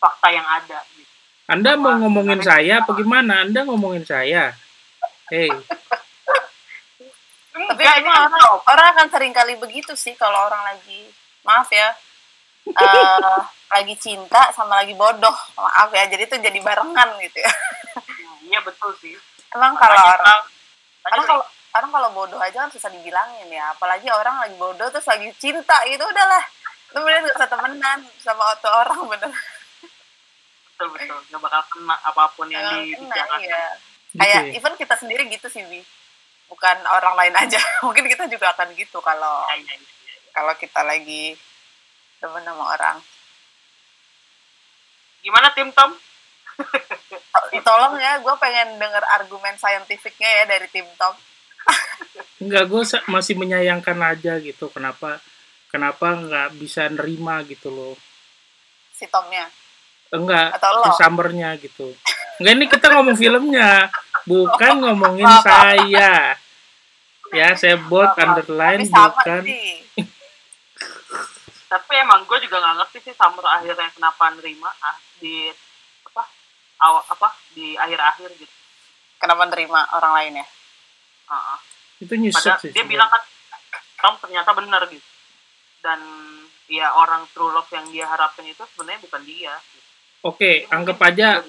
fakta 0.00 0.28
yang 0.32 0.46
ada 0.48 0.78
gitu 0.96 1.12
anda 1.52 1.70
mau 1.76 1.94
ngomongin 2.00 2.40
saya 2.40 2.80
apa 2.80 2.90
gimana 2.96 3.44
anda 3.44 3.60
ngomongin 3.68 4.08
saya 4.08 4.56
hey 5.28 5.52
Tapi 7.66 7.82
Enggak, 7.82 7.96
ini 7.98 8.06
emang 8.06 8.30
kan 8.30 8.32
orang, 8.38 8.60
orang 8.70 8.86
akan 8.94 9.06
sering 9.10 9.32
kali 9.34 9.54
begitu 9.58 9.92
sih 9.98 10.14
kalau 10.14 10.46
orang 10.46 10.62
lagi 10.62 11.10
maaf 11.42 11.66
ya 11.72 11.90
eh, 12.84 13.40
lagi 13.72 13.94
cinta 13.96 14.52
sama 14.52 14.84
lagi 14.84 14.92
bodoh. 14.92 15.34
Maaf 15.56 15.90
ya 15.90 16.04
jadi 16.06 16.28
itu 16.28 16.36
jadi 16.38 16.58
barengan 16.60 17.16
gitu 17.24 17.38
ya. 17.40 17.52
Iya 18.48 18.58
betul 18.64 18.92
sih. 19.00 19.16
Emang 19.56 19.74
kalau 19.80 19.96
orang 19.96 20.40
tadi 21.04 21.20
kalau 21.24 21.44
orang 21.72 21.90
kalau 21.92 22.08
bodoh 22.12 22.40
aja 22.40 22.68
kan 22.68 22.70
susah 22.70 22.92
dibilangin 22.92 23.48
ya. 23.48 23.72
Apalagi 23.72 24.12
orang 24.12 24.44
lagi 24.44 24.56
bodoh 24.60 24.88
terus 24.92 25.08
lagi 25.08 25.32
cinta 25.40 25.80
gitu 25.88 26.04
udahlah. 26.04 26.44
Lu 26.96 27.04
bener 27.04 27.24
gak 27.28 27.36
usah 27.36 27.50
temenan 27.50 28.00
sama 28.20 28.52
auto 28.52 28.68
orang 28.68 29.00
bener. 29.16 29.32
Betul 30.76 30.88
betul. 30.92 31.18
Nggak 31.32 31.40
bakal 31.40 31.62
kena 31.72 31.96
apa 32.04 32.22
pun 32.36 32.46
yang 32.52 32.84
dibicarakan 32.84 33.40
iya. 33.40 33.48
gitu 33.48 33.88
kayak 34.16 34.42
ya. 34.48 34.56
even 34.56 34.74
kita 34.80 34.94
sendiri 34.96 35.28
gitu 35.28 35.46
sih 35.52 35.60
bi 35.68 35.84
bukan 36.48 36.76
orang 36.86 37.14
lain 37.14 37.34
aja 37.36 37.60
mungkin 37.86 38.08
kita 38.08 38.24
juga 38.26 38.52
akan 38.52 38.72
gitu 38.74 38.98
kalau 39.00 39.44
Ya, 39.48 39.56
ya, 39.60 39.74
ya, 39.74 39.76
ya. 39.76 40.14
kalau 40.32 40.52
kita 40.56 40.80
lagi 40.82 41.36
temen 42.18 42.42
sama 42.42 42.64
orang 42.72 42.96
gimana 45.20 45.52
tim 45.52 45.68
Tom 45.70 45.92
tolong 47.68 47.94
ya 47.96 48.18
gue 48.18 48.34
pengen 48.36 48.78
denger 48.78 49.04
argumen 49.14 49.54
saintifiknya 49.54 50.26
ya 50.26 50.44
dari 50.46 50.66
tim 50.68 50.86
Tom 50.96 51.14
Enggak, 52.40 52.70
gue 52.70 52.82
masih 53.10 53.34
menyayangkan 53.34 53.98
aja 53.98 54.38
gitu. 54.38 54.70
Kenapa 54.70 55.18
kenapa 55.68 56.14
nggak 56.14 56.54
bisa 56.56 56.86
nerima 56.88 57.42
gitu 57.44 57.68
loh. 57.68 57.94
si 58.94 59.04
Tomnya 59.04 59.50
Enggak, 60.08 60.56
Atau 60.56 60.70
lo? 60.72 60.86
si 60.86 60.90
summernya 60.96 61.58
gitu. 61.58 61.92
Enggak, 62.40 62.52
ini 62.56 62.66
kita 62.70 62.86
ngomong 62.94 63.18
filmnya. 63.18 63.90
Bukan 64.28 64.72
ngomongin 64.84 65.26
saya. 65.40 66.36
Ya, 67.28 67.48
saya 67.54 67.76
buat 67.82 68.12
Apa-apa. 68.12 68.40
underline 68.40 68.82
bukan. 68.84 69.42
sih 69.42 69.84
tapi 71.68 71.92
emang 71.94 72.24
gue 72.24 72.38
juga 72.40 72.56
nggak 72.58 72.76
ngerti 72.80 72.98
sih 73.02 73.12
Summer 73.12 73.44
akhirnya 73.44 73.92
kenapa 73.92 74.32
nerima 74.32 74.72
ah, 74.80 74.96
di 75.20 75.52
apa 76.02 76.24
awal 76.80 77.04
apa 77.04 77.28
di 77.52 77.76
akhir-akhir 77.76 78.32
gitu 78.34 78.54
kenapa 79.18 79.44
nerima 79.46 79.84
orang 79.92 80.12
lain 80.14 80.34
ya 80.34 80.46
Ah, 81.28 81.36
ah. 81.52 81.58
Itu 82.00 82.16
Padahal 82.32 82.32
sih. 82.56 82.72
dia 82.72 82.80
sebenarnya. 82.80 82.88
bilang 82.88 83.08
kan 83.12 83.22
Tom 84.00 84.14
ternyata 84.16 84.50
benar 84.56 84.80
gitu 84.88 85.04
dan 85.78 86.00
ya 86.64 86.96
orang 86.96 87.28
true 87.28 87.52
love 87.52 87.68
yang 87.68 87.84
dia 87.92 88.08
harapkan 88.08 88.48
itu 88.48 88.64
sebenarnya 88.72 89.04
bukan 89.04 89.22
dia 89.28 89.52
gitu. 89.68 89.84
Oke, 90.24 90.64
anggap 90.66 90.96
aja 91.04 91.44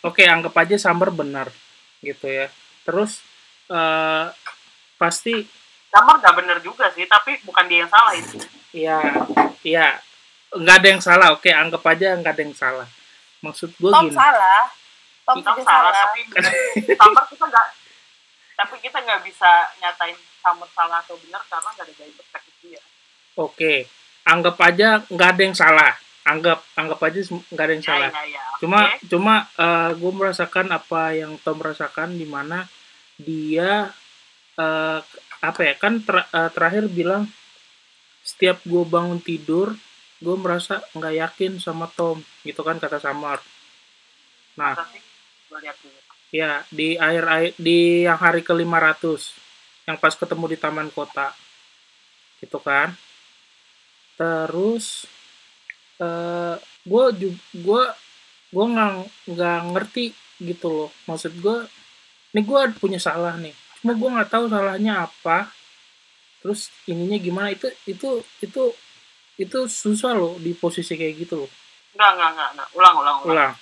Oke, 0.00 0.22
anggap 0.24 0.54
aja 0.54 0.78
Summer 0.78 1.10
benar 1.10 1.50
gitu 2.02 2.26
ya. 2.28 2.46
Terus 2.84 3.22
eh 3.68 4.26
pasti 4.98 5.44
Summer 5.88 6.16
nggak 6.20 6.34
benar 6.36 6.58
juga 6.60 6.90
sih 6.92 7.04
tapi 7.08 7.38
bukan 7.44 7.64
dia 7.68 7.84
yang 7.84 7.92
salah 7.92 8.12
itu 8.12 8.36
ya 8.74 8.98
ya 9.64 9.96
nggak 10.52 10.76
ada 10.80 10.88
yang 10.88 11.02
salah. 11.04 11.28
Oke, 11.36 11.52
anggap 11.52 11.84
aja 11.84 12.16
nggak 12.16 12.32
ada 12.34 12.42
yang 12.42 12.56
salah. 12.56 12.88
Maksud 13.44 13.70
gue 13.78 13.92
Tom 13.92 14.08
gini. 14.10 14.16
salah 14.16 14.66
Tom 15.22 15.38
salah 15.44 15.62
salah 15.62 15.92
tapi 15.92 16.20
Summer 16.96 17.24
kita 17.30 17.44
nggak 17.46 17.66
tapi 18.58 18.74
kita 18.82 18.98
nggak 18.98 19.20
bisa 19.22 19.50
nyatain 19.78 20.16
Summer 20.42 20.68
salah 20.74 20.98
atau 21.04 21.14
benar 21.20 21.44
karena 21.46 21.68
nggak 21.70 21.86
ada 21.86 21.94
dari 21.94 22.12
perspektif 22.16 22.54
dia 22.64 22.82
Oke, 23.38 23.86
anggap 24.26 24.58
aja 24.58 25.06
nggak 25.06 25.28
ada 25.30 25.42
yang 25.46 25.54
salah. 25.54 25.94
Anggap 26.28 26.60
anggap 26.76 27.00
aja 27.08 27.20
nggak 27.24 27.64
ada 27.64 27.72
yang 27.72 27.84
ya, 27.84 27.88
salah. 27.88 28.10
ya, 28.12 28.22
ya. 28.28 28.42
Cuma 28.60 28.80
Oke. 28.84 29.08
cuma 29.08 29.34
gue 29.96 30.12
merasakan 30.12 30.66
apa 30.76 31.02
yang 31.16 31.40
Tom 31.40 31.58
rasakan 31.64 32.20
di 32.20 32.26
mana 32.28 32.68
dia 33.16 33.88
eh, 34.60 35.00
apa 35.38 35.60
ya 35.64 35.74
kan 35.80 36.04
ter- 36.04 36.28
eh, 36.28 36.50
terakhir 36.52 36.84
bilang 36.92 37.24
setiap 38.20 38.60
gue 38.68 38.84
bangun 38.84 39.18
tidur 39.24 39.72
gue 40.18 40.36
merasa 40.36 40.84
nggak 40.92 41.14
yakin 41.16 41.52
sama 41.62 41.88
Tom 41.88 42.20
gitu 42.44 42.60
kan 42.60 42.76
kata 42.76 43.00
Samar. 43.00 43.40
Nah 44.60 44.76
ya 46.28 46.60
di 46.68 47.00
akhir 47.00 47.24
akhir 47.24 47.52
di 47.56 48.04
yang 48.04 48.20
hari 48.20 48.44
ke 48.44 48.52
500 48.52 49.32
yang 49.88 49.96
pas 49.96 50.12
ketemu 50.12 50.44
di 50.52 50.58
taman 50.60 50.92
kota 50.92 51.32
gitu 52.44 52.60
kan 52.60 52.92
terus 54.20 55.08
eh 55.98 56.56
gue 56.86 57.04
gue 57.58 57.82
gue 58.48 58.64
nggak 58.64 58.90
nggak 59.34 59.58
ngerti 59.74 60.14
gitu 60.38 60.66
loh 60.70 60.90
maksud 61.10 61.34
gue 61.42 61.66
ini 62.32 62.40
gue 62.46 62.60
punya 62.78 63.02
salah 63.02 63.34
nih 63.36 63.52
cuma 63.82 63.92
gue 63.98 64.08
nggak 64.08 64.30
tahu 64.30 64.46
salahnya 64.46 65.10
apa 65.10 65.50
terus 66.38 66.70
ininya 66.86 67.18
gimana 67.18 67.50
itu 67.50 67.66
itu 67.84 68.22
itu 68.38 68.62
itu 69.38 69.58
susah 69.66 70.14
loh 70.14 70.38
di 70.38 70.54
posisi 70.54 70.94
kayak 70.94 71.14
gitu 71.26 71.34
loh 71.46 71.50
Enggak, 71.98 72.10
enggak, 72.14 72.30
enggak, 72.30 72.50
enggak. 72.54 72.68
Ulang, 72.78 72.94
ulang, 72.94 73.16
ulang. 73.24 73.32
ulang. 73.32 73.52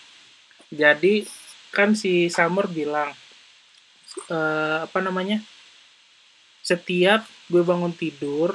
Jadi 0.68 1.14
kan 1.72 1.96
si 1.96 2.28
Summer 2.28 2.66
bilang 2.68 3.16
eh, 4.28 4.78
apa 4.84 4.98
namanya? 5.00 5.40
Setiap 6.60 7.24
gue 7.48 7.62
bangun 7.64 7.96
tidur, 7.96 8.52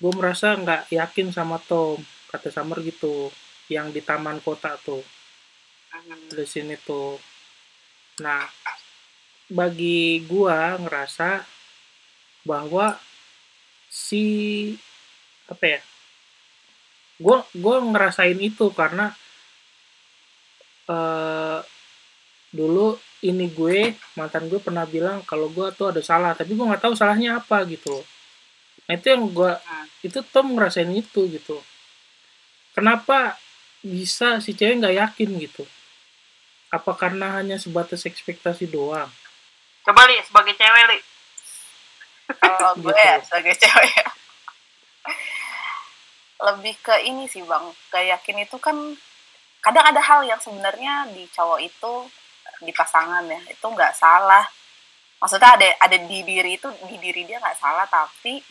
gue 0.00 0.12
merasa 0.16 0.56
nggak 0.56 0.88
yakin 0.94 1.28
sama 1.28 1.60
Tom, 1.60 2.00
kata 2.32 2.48
Summer 2.48 2.80
gitu, 2.80 3.28
yang 3.68 3.92
di 3.92 4.00
taman 4.00 4.40
kota 4.40 4.74
tuh, 4.80 5.04
Hmm. 5.92 6.32
di 6.32 6.46
sini 6.48 6.72
tuh. 6.80 7.20
Nah, 8.24 8.48
bagi 9.52 10.24
gua 10.24 10.80
ngerasa 10.80 11.44
bahwa 12.42 12.96
si 13.92 14.24
apa 15.46 15.64
ya? 15.68 15.80
Gue 17.20 17.38
gue 17.54 17.76
ngerasain 17.92 18.40
itu 18.40 18.72
karena 18.72 19.12
eh 20.88 21.60
dulu 22.52 22.98
ini 23.24 23.46
gue 23.48 23.94
mantan 24.18 24.50
gue 24.50 24.60
pernah 24.60 24.84
bilang 24.84 25.22
kalau 25.24 25.48
gue 25.48 25.70
tuh 25.72 25.88
ada 25.94 26.02
salah 26.04 26.32
tapi 26.36 26.52
gue 26.52 26.64
nggak 26.68 26.82
tahu 26.84 26.92
salahnya 26.92 27.40
apa 27.40 27.64
gitu 27.64 27.88
loh. 28.00 28.04
nah 28.88 28.92
itu 28.98 29.06
yang 29.08 29.24
gue 29.30 29.52
Hmm. 29.56 29.86
itu 30.04 30.18
Tom 30.34 30.52
ngerasain 30.52 30.90
itu 30.92 31.20
gitu 31.30 31.56
kenapa 32.72 33.36
bisa 33.82 34.38
si 34.38 34.54
cewek 34.54 34.78
nggak 34.80 34.96
yakin 34.96 35.30
gitu? 35.38 35.64
Apa 36.72 36.96
karena 36.96 37.36
hanya 37.40 37.60
sebatas 37.60 38.08
ekspektasi 38.08 38.70
doang? 38.70 39.10
Coba 39.84 40.06
li 40.08 40.16
sebagai 40.24 40.54
cewek 40.56 40.84
li. 40.88 40.98
Kalau 42.38 42.72
gue 42.82 42.92
Gitu. 42.92 43.02
ya 43.04 43.16
sebagai 43.20 43.54
cewek 43.58 43.92
ya. 43.92 44.08
Lebih 46.42 46.74
ke 46.82 46.94
ini 47.06 47.28
sih 47.30 47.42
bang. 47.44 47.64
Gak 47.90 48.04
yakin 48.18 48.36
itu 48.42 48.56
kan 48.58 48.76
kadang 49.62 49.86
ada 49.86 50.02
hal 50.02 50.26
yang 50.26 50.40
sebenarnya 50.42 51.06
di 51.14 51.22
cowok 51.30 51.60
itu 51.62 51.92
di 52.62 52.72
pasangan 52.74 53.22
ya 53.26 53.38
itu 53.46 53.62
nggak 53.66 53.94
salah. 53.94 54.42
Maksudnya 55.22 55.50
ada 55.54 55.68
ada 55.86 55.96
di 56.02 56.18
diri 56.26 56.58
itu 56.58 56.66
di 56.90 56.96
diri 56.98 57.22
dia 57.26 57.38
nggak 57.38 57.58
salah 57.58 57.86
tapi 57.86 58.42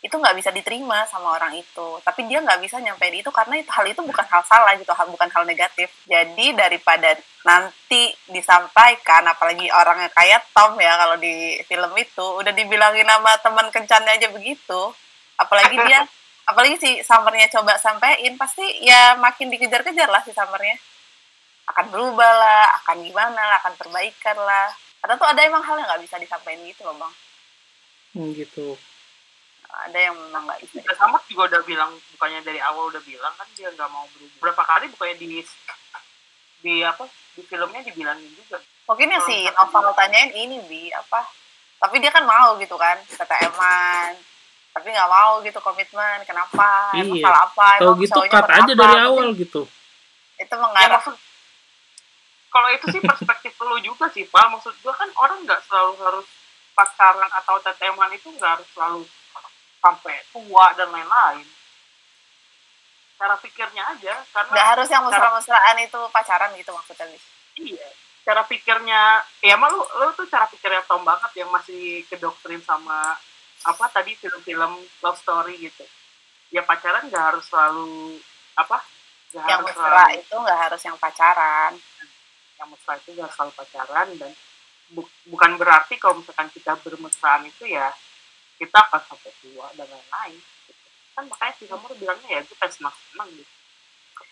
itu 0.00 0.16
nggak 0.16 0.32
bisa 0.32 0.48
diterima 0.48 1.04
sama 1.04 1.36
orang 1.36 1.60
itu. 1.60 1.88
Tapi 2.00 2.24
dia 2.24 2.40
nggak 2.40 2.64
bisa 2.64 2.80
nyampein 2.80 3.20
itu 3.20 3.28
karena 3.28 3.60
itu 3.60 3.68
hal 3.68 3.84
itu 3.84 4.00
bukan 4.00 4.24
hal 4.24 4.40
salah 4.48 4.72
gitu 4.80 4.88
hal 4.96 5.04
bukan 5.12 5.28
hal 5.28 5.44
negatif. 5.44 5.92
Jadi 6.08 6.56
daripada 6.56 7.20
nanti 7.44 8.08
disampaikan 8.32 9.28
apalagi 9.28 9.68
orangnya 9.68 10.08
kayak 10.16 10.48
Tom 10.56 10.80
ya 10.80 10.96
kalau 10.96 11.20
di 11.20 11.60
film 11.68 11.92
itu 12.00 12.24
udah 12.24 12.52
dibilangin 12.52 13.04
sama 13.04 13.32
teman 13.44 13.68
kencannya 13.68 14.16
aja 14.16 14.28
begitu. 14.32 14.80
Apalagi 15.36 15.76
dia 15.84 16.08
apalagi 16.50 16.80
si 16.80 16.90
summernya 17.04 17.52
coba 17.52 17.76
sampein 17.76 18.40
pasti 18.40 18.64
ya 18.80 19.20
makin 19.20 19.52
dikejar-kejar 19.52 20.08
lah 20.08 20.24
si 20.24 20.32
summernya. 20.32 20.80
Akan 21.68 21.92
berubah 21.92 22.32
lah 22.40 22.72
akan 22.82 23.04
gimana 23.04 23.36
lah 23.36 23.56
akan 23.60 23.76
perbaikan 23.76 24.36
lah. 24.40 24.72
Karena 25.04 25.14
tuh 25.20 25.28
ada 25.28 25.40
emang 25.44 25.60
hal 25.60 25.76
yang 25.76 25.88
nggak 25.92 26.08
bisa 26.08 26.16
disampaikan 26.16 26.64
gitu 26.64 26.88
loh 26.88 26.96
bang. 26.96 27.12
Hmm, 28.16 28.32
gitu 28.32 28.80
ada 29.70 29.98
yang 29.98 30.14
memang 30.18 30.44
nggak 30.46 30.60
bisa. 30.66 30.82
Ya, 30.82 30.94
sama 30.98 31.18
juga 31.30 31.50
udah 31.56 31.62
bilang 31.64 31.90
bukannya 32.16 32.40
dari 32.42 32.60
awal 32.60 32.90
udah 32.90 33.02
bilang 33.04 33.32
kan 33.38 33.46
dia 33.54 33.70
nggak 33.70 33.90
mau 33.90 34.04
berubah. 34.12 34.38
Berapa 34.42 34.62
kali 34.66 34.84
bukannya 34.92 35.16
di 35.18 35.40
di 36.60 36.74
apa 36.84 37.08
di 37.34 37.42
filmnya 37.46 37.80
dibilangin 37.86 38.30
juga. 38.36 38.58
Mungkin 38.90 39.14
ya 39.14 39.20
si 39.22 39.46
novel 39.48 39.94
tanyain 39.94 40.30
ini 40.34 40.58
bi 40.66 40.90
apa? 40.92 41.24
Tapi 41.80 41.96
dia 42.02 42.12
kan 42.12 42.26
mau 42.28 42.58
gitu 42.60 42.76
kan 42.76 43.00
KTM-an 43.08 44.12
tapi 44.70 44.86
nggak 44.94 45.10
mau 45.10 45.42
gitu 45.42 45.58
komitmen 45.58 46.22
kenapa? 46.22 46.94
Emang 46.94 47.18
Iya. 47.18 47.24
salah 47.26 47.42
apa? 47.50 47.68
Tahu 47.82 47.86
emang 47.90 48.00
gitu 48.06 48.20
cut 48.30 48.46
aja 48.46 48.72
dari 48.74 48.96
awal 49.02 49.26
gitu. 49.34 49.62
itu 50.40 50.48
ya 50.48 50.56
mengarah 50.56 50.96
maksud 50.96 51.12
kalau 52.48 52.68
itu 52.72 52.86
sih 52.96 53.00
perspektif 53.04 53.52
lu 53.60 53.76
juga 53.84 54.08
sih 54.10 54.24
pak. 54.24 54.46
Maksud 54.50 54.74
gua 54.82 54.94
kan 54.94 55.10
orang 55.18 55.44
nggak 55.44 55.60
selalu 55.68 55.92
harus 56.00 56.26
pacaran 56.72 57.30
atau 57.34 57.60
teteman 57.60 58.10
itu 58.14 58.30
nggak 58.32 58.50
harus 58.58 58.68
selalu 58.72 59.02
sampai 59.80 60.14
tua 60.32 60.76
dan 60.76 60.88
lain-lain 60.92 61.46
cara 63.20 63.36
pikirnya 63.36 63.84
aja 63.84 64.14
karena 64.32 64.48
nggak 64.48 64.68
harus 64.76 64.88
yang 64.88 65.04
mesra-mesraan 65.04 65.76
itu 65.84 66.00
pacaran 66.08 66.56
gitu 66.56 66.72
maksudnya. 66.72 67.04
Iya, 67.60 67.88
cara 68.24 68.42
pikirnya, 68.48 69.20
ya 69.44 69.60
emang 69.60 69.76
lu, 69.76 69.84
lu 69.84 70.08
tuh 70.16 70.24
cara 70.24 70.48
pikirnya 70.48 70.80
Tom 70.88 71.04
banget 71.04 71.44
yang 71.44 71.52
masih 71.52 72.00
kedoktrin 72.08 72.64
sama 72.64 73.20
apa 73.60 73.84
tadi 73.92 74.16
film-film 74.16 74.72
love 75.04 75.20
story 75.20 75.60
gitu. 75.60 75.84
Ya 76.48 76.64
pacaran 76.64 77.12
nggak 77.12 77.24
harus 77.36 77.44
selalu 77.44 78.16
apa? 78.56 78.80
Nggak 79.36 79.44
yang 79.52 79.60
harus 79.60 79.68
mesra 79.68 79.84
selalu, 79.84 80.16
itu 80.16 80.34
nggak 80.40 80.60
harus 80.64 80.80
yang 80.88 80.96
pacaran 80.96 81.72
yang 82.56 82.68
mesra 82.72 82.92
itu 82.96 83.10
nggak 83.16 83.32
selalu 83.36 83.52
pacaran 83.52 84.08
dan 84.16 84.32
bu- 84.96 85.16
bukan 85.28 85.52
berarti 85.60 85.94
kalau 86.00 86.24
misalkan 86.24 86.48
kita 86.56 86.72
bermesraan 86.80 87.44
itu 87.48 87.68
ya 87.68 87.92
kita 88.60 88.78
akan 88.78 89.00
sampai 89.02 89.32
tua 89.40 89.66
dan 89.72 89.88
lain-lain. 89.88 90.36
gitu. 90.36 90.82
Kan 91.10 91.24
makanya 91.26 91.52
si 91.56 91.64
Samur 91.64 91.90
bilangnya 91.96 92.28
ya 92.30 92.40
kita 92.44 92.64
senang-senang 92.68 93.28
gitu. 93.32 93.52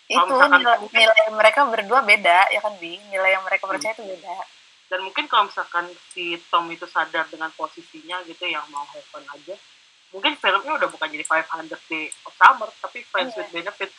Itu 0.05 0.21
misalkan 0.23 0.59
nilai, 0.59 0.77
mungkin- 0.79 1.01
nilai 1.01 1.23
mereka 1.31 1.59
berdua 1.65 1.99
beda 2.01 2.39
ya 2.47 2.59
kan 2.59 2.73
bi 2.77 2.97
nilai 3.09 3.31
yang 3.31 3.43
mereka 3.43 3.65
Hmm. 3.65 3.73
percaya 3.73 3.93
itu 3.93 4.05
beda 4.05 4.37
dan 4.89 4.99
mungkin 5.01 5.25
kalau 5.25 5.45
misalkan 5.45 5.85
si 6.09 6.33
Tom 6.49 6.65
itu 6.67 6.85
sadar 6.85 7.29
dengan 7.29 7.53
posisinya 7.53 8.25
gitu 8.25 8.41
yang 8.43 8.65
mau 8.67 8.81
have 8.83 9.05
fun 9.05 9.21
aja 9.23 9.53
mungkin 10.09 10.33
filmnya 10.33 10.73
udah 10.75 10.89
bukan 10.89 11.05
jadi 11.07 11.21
500 11.23 11.77
Day 11.85 12.09
of 12.25 12.33
Summer 12.33 12.69
tapi 12.75 13.05
Friends 13.05 13.33
Iya. 13.33 13.39
with 13.39 13.49
Benefit 13.51 13.89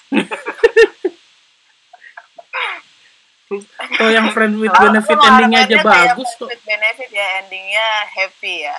Tuh 3.90 4.08
yang 4.08 4.30
friend 4.30 4.58
with 4.58 4.70
benefit 4.72 5.14
endingnya 5.16 5.66
aja 5.66 5.76
bagus 5.80 6.30
tuh. 6.34 6.46
benefit 6.46 6.62
benefit 6.64 7.10
ya 7.12 7.26
endingnya 7.38 7.86
happy 8.08 8.62
ya 8.62 8.78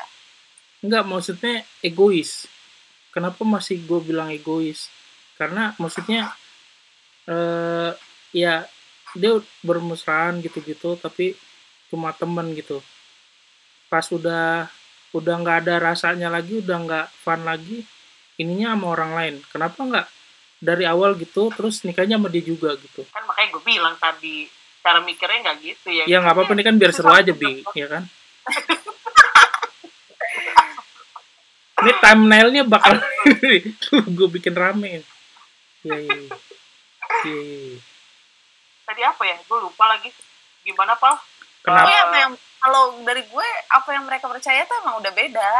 Enggak, 0.81 1.03
maksudnya 1.05 1.61
egois. 1.85 2.49
Kenapa 3.13 3.45
masih 3.45 3.77
gue 3.85 3.99
bilang 4.01 4.33
egois? 4.33 4.89
Karena 5.37 5.77
maksudnya 5.77 6.33
eh 7.29 7.93
ya 8.33 8.65
dia 9.13 9.33
bermesraan 9.61 10.41
gitu-gitu 10.41 10.97
tapi 10.97 11.37
cuma 11.93 12.09
temen 12.17 12.57
gitu. 12.57 12.81
Pas 13.91 14.05
udah 14.09 14.71
udah 15.11 15.33
nggak 15.43 15.57
ada 15.67 15.75
rasanya 15.91 16.31
lagi, 16.31 16.63
udah 16.63 16.77
nggak 16.87 17.07
fun 17.19 17.43
lagi, 17.43 17.83
ininya 18.39 18.73
sama 18.73 18.85
orang 18.95 19.11
lain. 19.13 19.35
Kenapa 19.51 19.79
nggak 19.83 20.07
dari 20.61 20.85
awal 20.87 21.17
gitu, 21.19 21.51
terus 21.51 21.83
nikahnya 21.83 22.21
sama 22.21 22.29
dia 22.29 22.45
juga 22.45 22.77
gitu? 22.77 23.01
kan 23.09 23.25
makanya 23.25 23.49
gue 23.57 23.63
bilang 23.65 23.95
tadi 23.97 24.45
cara 24.81 25.01
mikirnya 25.01 25.37
nggak 25.41 25.57
gitu 25.61 25.87
ya 25.89 26.03
Ya 26.05 26.17
nggak 26.21 26.37
apa-apa 26.37 26.53
nih 26.53 26.65
kan 26.65 26.75
biar 26.77 26.91
seru 26.93 27.09
aja 27.09 27.33
bi, 27.33 27.65
ya 27.73 27.87
kan? 27.89 28.03
Ini 31.81 31.91
thumbnailnya 31.97 32.63
bakal 32.69 33.01
gue 34.17 34.27
bikin 34.29 34.53
rame. 34.53 35.01
Iya 35.81 35.97
iya. 35.97 35.97
iya. 35.97 36.29
Iya 37.25 37.41
iya. 37.41 37.41
iya. 37.41 37.79
tadi 38.81 39.07
apa 39.07 39.23
ya 39.23 39.39
gue 39.39 39.57
lupa 39.63 39.87
lagi 39.87 40.11
gimana 40.67 40.99
pak 40.99 41.15
Kenapa? 41.61 41.85
Tapi 41.85 41.93
apa 41.93 42.15
yang 42.17 42.33
kalau 42.61 42.83
dari 43.05 43.23
gue 43.25 43.47
apa 43.69 43.89
yang 43.93 44.05
mereka 44.09 44.25
percaya 44.25 44.65
tuh 44.65 44.81
emang 44.81 44.97
udah 44.97 45.13
beda. 45.13 45.51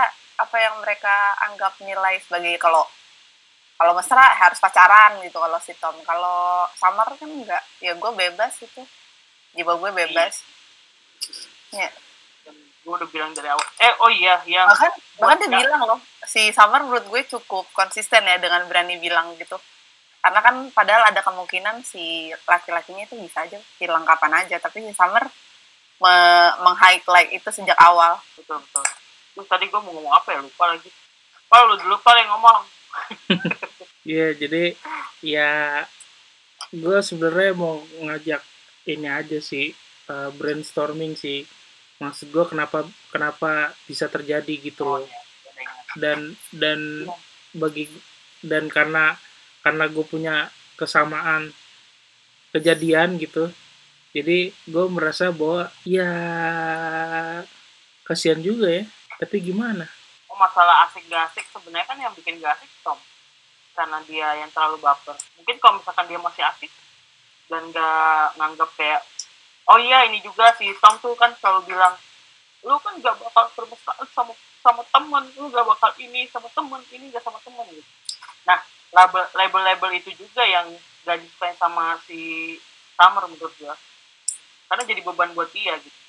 Apa 0.41 0.57
yang 0.57 0.81
mereka 0.81 1.37
anggap 1.45 1.77
nilai 1.77 2.17
sebagai 2.25 2.57
kalau 2.57 2.81
kalau 3.77 3.97
mesra 3.97 4.33
harus 4.37 4.57
pacaran 4.57 5.21
gitu 5.21 5.37
kalau 5.37 5.57
si 5.61 5.73
Tom. 5.77 5.93
Kalau 6.01 6.65
Summer 6.73 7.05
kan 7.05 7.29
enggak. 7.29 7.61
Ya 7.77 7.93
gue 7.93 8.11
bebas 8.17 8.57
gitu. 8.57 8.81
Jiwa 9.53 9.77
gue 9.77 9.91
bebas. 9.93 10.41
Ya. 11.69 11.89
Gue 12.81 12.93
udah 12.97 13.09
bilang 13.13 13.31
dari 13.37 13.45
awal 13.49 13.61
eh 13.77 13.93
oh 14.01 14.09
iya 14.09 14.41
yang 14.49 14.65
Bahkan 14.65 14.91
bahkan 15.21 15.37
dia 15.45 15.61
bilang 15.61 15.81
loh 15.85 15.99
si 16.25 16.49
Summer 16.49 16.81
menurut 16.81 17.05
gue 17.05 17.21
cukup 17.29 17.69
konsisten 17.77 18.25
ya 18.25 18.41
dengan 18.41 18.65
berani 18.65 18.97
bilang 18.97 19.37
gitu. 19.37 19.57
Karena 20.21 20.37
kan 20.41 20.69
padahal 20.69 21.09
ada 21.09 21.21
kemungkinan 21.25 21.81
si 21.81 22.29
laki-lakinya 22.45 23.05
itu 23.09 23.17
bisa 23.17 23.41
aja 23.41 23.57
hilang 23.81 24.05
kapan 24.05 24.45
aja. 24.45 24.57
Tapi 24.61 24.85
si 24.85 24.93
Summer 24.93 25.25
me- 26.01 26.53
meng-highlight 26.65 27.29
itu 27.37 27.49
sejak 27.53 27.77
awal. 27.77 28.17
betul 28.37 28.57
betul 28.57 28.85
terus 29.31 29.47
tadi 29.47 29.65
gue 29.71 29.79
mau 29.79 29.95
ngomong 29.95 30.11
apa 30.11 30.35
ya 30.35 30.39
lupa 30.43 30.75
lagi 30.75 30.91
Pak 31.47 31.59
lu 31.67 31.75
dulu 31.79 31.95
paling 32.03 32.27
ngomong 32.27 32.61
Iya 34.11 34.33
jadi 34.35 34.75
ya 35.23 35.85
gue 36.73 36.97
sebenarnya 37.05 37.53
mau 37.53 37.79
ngajak 38.01 38.41
ini 38.89 39.07
aja 39.07 39.37
sih 39.37 39.71
eh, 40.09 40.29
brainstorming 40.35 41.13
sih. 41.13 41.45
Maksud 42.01 42.33
gue 42.33 42.45
kenapa 42.49 42.89
kenapa 43.13 43.77
bisa 43.85 44.09
terjadi 44.09 44.53
gitu 44.57 44.83
oh 44.83 45.05
loh. 45.05 45.09
dan 46.01 46.33
dan 46.49 47.05
bagi 47.53 47.85
dan 48.41 48.65
karena 48.67 49.13
karena 49.61 49.85
gue 49.85 50.05
punya 50.07 50.49
kesamaan 50.73 51.53
kejadian 52.49 53.21
gitu 53.21 53.53
jadi 54.11 54.51
gue 54.67 54.85
merasa 54.91 55.31
bahwa 55.31 55.71
ya 55.87 56.11
kasihan 58.03 58.43
juga 58.43 58.67
ya 58.67 58.83
tapi 59.21 59.39
gimana? 59.39 59.87
Oh 60.27 60.35
masalah 60.35 60.89
asik 60.89 61.07
gak 61.07 61.31
asik 61.31 61.45
sebenarnya 61.47 61.87
kan 61.87 61.97
yang 62.01 62.13
bikin 62.17 62.41
gak 62.43 62.59
asik 62.59 62.67
Tom. 62.83 62.99
Karena 63.71 64.03
dia 64.03 64.27
yang 64.43 64.51
terlalu 64.51 64.83
baper. 64.83 65.15
Mungkin 65.39 65.55
kalau 65.63 65.79
misalkan 65.79 66.09
dia 66.11 66.19
masih 66.19 66.43
asik 66.43 66.71
dan 67.47 67.69
gak 67.71 68.35
nganggap 68.35 68.69
kayak 68.75 69.01
oh 69.71 69.79
iya 69.79 70.03
ini 70.11 70.19
juga 70.19 70.51
si 70.59 70.67
Tom 70.83 70.99
tuh 70.99 71.15
kan 71.15 71.31
selalu 71.39 71.71
bilang 71.71 71.95
lu 72.61 72.75
kan 72.83 72.93
gak 72.99 73.15
bakal 73.17 73.47
bermesraan 73.55 74.05
sama 74.11 74.35
sama 74.59 74.83
temen 74.91 75.23
lu 75.39 75.47
gak 75.47 75.65
bakal 75.65 75.91
ini 75.97 76.27
sama 76.27 76.51
temen 76.51 76.81
ini 76.91 77.07
gak 77.09 77.23
sama 77.23 77.39
temen 77.41 77.65
gitu. 77.71 77.91
Nah 78.45 78.59
label 78.91 79.23
label 79.33 79.61
label 79.63 79.89
itu 79.95 80.11
juga 80.19 80.43
yang 80.43 80.67
gak 81.07 81.17
disukai 81.23 81.55
sama 81.55 81.95
si 82.03 82.53
Summer 82.99 83.25
menurut 83.31 83.55
gua. 83.57 83.73
Karena 84.67 84.83
jadi 84.85 85.01
beban 85.01 85.31
buat 85.33 85.49
dia 85.55 85.79
gitu. 85.79 85.99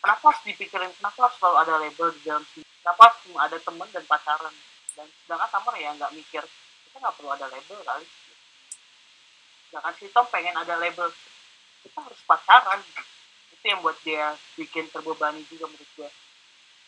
Kenapa 0.00 0.32
harus 0.32 0.42
dipikirin 0.48 0.92
kenapa 0.96 1.28
harus 1.28 1.36
selalu 1.38 1.56
ada 1.60 1.74
label 1.80 2.08
di 2.12 2.20
dalam 2.24 2.44
sini 2.52 2.66
kenapa 2.84 3.00
harus 3.08 3.18
cuma 3.24 3.38
ada 3.44 3.56
temen 3.60 3.88
dan 3.92 4.04
pacaran? 4.08 4.54
Dan 4.96 5.06
sedangkan 5.24 5.48
Summer 5.52 5.74
ya 5.76 5.90
nggak 5.92 6.12
mikir 6.16 6.42
kita 6.88 6.96
nggak 6.98 7.14
perlu 7.20 7.30
ada 7.36 7.46
label 7.52 7.78
kali. 7.84 8.06
Sedangkan 9.68 9.94
si 10.00 10.06
Tom 10.10 10.26
pengen 10.32 10.56
ada 10.58 10.74
label 10.80 11.12
kita 11.84 12.00
harus 12.00 12.20
pacaran. 12.24 12.80
Itu 13.52 13.64
yang 13.68 13.84
buat 13.84 14.00
dia 14.00 14.32
bikin 14.56 14.88
terbebani 14.88 15.44
juga 15.52 15.68
menurut 15.68 15.90
gue 15.94 16.10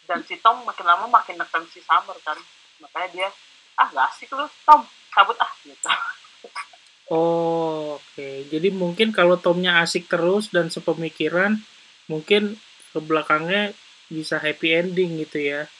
dan 0.07 0.23
si 0.23 0.39
Tom 0.39 0.63
makin 0.63 0.87
lama 0.87 1.11
makin 1.11 1.37
neken 1.37 1.67
si 1.75 1.83
Summer 1.83 2.15
kan. 2.23 2.39
Makanya 2.81 3.09
dia 3.13 3.29
ah 3.77 3.91
gak 3.93 4.07
asik 4.15 4.33
lu 4.33 4.47
Tom 4.65 4.87
cabut 5.13 5.37
ah 5.43 5.53
gitu. 5.67 5.91
Oh, 7.07 7.99
oke. 7.99 8.29
Jadi 8.51 8.75
mungkin 8.75 9.15
kalau 9.15 9.39
Tomnya 9.39 9.83
asik 9.83 10.11
terus 10.11 10.51
dan 10.51 10.75
sepemikiran, 10.75 11.55
mungkin 12.11 12.59
ke 12.91 12.99
belakangnya 12.99 13.71
bisa 14.11 14.43
happy 14.43 14.75
ending 14.75 15.23
gitu 15.23 15.39
ya. 15.39 15.71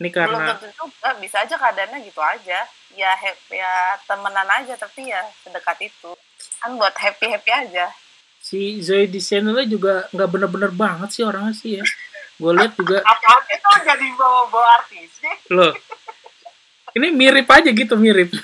Ini 0.00 0.08
belum 0.08 0.16
karena 0.16 0.56
tentu 0.56 0.88
juga 0.88 1.10
bisa 1.20 1.44
aja 1.44 1.56
keadaannya 1.56 1.98
gitu 2.08 2.20
aja. 2.20 2.64
Ya 2.94 3.10
happy 3.12 3.60
ya 3.60 3.98
temenan 4.08 4.48
aja 4.48 4.74
tapi 4.80 5.12
ya 5.12 5.20
sedekat 5.44 5.84
itu. 5.84 6.16
Kan 6.64 6.80
buat 6.80 6.96
happy 6.96 7.26
happy 7.28 7.50
aja 7.52 7.92
si 8.44 8.84
Zoe 8.84 9.08
Deschanel 9.08 9.64
juga 9.64 10.04
nggak 10.12 10.28
bener-bener 10.28 10.68
banget 10.76 11.08
sih 11.16 11.24
orangnya 11.24 11.56
sih 11.56 11.80
ya. 11.80 11.84
Gue 12.36 12.52
lihat 12.52 12.76
juga, 12.76 13.00
apa 13.08 13.40
itu 13.48 13.70
jadi 13.88 14.06
bawa-bawa 14.20 14.84
artis 14.84 15.08
sih? 15.16 15.34
Loh. 15.48 15.72
Ini 16.94 17.08
mirip 17.10 17.48
aja 17.48 17.70
gitu, 17.72 17.96
mirip. 17.96 18.28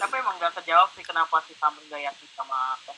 tapi 0.00 0.16
emang 0.16 0.34
gak 0.40 0.56
kejawab 0.58 0.88
sih 0.96 1.04
kenapa 1.04 1.44
si 1.44 1.52
Samen 1.60 1.84
gak 1.92 2.00
yakin 2.00 2.28
sama 2.32 2.74
Tom 2.88 2.96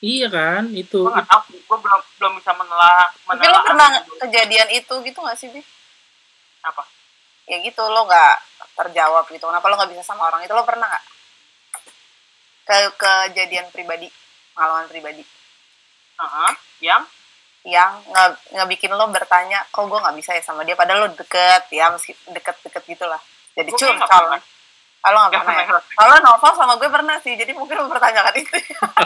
Iya 0.00 0.30
kan, 0.30 0.70
itu. 0.70 1.02
gue 1.02 1.12
gak 1.12 1.26
tau 1.26 1.42
gue 1.50 1.78
belum 1.82 2.00
belum 2.22 2.32
bisa 2.38 2.52
menelah 2.54 3.10
tapi 3.26 3.44
lo 3.50 3.60
pernah 3.66 3.88
kejadian 4.22 4.68
itu 4.70 4.94
gitu 5.02 5.18
gak 5.18 5.36
sih 5.36 5.50
bi? 5.50 5.60
Apa? 6.62 6.86
Ya 7.50 7.60
gitu 7.60 7.82
lo 7.84 8.08
nggak 8.08 8.34
terjawab 8.80 9.28
gitu. 9.28 9.44
Kenapa 9.44 9.66
lo 9.68 9.76
nggak 9.76 9.92
bisa 9.92 10.04
sama 10.06 10.32
orang 10.32 10.40
itu? 10.46 10.52
Lo 10.56 10.64
pernah 10.64 10.88
nggak? 10.88 11.04
Ke 12.64 12.76
kejadian 12.96 13.68
pribadi 13.68 14.08
pengalaman 14.54 14.86
pribadi. 14.86 15.22
Heeh, 16.14 16.52
yang 16.80 17.02
yang 17.64 17.90
nggak 18.06 18.28
nggak 18.52 18.68
bikin 18.70 18.92
lo 18.92 19.08
bertanya 19.08 19.64
kok 19.68 19.84
gue 19.84 19.96
nggak 19.98 20.16
bisa 20.16 20.30
ya 20.32 20.42
sama 20.42 20.62
dia? 20.62 20.76
Padahal 20.76 21.06
lo 21.06 21.10
deket 21.12 21.68
ya 21.72 21.88
meski 21.90 22.12
deket-deket 22.28 22.82
gitulah 22.86 23.20
jadi 23.52 23.70
curcol 23.70 24.04
kalau 25.00 25.20
nggak 25.28 25.32
Nggak 25.32 25.44
pernah 25.44 25.60
ya? 25.60 25.68
pernah. 25.68 25.84
kalau 25.94 26.14
novel 26.20 26.52
sama 26.56 26.72
gue 26.76 26.88
pernah 26.88 27.16
sih 27.20 27.32
jadi 27.34 27.52
mungkin 27.52 27.76
mempertanyakan 27.84 28.34
itu. 28.40 28.56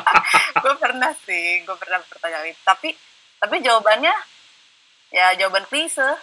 Gue 0.62 0.74
pernah 0.78 1.10
sih 1.22 1.62
gue 1.62 1.76
pernah 1.76 1.98
bertanya 2.02 2.38
itu. 2.46 2.60
Tapi 2.62 2.88
tapi 3.38 3.56
jawabannya 3.62 4.14
ya 5.10 5.34
jawaban 5.38 5.66
klise. 5.66 6.18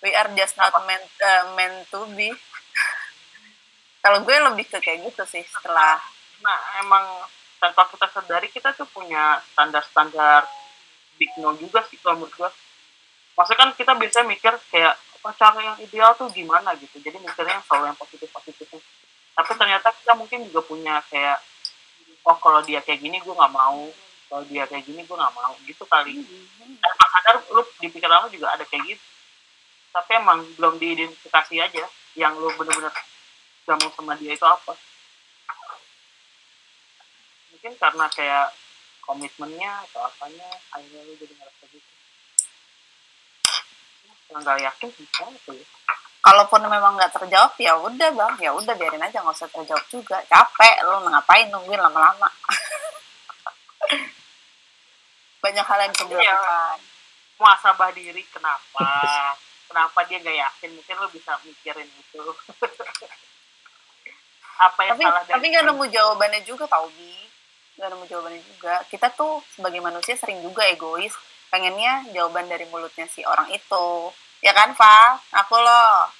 We 0.00 0.14
are 0.14 0.30
just 0.32 0.56
not 0.56 0.72
meant 0.84 1.04
eh, 1.18 1.44
meant 1.56 1.88
to 1.90 2.04
be. 2.12 2.32
Kalau 4.04 4.22
gue 4.22 4.32
lebih 4.32 4.64
ke 4.64 4.78
kayak 4.78 5.08
gitu 5.08 5.24
sih 5.26 5.44
setelah 5.44 6.00
nah 6.38 6.54
emang 6.78 7.04
tanpa 7.58 7.90
kita 7.90 8.06
sadari 8.10 8.48
kita 8.50 8.74
tuh 8.74 8.86
punya 8.90 9.42
standar-standar 9.52 10.46
big 11.18 11.30
no 11.42 11.54
juga 11.58 11.82
sih 11.90 11.98
kalau 11.98 12.22
menurut 12.22 12.34
gua. 12.38 12.50
Maksudnya 13.38 13.58
kan 13.58 13.70
kita 13.74 13.92
biasanya 13.94 14.26
mikir 14.26 14.54
kayak 14.70 14.94
pacar 15.18 15.54
yang 15.58 15.78
ideal 15.82 16.14
tuh 16.14 16.30
gimana 16.30 16.74
gitu. 16.78 16.98
Jadi 17.02 17.18
mikirnya 17.18 17.62
selalu 17.66 17.90
yang 17.90 17.98
positif 17.98 18.30
positifnya 18.30 18.82
tapi 19.38 19.54
ternyata 19.54 19.94
kita 19.94 20.18
mungkin 20.18 20.50
juga 20.50 20.66
punya 20.66 20.98
kayak 21.06 21.38
oh 22.26 22.34
kalau 22.42 22.58
dia 22.66 22.82
kayak 22.82 22.98
gini 22.98 23.22
gue 23.22 23.30
nggak 23.30 23.54
mau. 23.54 23.86
Kalau 24.28 24.42
dia 24.50 24.66
kayak 24.66 24.82
gini 24.82 25.06
gue 25.06 25.14
nggak 25.14 25.34
mau. 25.38 25.54
Gitu 25.62 25.86
kali. 25.86 26.18
Tanpa 26.82 27.06
sadar 27.06 27.34
lu 27.54 27.62
di 27.78 27.86
pikiran 27.86 28.26
lu 28.26 28.34
juga 28.34 28.58
ada 28.58 28.66
kayak 28.66 28.82
gitu. 28.98 29.04
Tapi 29.94 30.10
emang 30.18 30.42
belum 30.58 30.82
diidentifikasi 30.82 31.54
aja 31.54 31.86
yang 32.18 32.34
lu 32.34 32.50
bener-bener 32.58 32.90
gak 33.62 33.78
mau 33.78 33.92
sama 33.94 34.16
dia 34.18 34.32
itu 34.34 34.42
apa 34.42 34.74
mungkin 37.58 37.74
karena 37.74 38.06
kayak 38.14 38.54
komitmennya 39.02 39.82
atau 39.90 40.06
apanya 40.06 40.46
akhirnya 40.70 41.02
lu 41.10 41.18
jadi 41.18 41.34
ngerasa 41.34 41.66
gitu. 41.74 41.90
Yang 44.30 44.40
gak 44.46 44.58
yakin 44.62 44.88
bisa 44.94 45.22
ya 45.26 45.58
kalaupun 46.22 46.62
memang 46.70 46.94
nggak 46.94 47.18
terjawab 47.18 47.50
ya 47.58 47.74
udah 47.82 48.14
bang. 48.14 48.34
Ya 48.38 48.54
udah 48.54 48.78
biarin 48.78 49.02
aja 49.02 49.18
nggak 49.18 49.34
usah 49.34 49.50
terjawab 49.50 49.82
juga. 49.90 50.22
Capek 50.30 50.86
lo 50.86 51.02
ngapain? 51.02 51.50
Nungguin 51.50 51.82
lama-lama. 51.82 52.30
Banyak 55.42 55.66
hal 55.66 55.78
yang 55.82 55.94
Iya. 55.98 56.06
dilakukan. 56.06 56.78
Muasabah 57.42 57.90
diri 57.90 58.22
kenapa? 58.30 58.86
Kenapa 59.68 60.00
dia 60.08 60.16
gak 60.22 60.32
yakin? 60.32 60.80
Mungkin 60.80 60.96
lu 60.96 61.08
bisa 61.10 61.34
mikirin 61.42 61.90
itu. 61.90 62.22
Apa 64.58 64.80
yang 64.86 64.98
tapi 64.98 65.04
salah 65.06 65.22
tapi 65.22 65.44
nggak 65.54 65.64
nemu 65.70 65.84
jawabannya 65.86 66.42
juga 66.42 66.66
tau 66.66 66.90
bi 66.90 67.27
nggak 67.78 67.94
nemu 67.94 68.04
jawabannya 68.10 68.42
juga. 68.42 68.74
Kita 68.90 69.14
tuh 69.14 69.38
sebagai 69.54 69.78
manusia 69.78 70.18
sering 70.18 70.42
juga 70.42 70.66
egois. 70.66 71.14
Pengennya 71.48 72.10
jawaban 72.10 72.50
dari 72.50 72.66
mulutnya 72.68 73.06
si 73.06 73.22
orang 73.22 73.48
itu. 73.54 74.10
Ya 74.42 74.50
kan 74.52 74.74
Val 74.74 75.22
aku 75.30 75.56
loh. 75.56 76.10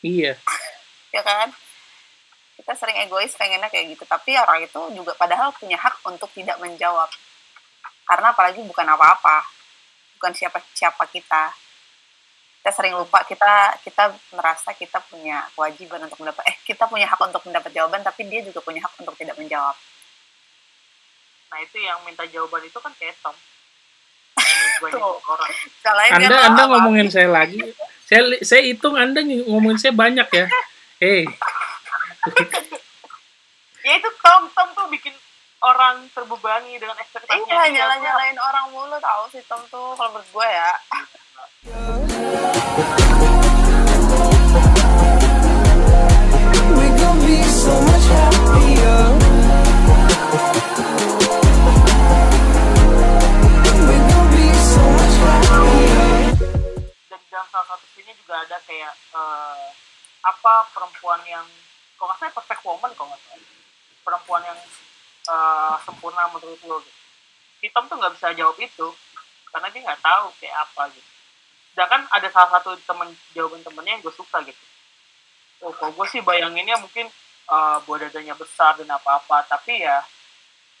Iya. 0.00 0.40
ya 1.14 1.20
kan? 1.20 1.52
Kita 2.56 2.72
sering 2.72 2.96
egois 3.04 3.36
pengennya 3.36 3.68
kayak 3.68 3.94
gitu. 3.94 4.08
Tapi 4.08 4.40
orang 4.40 4.64
itu 4.64 4.80
juga 4.96 5.12
padahal 5.14 5.52
punya 5.52 5.76
hak 5.76 6.00
untuk 6.08 6.32
tidak 6.32 6.56
menjawab. 6.58 7.12
Karena 8.08 8.32
apalagi 8.32 8.64
bukan 8.64 8.88
apa-apa. 8.88 9.44
Bukan 10.16 10.32
siapa 10.32 10.64
siapa 10.72 11.04
kita. 11.12 11.52
Kita 12.64 12.72
sering 12.72 12.96
lupa 12.96 13.20
kita 13.28 13.76
kita 13.84 14.08
merasa 14.32 14.72
kita 14.72 14.96
punya 15.04 15.44
kewajiban 15.52 16.00
untuk 16.08 16.24
mendapat 16.24 16.48
eh 16.48 16.56
kita 16.64 16.88
punya 16.88 17.04
hak 17.04 17.20
untuk 17.20 17.44
mendapat 17.44 17.68
jawaban 17.76 18.00
tapi 18.00 18.24
dia 18.24 18.40
juga 18.40 18.64
punya 18.64 18.80
hak 18.80 19.04
untuk 19.04 19.12
tidak 19.20 19.36
menjawab 19.36 19.76
nah 21.54 21.62
itu 21.62 21.78
yang 21.78 22.02
minta 22.02 22.26
jawaban 22.26 22.66
itu 22.66 22.74
kan 22.82 22.90
kayak 22.98 23.14
Tom 23.22 23.30
Yang 24.42 24.82
banyak 24.82 24.98
Tuh. 24.98 25.14
orang 25.22 25.50
Anda 26.18 26.36
Anda 26.50 26.62
apa? 26.66 26.70
ngomongin 26.74 27.06
saya 27.06 27.30
lagi. 27.30 27.62
Saya 28.02 28.34
saya 28.42 28.66
hitung 28.66 28.98
Anda 28.98 29.22
ng- 29.22 29.46
ngomongin 29.46 29.78
saya 29.78 29.94
banyak 29.94 30.26
ya. 30.26 30.50
Eh, 30.98 31.22
ya 33.86 33.92
itu 33.94 34.10
Tom 34.18 34.50
Tom 34.50 34.68
tuh 34.74 34.90
bikin 34.90 35.14
orang 35.62 36.10
terbebani 36.10 36.74
dengan 36.76 36.98
ekspektasinya 36.98 37.68
iya 37.68 37.72
nyala 37.72 37.94
nyalain 38.00 38.36
orang 38.36 38.66
mulu 38.72 38.96
tahu 39.00 39.28
sih 39.32 39.40
Tom 39.48 39.60
tuh 39.68 39.96
kalau 39.96 40.12
menurut 40.12 40.28
gue 40.28 40.48
ya 40.48 40.70
salah 57.54 57.78
satu 57.78 57.86
scene 57.94 58.10
juga 58.18 58.42
ada 58.42 58.58
kayak 58.66 58.90
eh, 59.14 59.66
apa 60.26 60.54
perempuan 60.74 61.22
yang 61.22 61.46
kalau 61.94 62.10
nggak 62.10 62.18
salah 62.18 62.34
perfect 62.34 62.62
woman 62.66 62.90
kalau 62.98 63.14
nggak 63.14 63.22
salah 63.22 63.46
perempuan 64.02 64.42
yang 64.42 64.58
eh, 65.30 65.74
sempurna 65.86 66.26
menurut 66.34 66.58
lo 66.66 66.82
gitu. 66.82 67.00
Si 67.62 67.70
tuh 67.70 67.94
nggak 67.94 68.14
bisa 68.18 68.34
jawab 68.34 68.58
itu 68.58 68.90
karena 69.54 69.70
dia 69.70 69.80
nggak 69.86 70.02
tahu 70.02 70.26
kayak 70.42 70.56
apa 70.66 70.90
gitu. 70.90 71.10
Sedangkan 71.70 72.02
ada 72.10 72.28
salah 72.34 72.50
satu 72.58 72.74
temen 72.82 73.14
jawaban 73.38 73.62
temennya 73.62 73.94
yang 73.94 74.02
gue 74.02 74.14
suka 74.18 74.42
gitu. 74.42 74.64
Oh, 75.62 75.70
kalau 75.78 75.94
gue 75.94 76.06
sih 76.10 76.18
bayanginnya 76.26 76.74
mungkin 76.82 77.06
eh 77.44 77.78
buah 77.86 77.98
dadanya 78.08 78.34
besar 78.34 78.74
dan 78.80 78.90
apa-apa, 78.90 79.46
tapi 79.46 79.78
ya 79.78 80.02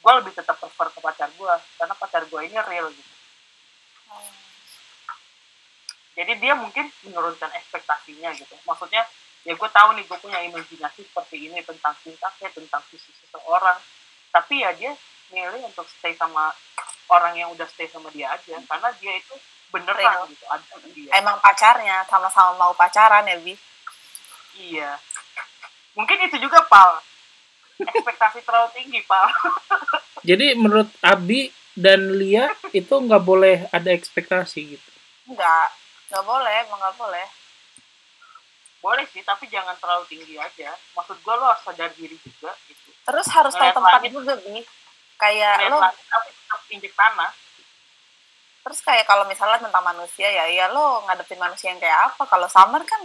gue 0.04 0.12
lebih 0.20 0.32
tetap 0.36 0.60
prefer 0.60 0.92
ke 0.92 1.00
pacar 1.00 1.28
gue 1.32 1.54
karena 1.80 1.94
pacar 1.96 2.28
gue 2.28 2.40
ini 2.44 2.56
real 2.68 2.92
gitu 2.92 3.12
jadi 6.14 6.32
dia 6.38 6.54
mungkin 6.54 6.86
menurunkan 7.02 7.50
ekspektasinya 7.58 8.30
gitu. 8.38 8.54
Maksudnya 8.62 9.02
ya 9.42 9.52
gue 9.58 9.70
tahu 9.70 9.88
nih 9.98 10.04
gue 10.06 10.18
punya 10.22 10.38
imajinasi 10.46 11.10
seperti 11.10 11.50
ini 11.50 11.58
tentang 11.66 11.94
tingkahnya 12.06 12.48
tentang 12.54 12.82
visi 12.86 13.10
seseorang. 13.18 13.78
Tapi 14.30 14.62
ya 14.62 14.70
dia 14.78 14.94
milih 15.34 15.66
untuk 15.66 15.86
stay 15.90 16.14
sama 16.14 16.54
orang 17.10 17.34
yang 17.34 17.50
udah 17.50 17.66
stay 17.66 17.90
sama 17.90 18.14
dia 18.14 18.30
aja. 18.30 18.62
Karena 18.62 18.94
dia 19.02 19.12
itu 19.18 19.34
beneran 19.74 19.98
Real. 19.98 20.30
gitu 20.30 20.44
ada 20.46 20.74
di 20.86 20.90
dia. 20.94 21.10
Emang 21.18 21.42
pacarnya 21.42 22.06
sama-sama 22.06 22.54
mau 22.54 22.72
pacaran 22.78 23.26
ya 23.26 23.34
bi? 23.42 23.58
Iya. 24.54 24.94
Mungkin 25.98 26.30
itu 26.30 26.38
juga 26.38 26.62
pal. 26.70 27.02
Ekspektasi 27.82 28.46
terlalu 28.46 28.70
tinggi 28.70 29.02
pal. 29.02 29.26
Jadi 30.30 30.54
menurut 30.54 30.86
Abi 31.02 31.50
dan 31.74 32.14
Lia 32.14 32.54
itu 32.70 32.94
nggak 32.94 33.22
boleh 33.26 33.66
ada 33.74 33.90
ekspektasi 33.90 34.78
gitu. 34.78 34.90
enggak 35.24 35.72
nggak 36.14 36.30
boleh 36.30 36.54
emang 36.62 36.78
nggak 36.78 36.94
boleh. 36.94 37.26
Boleh 38.78 39.04
sih 39.10 39.26
tapi 39.26 39.50
jangan 39.50 39.74
terlalu 39.82 40.06
tinggi 40.06 40.38
aja. 40.38 40.70
Maksud 40.94 41.18
gue 41.18 41.34
lo 41.34 41.50
harus 41.50 41.62
sadar 41.66 41.90
diri 41.98 42.14
juga 42.22 42.54
gitu. 42.70 42.94
Terus 43.02 43.26
harus 43.34 43.50
tahu 43.50 43.74
tempat 43.74 43.98
langit. 43.98 44.14
juga 44.14 44.38
bi. 44.38 44.62
Kayak 45.18 45.66
lo 45.74 45.82
langit 45.82 46.06
tapi 46.06 46.30
tetap 46.30 46.60
injek 46.70 46.94
tanah. 46.94 47.32
Terus 48.62 48.78
kayak 48.86 49.04
kalau 49.10 49.26
misalnya 49.26 49.58
tentang 49.58 49.82
manusia 49.82 50.30
ya 50.30 50.46
ya 50.46 50.70
lo 50.70 51.02
ngadepin 51.10 51.42
manusia 51.42 51.74
yang 51.74 51.82
kayak 51.82 52.14
apa? 52.14 52.22
Kalau 52.30 52.46
Summer 52.46 52.86
kan 52.86 53.02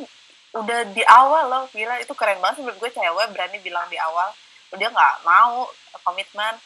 udah 0.53 0.85
di 0.93 1.01
awal 1.09 1.49
lo 1.49 1.59
gila 1.73 1.97
itu 1.97 2.13
keren 2.13 2.37
banget 2.37 2.61
sih. 2.61 2.63
Menurut 2.69 2.77
gue 2.77 2.91
cewek 2.93 3.27
berani 3.33 3.57
bilang 3.57 3.89
di 3.89 3.97
awal 3.97 4.29
dia 4.77 4.93
nggak 4.93 5.25
mau 5.25 5.65
komitmen. 6.05 6.61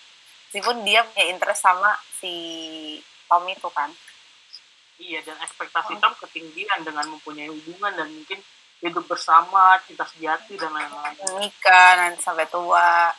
Meskipun 0.52 0.84
dia 0.84 1.08
punya 1.08 1.26
interest 1.32 1.64
sama 1.64 1.96
si 2.20 2.36
Tommy 3.32 3.56
itu 3.56 3.72
kan 3.72 3.90
Iya, 5.04 5.20
dan 5.28 5.36
ekspektasi 5.44 6.00
Tom 6.00 6.16
ketinggian 6.16 6.80
dengan 6.88 7.12
mempunyai 7.12 7.52
hubungan 7.52 7.92
dan 7.92 8.08
mungkin 8.08 8.40
hidup 8.80 9.04
bersama, 9.04 9.80
cinta 9.84 10.08
sejati, 10.08 10.56
dan 10.56 10.72
lain-lain. 10.72 11.16
nikah 11.40 11.92
nanti 12.00 12.20
sampai 12.24 12.48
tua 12.48 13.12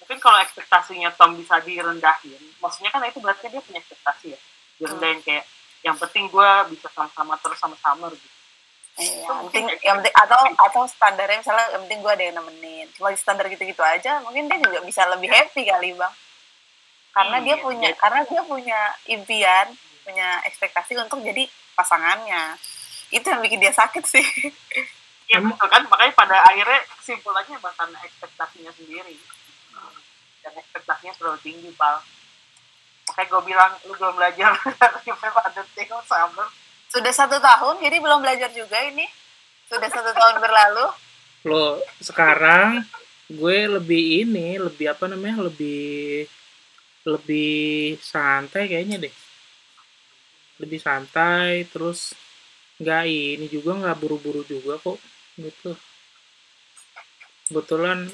mungkin 0.00 0.22
kalau 0.22 0.38
ekspektasinya 0.38 1.10
Tom 1.18 1.34
bisa 1.34 1.58
direndahin 1.66 2.38
maksudnya 2.62 2.94
kan 2.94 3.02
itu 3.02 3.18
berarti 3.18 3.50
dia 3.50 3.58
punya 3.58 3.82
ekspektasi 3.82 4.26
ya 4.32 4.40
direndahin 4.78 5.18
kayak 5.26 5.44
yang 5.82 5.98
penting 5.98 6.30
gue 6.30 6.50
bisa 6.70 6.86
sama-sama 6.94 7.34
terus 7.42 7.58
sama 7.58 7.74
Summer 7.82 8.14
gitu 8.14 8.30
Iya, 8.96 9.28
yang 9.28 9.52
penting, 9.52 9.66
yang 9.84 9.96
penting 10.00 10.16
atau 10.16 10.40
atau 10.56 10.82
standarnya 10.88 11.36
misalnya 11.44 11.68
yang 11.76 11.84
penting 11.84 12.00
gue 12.00 12.12
ada 12.16 12.24
yang 12.32 12.36
nemenin. 12.40 12.88
Cuma 12.96 13.12
standar 13.12 13.44
gitu-gitu 13.52 13.84
aja, 13.84 14.24
mungkin 14.24 14.48
dia 14.48 14.56
juga 14.56 14.80
bisa 14.80 15.04
lebih 15.12 15.28
happy 15.28 15.68
kali 15.68 15.92
bang. 15.92 16.14
Karena 17.12 17.36
dia 17.44 17.60
Iya, 17.60 17.64
punya, 17.68 17.88
iya. 17.92 17.98
karena 18.00 18.20
dia 18.24 18.40
punya 18.48 18.80
impian, 19.12 19.66
punya 20.06 20.38
ekspektasi 20.46 20.94
untuk 20.96 21.18
jadi 21.20 21.44
pasangannya. 21.74 22.54
Itu 23.10 23.26
yang 23.26 23.42
bikin 23.42 23.58
dia 23.58 23.74
sakit 23.74 24.04
sih. 24.06 24.22
Iya 25.26 25.42
Emang- 25.42 25.58
betul 25.58 25.66
kan 25.66 25.82
makanya 25.90 26.14
pada 26.14 26.36
akhirnya 26.46 26.80
kesimpulannya 26.96 27.58
bahkan 27.58 27.90
ekspektasinya 27.98 28.70
sendiri 28.70 29.18
dan 30.38 30.54
ekspektasinya 30.54 31.18
terlalu 31.18 31.38
tinggi 31.42 31.74
pal 31.74 31.98
makanya 33.10 33.26
gue 33.26 33.42
bilang 33.42 33.72
lu 33.82 33.92
belum 33.98 34.14
belajar 34.14 34.54
Summer 36.06 36.46
Sudah 36.86 37.10
satu 37.10 37.42
tahun, 37.42 37.82
jadi 37.82 37.98
belum 37.98 38.22
belajar 38.22 38.54
juga 38.54 38.78
ini. 38.86 39.02
Sudah 39.66 39.90
satu 39.90 40.14
tahun 40.14 40.38
berlalu. 40.38 40.86
lo 41.42 41.82
sekarang 41.98 42.86
gue 43.26 43.58
lebih 43.66 44.22
ini 44.22 44.58
lebih 44.58 44.90
apa 44.90 45.06
namanya 45.06 45.46
lebih 45.46 46.26
lebih 47.02 47.98
santai 47.98 48.66
kayaknya 48.66 49.06
deh 49.06 49.14
lebih 50.56 50.78
santai 50.78 51.64
terus 51.66 52.16
nggak 52.76 53.02
ini 53.04 53.46
juga 53.46 53.72
nggak 53.74 53.96
buru-buru 53.96 54.40
juga 54.42 54.76
kok 54.76 54.96
gitu 55.36 55.72
kebetulan 57.46 58.08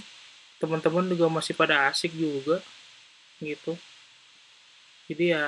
teman-teman 0.56 1.06
juga 1.08 1.26
masih 1.28 1.52
pada 1.52 1.88
asik 1.88 2.12
juga 2.12 2.62
gitu 3.38 3.74
jadi 5.06 5.24
ya 5.32 5.46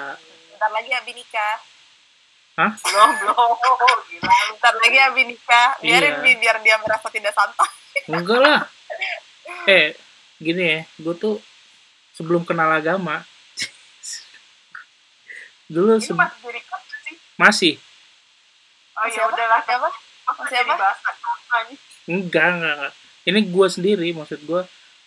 Bentar 0.50 0.70
lagi 0.72 0.90
Abi 0.92 1.12
nikah. 1.12 1.56
belum 2.56 3.10
belum 3.12 3.36
gila 4.08 4.34
lu 4.40 4.54
Bentar 4.54 4.74
lagi 4.76 4.98
Abi 5.00 5.22
nikah. 5.26 5.68
Biarin 5.78 6.14
Iya. 6.14 6.22
Bi, 6.22 6.32
biar 6.36 6.56
dia 6.62 6.76
merasa 6.78 7.06
tidak 7.08 7.34
santai. 7.34 7.68
enggak 8.06 8.38
lah 8.38 8.60
eh 9.66 9.94
gini 10.36 10.62
ya 10.64 10.80
gue 10.98 11.14
tuh 11.14 11.38
sebelum 12.12 12.42
kenal 12.42 12.68
agama 12.68 13.22
dulu 15.66 15.96
ini 15.96 16.02
se- 16.02 16.14
masih. 17.36 17.74
Masih 18.94 19.20
oh 19.20 19.26
ya 19.26 19.32
udahlah 19.32 19.60
Siapa? 19.64 19.88
Agama 20.74 21.58
nih? 21.68 21.78
Enggak 22.08 22.46
enggak, 22.56 22.74
enggak. 22.78 22.92
ini 23.24 23.40
gue 23.48 23.66
sendiri 23.72 24.08
maksud 24.12 24.40
gue 24.44 24.62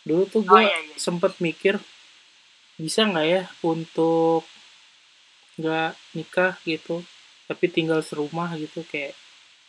dulu 0.07 0.23
tuh 0.25 0.41
gue 0.41 0.57
Oh, 0.57 0.61
iya, 0.63 0.79
iya. 0.81 0.97
sempet 0.97 1.37
mikir 1.37 1.77
bisa 2.77 3.05
nggak 3.05 3.27
ya 3.27 3.43
untuk 3.61 4.45
nggak 5.57 5.93
nikah 6.17 6.53
gitu 6.65 7.01
tapi 7.49 7.65
tinggal 7.69 8.01
serumah 8.01 8.53
gitu 8.57 8.81
kayak 8.89 9.13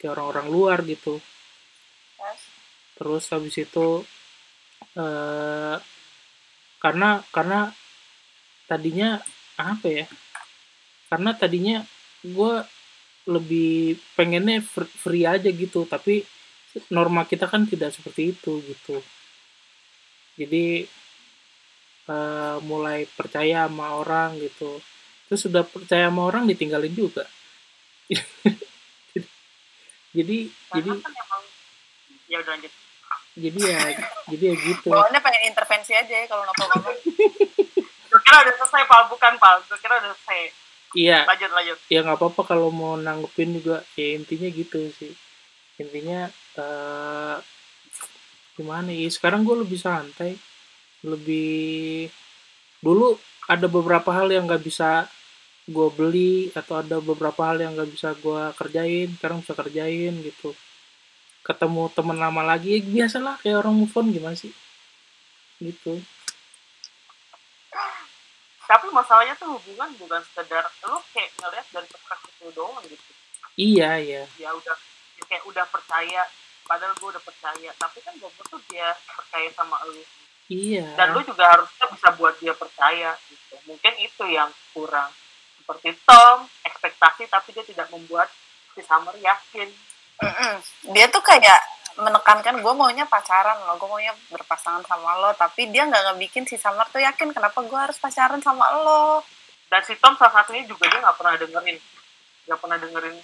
kayak 0.00 0.16
orang-orang 0.16 0.46
luar 0.48 0.78
gitu. 0.84 1.20
Terus, 2.16 2.40
terus 2.96 3.24
habis 3.32 3.54
itu 3.56 3.86
eh 4.96 5.76
karena 6.78 7.20
karena 7.34 7.60
tadinya 8.70 9.18
apa 9.58 9.86
ya 9.90 10.06
karena 11.10 11.30
tadinya 11.34 11.76
gue 12.22 12.54
lebih 13.28 14.00
pengennya 14.16 14.64
fr- 14.64 14.88
free 14.88 15.28
aja 15.28 15.52
gitu 15.52 15.84
tapi 15.84 16.24
norma 16.88 17.28
kita 17.28 17.44
kan 17.48 17.64
tidak 17.68 17.92
seperti 17.92 18.32
itu 18.36 18.62
gitu. 18.64 19.02
Jadi 20.38 20.86
eh, 22.08 22.56
mulai 22.62 23.04
percaya 23.10 23.66
sama 23.66 23.98
orang 23.98 24.38
gitu. 24.38 24.80
Terus 25.28 25.40
sudah 25.44 25.66
percaya 25.66 26.08
sama 26.08 26.24
orang 26.30 26.46
ditinggalin 26.48 26.94
juga. 26.94 27.26
Jadi 30.08 30.48
jadi 30.48 30.88
karena 30.88 31.04
kan 31.04 31.12
emang 31.12 31.42
ya 32.32 32.36
udah 32.40 32.52
lanjut. 32.56 32.72
jadi 33.38 33.60
ya 33.60 33.80
jadi 34.34 34.44
ya 34.50 34.54
gitu. 34.56 34.88
Bawaannya 34.88 35.20
pengen 35.20 35.42
intervensi 35.52 35.92
aja 35.94 36.10
ya 36.10 36.26
kalau 36.26 36.48
kamu. 36.48 36.90
gue 38.08 38.20
kira 38.24 38.36
udah 38.40 38.54
selesai 38.56 38.82
pal. 38.88 39.04
Bukan 39.12 39.36
pal. 39.36 39.60
Gue 39.68 39.78
kira 39.78 40.00
udah 40.00 40.10
selesai 40.16 40.67
iya. 40.94 41.24
Lanjut 41.28 41.50
lanjut. 41.52 41.78
Ya 41.88 42.00
nggak 42.04 42.18
apa-apa 42.20 42.42
kalau 42.44 42.68
mau 42.72 42.94
nanggepin 42.96 43.58
juga. 43.58 43.84
Ya 43.98 44.14
intinya 44.16 44.48
gitu 44.48 44.88
sih. 44.96 45.12
Intinya 45.80 46.28
eh 46.58 47.36
gimana 48.58 48.90
ya? 48.90 49.08
Sekarang 49.10 49.44
gue 49.44 49.56
lebih 49.64 49.80
santai. 49.80 50.36
Lebih 51.04 52.08
dulu 52.80 53.18
ada 53.48 53.66
beberapa 53.66 54.12
hal 54.14 54.28
yang 54.32 54.48
nggak 54.48 54.64
bisa 54.64 55.08
gue 55.68 55.88
beli 55.92 56.48
atau 56.56 56.80
ada 56.80 56.96
beberapa 57.00 57.44
hal 57.44 57.60
yang 57.60 57.76
nggak 57.76 57.90
bisa 57.92 58.12
gue 58.18 58.42
kerjain. 58.56 59.08
Sekarang 59.16 59.44
bisa 59.44 59.52
kerjain 59.56 60.14
gitu. 60.24 60.52
Ketemu 61.44 61.88
teman 61.96 62.18
lama 62.20 62.42
lagi 62.44 62.76
ya 62.76 62.80
biasalah 62.84 63.40
kayak 63.40 63.64
orang 63.64 63.74
move 63.76 63.94
on 63.96 64.12
gimana 64.12 64.36
sih? 64.36 64.52
Gitu 65.60 66.00
tapi 68.68 68.92
masalahnya 68.92 69.32
tuh 69.40 69.56
hubungan 69.56 69.88
bukan 69.96 70.20
sekedar 70.28 70.68
lu 70.84 71.00
kayak 71.16 71.32
ngeliat 71.40 71.66
dari 71.72 71.88
perspektif 71.88 72.32
lu 72.44 72.52
doang 72.52 72.84
gitu. 72.84 73.10
Iya 73.56 73.96
iya. 73.96 74.22
Ya 74.36 74.52
udah 74.52 74.76
ya 75.16 75.24
kayak 75.24 75.44
udah 75.48 75.64
percaya 75.72 76.28
padahal 76.68 76.92
gue 77.00 77.08
udah 77.08 77.24
percaya. 77.24 77.70
Tapi 77.80 77.98
kan 78.04 78.12
gue 78.20 78.28
tuh 78.28 78.60
dia 78.68 78.92
percaya 79.08 79.48
sama 79.56 79.80
lu. 79.88 80.04
Iya. 80.52 80.84
Dan 81.00 81.16
lu 81.16 81.24
juga 81.24 81.48
harusnya 81.48 81.86
bisa 81.96 82.08
buat 82.20 82.36
dia 82.44 82.52
percaya 82.52 83.16
gitu. 83.32 83.56
Mungkin 83.64 83.92
itu 84.04 84.24
yang 84.28 84.52
kurang. 84.76 85.16
Seperti 85.56 85.96
Tom 86.04 86.44
ekspektasi 86.68 87.24
tapi 87.32 87.56
dia 87.56 87.64
tidak 87.64 87.88
membuat 87.88 88.28
si 88.76 88.84
Summer 88.84 89.16
yakin. 89.16 89.72
Mm-mm. 90.20 90.54
Dia 90.92 91.08
tuh 91.08 91.24
kayak 91.24 91.60
menekankan 91.98 92.58
gue 92.58 92.72
maunya 92.72 93.04
pacaran 93.04 93.58
loh, 93.60 93.74
gue 93.74 93.88
maunya 93.88 94.14
berpasangan 94.28 94.80
sama 94.82 95.18
lo, 95.18 95.34
tapi 95.34 95.66
dia 95.66 95.82
nggak 95.82 96.04
ngebikin 96.08 96.44
si 96.44 96.54
Summer 96.54 96.86
tuh 96.86 96.98
yakin 96.98 97.30
kenapa 97.30 97.58
gue 97.60 97.74
harus 97.76 97.98
pacaran 97.98 98.38
sama 98.38 98.70
lo. 98.76 99.20
dan 99.66 99.82
si 99.82 99.92
Tom 99.96 100.14
salah 100.14 100.32
satunya 100.32 100.64
juga 100.64 100.86
dia 100.86 100.96
nggak 100.96 101.12
pernah 101.14 101.34
dengerin 101.36 101.76
nggak 102.46 102.56
pernah 102.56 102.78
dengerin 102.78 103.16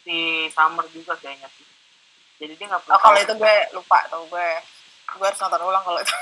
si 0.00 0.16
Summer 0.48 0.86
juga 0.88 1.12
kayaknya 1.14 1.44
sih 1.50 1.66
jadi 2.38 2.54
dia 2.54 2.66
nggak 2.66 2.80
Oh, 2.80 2.86
pernah 2.88 2.98
kalau 2.98 3.14
tahu. 3.14 3.24
itu 3.26 3.34
gue 3.36 3.54
lupa 3.74 3.98
tuh 4.08 4.22
gue, 4.26 4.48
gue 5.10 5.26
harus 5.26 5.36
nonton 5.38 5.60
ulang 5.60 5.84
kalau 5.84 6.00
itu. 6.00 6.14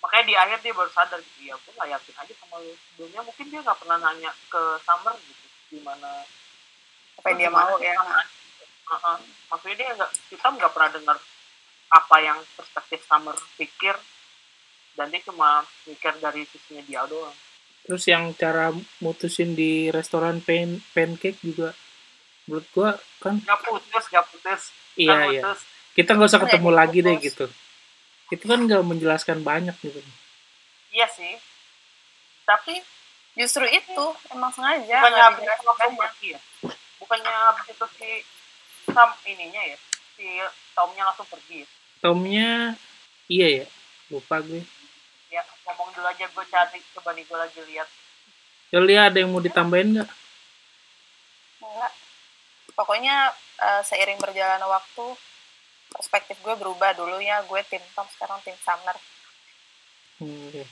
makanya 0.00 0.24
di 0.24 0.34
akhir 0.34 0.58
dia 0.60 0.72
baru 0.72 0.88
sadar 0.88 1.18
gitu 1.18 1.40
ya 1.42 1.54
gue 1.54 1.72
nggak 1.72 1.90
yakin 1.90 2.14
aja 2.14 2.32
sama 2.38 2.56
lu 2.60 2.72
sebelumnya 2.76 3.20
mungkin 3.22 3.46
dia 3.46 3.60
nggak 3.60 3.78
pernah 3.78 3.96
nanya 3.98 4.30
ke 4.46 4.62
Summer 4.80 5.14
gitu 5.18 5.44
gimana 5.70 6.10
Apa 7.18 7.26
yang 7.28 7.38
dia 7.38 7.50
mau 7.50 7.76
ya? 7.78 7.92
Maksudnya 9.50 9.76
dia 9.76 9.88
nggak 9.96 10.10
kita 10.28 10.46
nggak 10.54 10.72
pernah 10.72 10.90
dengar 10.92 11.16
apa 11.94 12.16
yang 12.20 12.38
perspektif 12.58 13.00
Summer 13.06 13.36
pikir 13.56 13.94
dan 14.94 15.10
dia 15.10 15.22
cuma 15.26 15.66
mikir 15.88 16.14
dari 16.18 16.46
sisinya 16.48 16.82
dia 16.86 17.02
doang. 17.06 17.34
Terus 17.84 18.04
yang 18.08 18.32
cara 18.32 18.72
mutusin 19.02 19.52
di 19.52 19.92
restoran 19.92 20.40
pan 20.40 20.80
pancake 20.96 21.40
juga 21.44 21.76
menurut 22.48 22.66
gua 22.72 22.90
kan 23.20 23.40
nggak 23.40 23.60
putus 23.64 24.04
nggak 24.10 24.26
putus. 24.32 24.62
Iya 24.96 25.16
iya. 25.32 25.42
putus. 25.42 25.60
Kita 25.94 26.10
nggak 26.16 26.30
usah 26.30 26.42
ketemu 26.42 26.70
lagi 26.74 26.98
deh 27.04 27.16
gitu. 27.20 27.46
Itu 28.32 28.44
kan 28.48 28.64
nggak 28.64 28.82
menjelaskan 28.82 29.44
banyak 29.44 29.76
gitu. 29.84 30.00
Iya 30.90 31.06
sih. 31.10 31.36
Tapi 32.44 32.82
Justru 33.34 33.66
itu 33.66 34.06
emang 34.30 34.50
sengaja 34.54 35.02
bukannya 35.02 35.22
habis 35.26 35.42
itu 35.42 35.42
dijelasin 35.42 35.66
langsung 35.66 35.90
banyak. 35.90 35.98
pergi 35.98 36.28
ya 36.30 36.40
bukannya 37.02 37.34
habis 37.34 37.66
itu 37.66 37.86
si 37.98 38.08
Sam 38.88 39.10
ininya 39.26 39.62
ya 39.64 39.76
si 40.14 40.26
Tomnya 40.74 41.02
langsung 41.08 41.28
pergi 41.28 41.62
ya? 41.62 41.66
Tomnya 42.04 42.50
iya 43.30 43.48
ya 43.62 43.66
lupa 44.12 44.40
gue 44.44 44.62
ya 45.32 45.42
ngomong 45.64 45.88
dulu 45.96 46.06
aja 46.06 46.28
gue 46.28 46.44
cari 46.46 46.78
coba 46.94 47.10
nih 47.16 47.24
gue 47.24 47.38
lagi 47.38 47.60
lihat 47.72 47.88
ya 48.70 48.78
lihat 48.84 49.04
ada 49.12 49.18
yang 49.24 49.32
mau 49.32 49.40
ditambahin 49.40 49.98
nggak 50.00 50.10
Enggak. 51.64 51.92
Pokoknya 52.76 53.32
eh, 53.62 53.82
seiring 53.86 54.20
berjalannya 54.20 54.68
waktu 54.68 55.06
perspektif 55.94 56.36
gue 56.42 56.54
berubah 56.58 56.92
dulu 56.92 57.22
ya 57.22 57.40
gue 57.46 57.60
tim 57.70 57.80
Tom 57.94 58.04
sekarang 58.12 58.42
tim 58.42 58.56
Summer. 58.60 58.96
Hmm, 60.18 60.50
oke. 60.50 60.64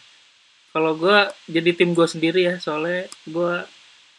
kalau 0.73 0.93
gue 0.95 1.19
jadi 1.51 1.71
tim 1.75 1.93
gue 1.93 2.07
sendiri 2.07 2.41
ya 2.47 2.55
soalnya 2.63 3.11
gue 3.27 3.53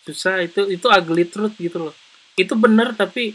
susah 0.03 0.43
itu 0.43 0.67
itu 0.67 0.85
ugly 0.91 1.23
truth 1.25 1.55
gitu 1.55 1.89
loh 1.89 1.95
itu 2.35 2.53
bener 2.59 2.91
tapi 2.91 3.31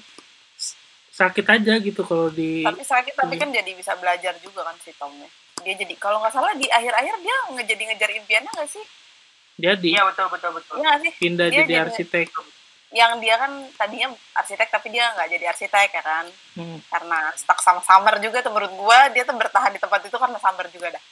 sakit 1.18 1.42
aja 1.44 1.72
gitu 1.78 2.00
kalau 2.02 2.30
di 2.30 2.62
Tapi 2.62 2.78
sakit 2.80 3.12
tapi 3.12 3.34
Iya. 3.34 3.40
kan 3.40 3.48
jadi 3.52 3.70
bisa 3.72 3.92
belajar 3.94 4.38
juga 4.38 4.62
kan 4.62 4.78
si 4.78 4.94
Tomnya. 4.94 5.26
Dia 5.58 5.74
jadi 5.74 5.94
kalau 5.94 6.18
nggak 6.18 6.30
salah 6.30 6.54
di 6.54 6.66
akhir-akhir 6.68 7.14
dia 7.18 7.36
ngejadi 7.50 7.82
ngejar 7.84 8.10
impiannya 8.14 8.52
nggak 8.52 8.70
sih? 8.70 8.84
jadi 9.58 9.90
iya 9.90 10.06
betul 10.06 10.30
betul 10.30 10.54
betul 10.54 10.78
Iya 10.78 10.86
nggak 10.86 11.00
sih? 11.02 11.12
pindah 11.18 11.46
dia 11.48 11.56
jadi 11.56 11.66
jadi- 11.68 11.82
arsitek 11.84 12.28
Yang 12.88 13.12
dia 13.18 13.34
kan 13.36 13.52
tadinya 13.74 14.08
arsitek 14.32 14.68
tapi 14.70 14.88
dia 14.88 15.04
nggak 15.10 15.28
jadi 15.28 15.44
arsitek 15.46 15.88
ya 15.90 16.02
kan? 16.02 16.24
Hmm. 16.54 16.78
Karena 16.86 17.18
stuck 17.34 17.58
sama 17.58 17.82
Summer 17.82 18.16
juga 18.16 18.38
tuh 18.38 18.48
menurut 18.48 18.72
gue 18.72 18.98
dia 19.12 19.22
tuh 19.22 19.34
bertahan 19.34 19.68
di 19.68 19.76
tempat 19.76 20.00
itu 20.00 20.14
karena 20.14 20.38
Summer 20.38 20.66
juga 20.68 20.88
dah. 20.90 21.02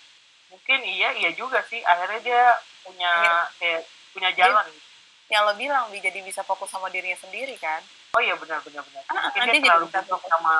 mungkin 0.48 0.78
iya 0.84 1.11
iya 1.12 1.30
juga 1.32 1.61
sih 1.62 1.78
akhirnya 1.80 2.20
dia 2.20 2.42
punya 2.80 3.12
Iya. 3.12 3.34
kayak 3.57 3.80
punya 4.11 4.30
jalan 4.32 4.64
gitu. 4.64 4.82
yang 5.28 5.42
lo 5.42 5.52
bilang 5.54 5.84
Bi, 5.90 5.98
jadi 6.00 6.22
bisa 6.22 6.40
fokus 6.40 6.70
sama 6.70 6.86
dirinya 6.86 7.14
sendiri 7.14 7.54
kan 7.57 7.82
oh 8.16 8.22
iya 8.22 8.34
benar 8.34 8.58
benar 8.60 8.80
benar 8.82 9.02
Ah, 9.06 9.14
mungkin 9.22 9.40
nanti 9.42 9.58
dia 9.58 9.68
terlalu 9.68 9.84
jadi 9.84 9.92
bisa 9.92 10.00
butuh 10.00 10.16
fokus. 10.16 10.30
sama 10.30 10.54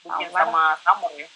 mungkin 0.00 0.26
Sama. 0.28 0.38
sama 0.38 0.62
Summer 0.78 1.12
ya 1.12 1.28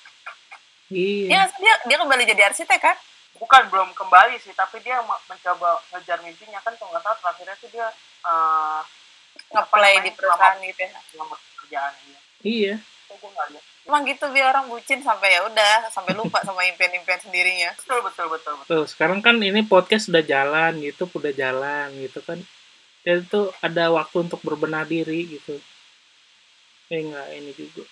Iya. 0.88 1.26
dia 1.26 1.42
dia 1.58 1.74
dia 1.84 1.96
kembali 1.98 2.22
jadi 2.24 2.42
arsitek 2.46 2.80
kan 2.80 2.96
bukan 3.34 3.62
belum 3.66 3.90
kembali 3.92 4.38
sih 4.38 4.52
tapi 4.52 4.78
dia 4.78 5.00
mencoba 5.00 5.68
ngejar 5.90 6.20
mimpinya 6.20 6.60
kan 6.60 6.76
kalau 6.76 6.92
nggak 6.92 7.02
salah 7.02 7.18
terakhirnya 7.18 7.56
tuh 7.58 7.68
dia 7.68 7.86
eh 8.22 8.80
ngeplay 9.50 9.94
di 9.98 10.10
perusahaan 10.12 10.56
gitu 10.60 10.80
ya 10.80 10.90
selamat 11.10 11.38
kerjaan 11.58 11.92
dia 11.98 12.18
Iya. 12.42 12.74
emang 13.82 14.02
gitu 14.04 14.24
bi 14.28 14.40
orang 14.40 14.68
bucin 14.68 15.00
sampai 15.00 15.32
ya 15.32 15.42
udah 15.42 15.88
sampai 15.88 16.12
lupa 16.12 16.38
sama 16.40 16.62
impian-impian 16.64 17.18
sendirinya 17.18 17.70
betul 17.74 18.00
betul 18.00 18.26
betul 18.30 18.52
betul 18.56 18.68
Tuh, 18.68 18.84
sekarang 18.86 19.18
kan 19.18 19.36
ini 19.36 19.64
podcast 19.64 20.06
udah 20.06 20.22
jalan 20.22 20.78
gitu, 20.78 21.04
udah 21.08 21.32
jalan 21.32 21.90
gitu 21.98 22.20
kan. 22.20 22.38
Dan 23.02 23.26
itu 23.26 23.50
ada 23.58 23.90
waktu 23.90 24.16
untuk 24.22 24.40
berbenah 24.46 24.86
diri 24.86 25.26
gitu. 25.26 25.58
Eh 26.92 27.02
enggak 27.02 27.26
ini 27.34 27.50
juga. 27.56 27.82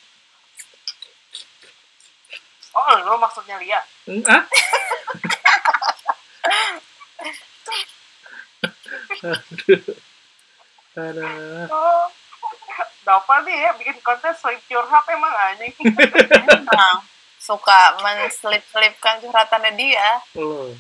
oh 2.70 2.96
lo 3.02 3.18
maksudnya 3.18 3.58
Lia 3.58 3.82
Hmm, 4.06 4.22
Ah? 4.30 4.42
Aduh. 10.96 11.66
Oh 11.70 12.04
Dava 13.00 13.36
nih 13.42 13.56
ya 13.56 13.70
bikin 13.80 13.96
konten 14.04 14.32
sweep 14.36 14.62
your 14.70 14.84
heart 14.86 15.06
emang 15.08 15.32
anjing 15.32 15.72
Emang 15.82 16.96
suka 17.40 17.96
menselip-selipkan 18.04 19.24
curhatannya 19.24 19.72
dia 19.74 20.20
Loh. 20.36 20.76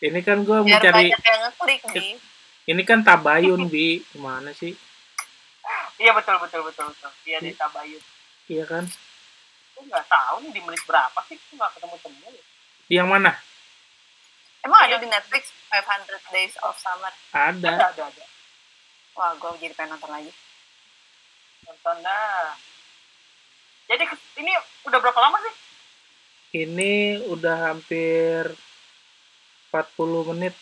Ini 0.00 0.20
kan 0.24 0.40
gue 0.46 0.58
biar 0.64 0.80
mencari 0.80 1.12
banyak 1.12 1.20
yang 1.20 1.40
ngeklik 1.44 1.82
bi 1.92 2.06
ini 2.70 2.82
kan 2.86 3.02
tabayun 3.02 3.66
bi. 3.66 3.98
Gimana 4.14 4.54
sih? 4.54 4.70
Iya 5.98 6.14
betul 6.14 6.38
betul 6.38 6.62
betul 6.64 6.86
betul. 6.94 7.10
Iya 7.26 7.42
di 7.42 7.52
Tabayun. 7.52 8.02
Iya 8.46 8.64
kan? 8.64 8.84
Gue 9.76 9.82
nggak 9.90 10.06
tahu 10.08 10.34
nih 10.46 10.50
di 10.54 10.60
menit 10.64 10.82
berapa 10.86 11.18
sih 11.28 11.36
gue 11.36 11.54
nggak 11.58 11.72
ketemu 11.76 11.96
temu 12.00 12.30
yang 12.90 13.06
mana? 13.06 13.30
Emang 14.66 14.82
ada? 14.82 14.98
di 14.98 15.06
Netflix 15.06 15.54
500 15.70 16.34
Days 16.34 16.54
of 16.66 16.74
Summer. 16.74 17.14
Ada. 17.30 17.70
Ada 17.70 17.86
ada 17.94 18.02
ada. 18.10 18.24
Wah 19.14 19.30
gue 19.38 19.62
jadi 19.62 19.74
pengen 19.78 19.94
nonton 19.94 20.10
lagi. 20.10 20.32
Nonton 21.70 21.96
dah. 22.02 22.58
Jadi 23.86 24.04
ini 24.42 24.52
udah 24.90 24.98
berapa 24.98 25.20
lama 25.22 25.38
sih? 25.38 25.54
Ini 26.66 27.22
udah 27.30 27.56
hampir 27.70 28.50
40 29.70 30.30
menit 30.34 30.54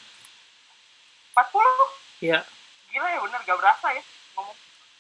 40 1.47 2.27
ya 2.27 2.41
gila 2.89 3.09
ya 3.15 3.19
bener 3.23 3.41
gak 3.45 3.59
berasa 3.61 3.87
ya. 3.95 4.03
Ngomong 4.35 4.57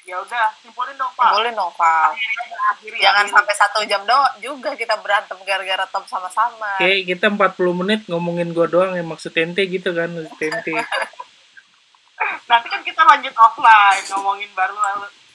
ya 0.08 0.16
udah 0.24 0.46
simpulin 0.64 0.96
dong 0.96 1.12
pak. 1.12 1.30
Boleh 1.36 1.52
dong 1.52 1.72
Val 1.76 2.16
akhiri 2.16 2.34
aja, 2.40 2.56
akhiri 2.72 2.96
jangan 2.96 3.24
akhiri. 3.28 3.34
sampai 3.36 3.54
satu 3.60 3.78
jam 3.84 4.02
doang 4.08 4.34
juga 4.40 4.70
kita 4.72 4.96
berantem 5.04 5.36
gara-gara 5.44 5.84
top 5.84 6.08
sama-sama. 6.08 6.80
Oke, 6.80 7.04
kita 7.04 7.28
40 7.28 7.80
menit 7.84 8.00
ngomongin 8.08 8.48
gue 8.56 8.66
doang 8.72 8.96
yang 8.96 9.04
maksud 9.04 9.36
ente 9.36 9.60
gitu 9.68 9.92
kan, 9.92 10.08
maksud 10.08 10.40
ente. 10.40 10.72
nanti 12.50 12.66
kan 12.72 12.80
kita 12.80 13.02
lanjut 13.04 13.34
offline 13.36 14.04
ngomongin 14.16 14.50
baru 14.56 14.74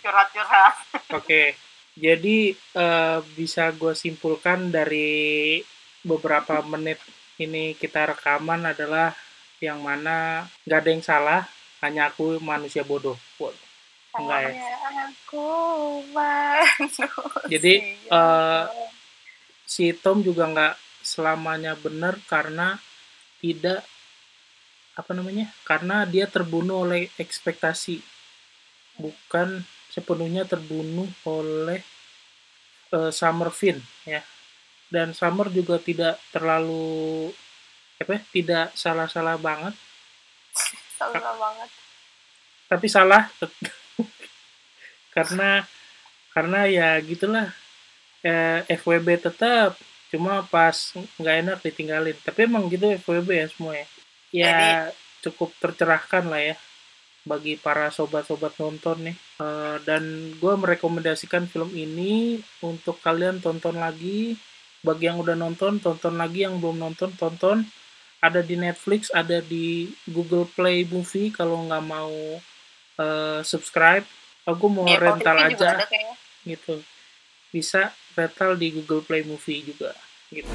curhat-curhat. 0.01 0.75
Oke, 1.21 1.53
jadi 1.93 2.57
eh, 2.57 3.19
bisa 3.37 3.69
gue 3.77 3.93
simpulkan 3.93 4.73
dari 4.73 5.61
beberapa 6.01 6.65
menit 6.65 6.97
ini 7.37 7.77
kita 7.77 8.17
rekaman 8.17 8.73
adalah 8.73 9.13
yang 9.63 9.79
mana 9.79 10.43
nggak 10.67 10.79
ada 10.83 10.89
yang 10.91 11.03
salah, 11.03 11.41
hanya 11.79 12.11
aku 12.11 12.35
manusia 12.43 12.83
bodoh. 12.83 13.15
Waduh, 13.39 13.55
Enggak 14.19 14.39
ya. 14.51 14.51
Aku 15.07 15.47
manusia. 16.11 17.07
Jadi 17.47 17.95
eh, 18.19 18.63
si 19.63 19.95
Tom 19.95 20.19
juga 20.19 20.51
nggak 20.51 20.75
selamanya 20.99 21.79
benar 21.79 22.19
karena 22.27 22.75
tidak 23.39 23.87
apa 24.93 25.11
namanya 25.11 25.49
karena 25.65 26.05
dia 26.05 26.29
terbunuh 26.29 26.85
oleh 26.85 27.09
ekspektasi 27.17 27.99
bukan 29.01 29.65
sepenuhnya 29.89 30.45
terbunuh 30.45 31.09
oleh 31.25 31.81
eh, 32.93 33.11
Summer 33.11 33.49
Finn 33.49 33.81
ya 34.05 34.21
dan 34.93 35.17
Summer 35.17 35.49
juga 35.49 35.81
tidak 35.81 36.21
terlalu 36.29 37.33
apa 38.03 38.19
ya, 38.19 38.21
tidak 38.31 38.67
salah-salah 38.75 39.35
banget. 39.39 39.75
Salah 40.95 41.35
banget. 41.35 41.69
tapi 42.63 42.89
salah 42.89 43.29
karena 45.15 45.61
karena 46.33 46.59
ya 46.65 46.89
gitulah. 47.05 47.53
Eh, 48.23 48.63
FWB 48.79 49.19
tetap 49.19 49.75
cuma 50.07 50.47
pas 50.47 50.73
nggak 51.19 51.35
enak 51.43 51.57
ditinggalin. 51.59 52.17
Tapi 52.23 52.39
emang 52.47 52.71
gitu 52.71 52.87
FWB 52.87 53.29
ya 53.29 53.47
semua 53.51 53.73
ya. 53.75 53.87
Ya 54.33 54.57
cukup 55.21 55.53
tercerahkan 55.59 56.27
lah 56.27 56.41
ya 56.41 56.55
bagi 57.23 57.55
para 57.55 57.91
sobat-sobat 57.91 58.55
nonton 58.59 59.11
nih. 59.11 59.17
Eh, 59.43 59.77
dan 59.83 60.33
gue 60.39 60.53
merekomendasikan 60.55 61.51
film 61.51 61.71
ini 61.75 62.39
untuk 62.63 62.99
kalian 63.03 63.39
tonton 63.43 63.77
lagi. 63.77 64.35
Bagi 64.83 65.07
yang 65.07 65.19
udah 65.19 65.35
nonton 65.35 65.83
tonton 65.83 66.15
lagi. 66.15 66.47
Yang 66.47 66.63
belum 66.63 66.77
nonton 66.79 67.11
tonton 67.15 67.67
ada 68.23 68.39
di 68.39 68.55
Netflix 68.55 69.11
ada 69.11 69.43
di 69.43 69.91
Google 70.07 70.47
Play 70.47 70.87
Movie. 70.87 71.35
Kalau 71.35 71.67
nggak 71.67 71.83
mau 71.83 72.39
eh, 73.03 73.39
subscribe 73.43 74.07
aku 74.47 74.65
mau 74.71 74.87
rental 74.87 75.37
aja. 75.51 75.83
ada 75.83 75.85
kayaknya. 75.87 76.15
gitu. 76.47 76.79
Bisa 77.51 77.91
rental 78.15 78.55
di 78.55 78.71
Google 78.71 79.03
Play 79.03 79.27
Movie 79.27 79.67
juga. 79.67 79.91
Gitu 80.31 80.47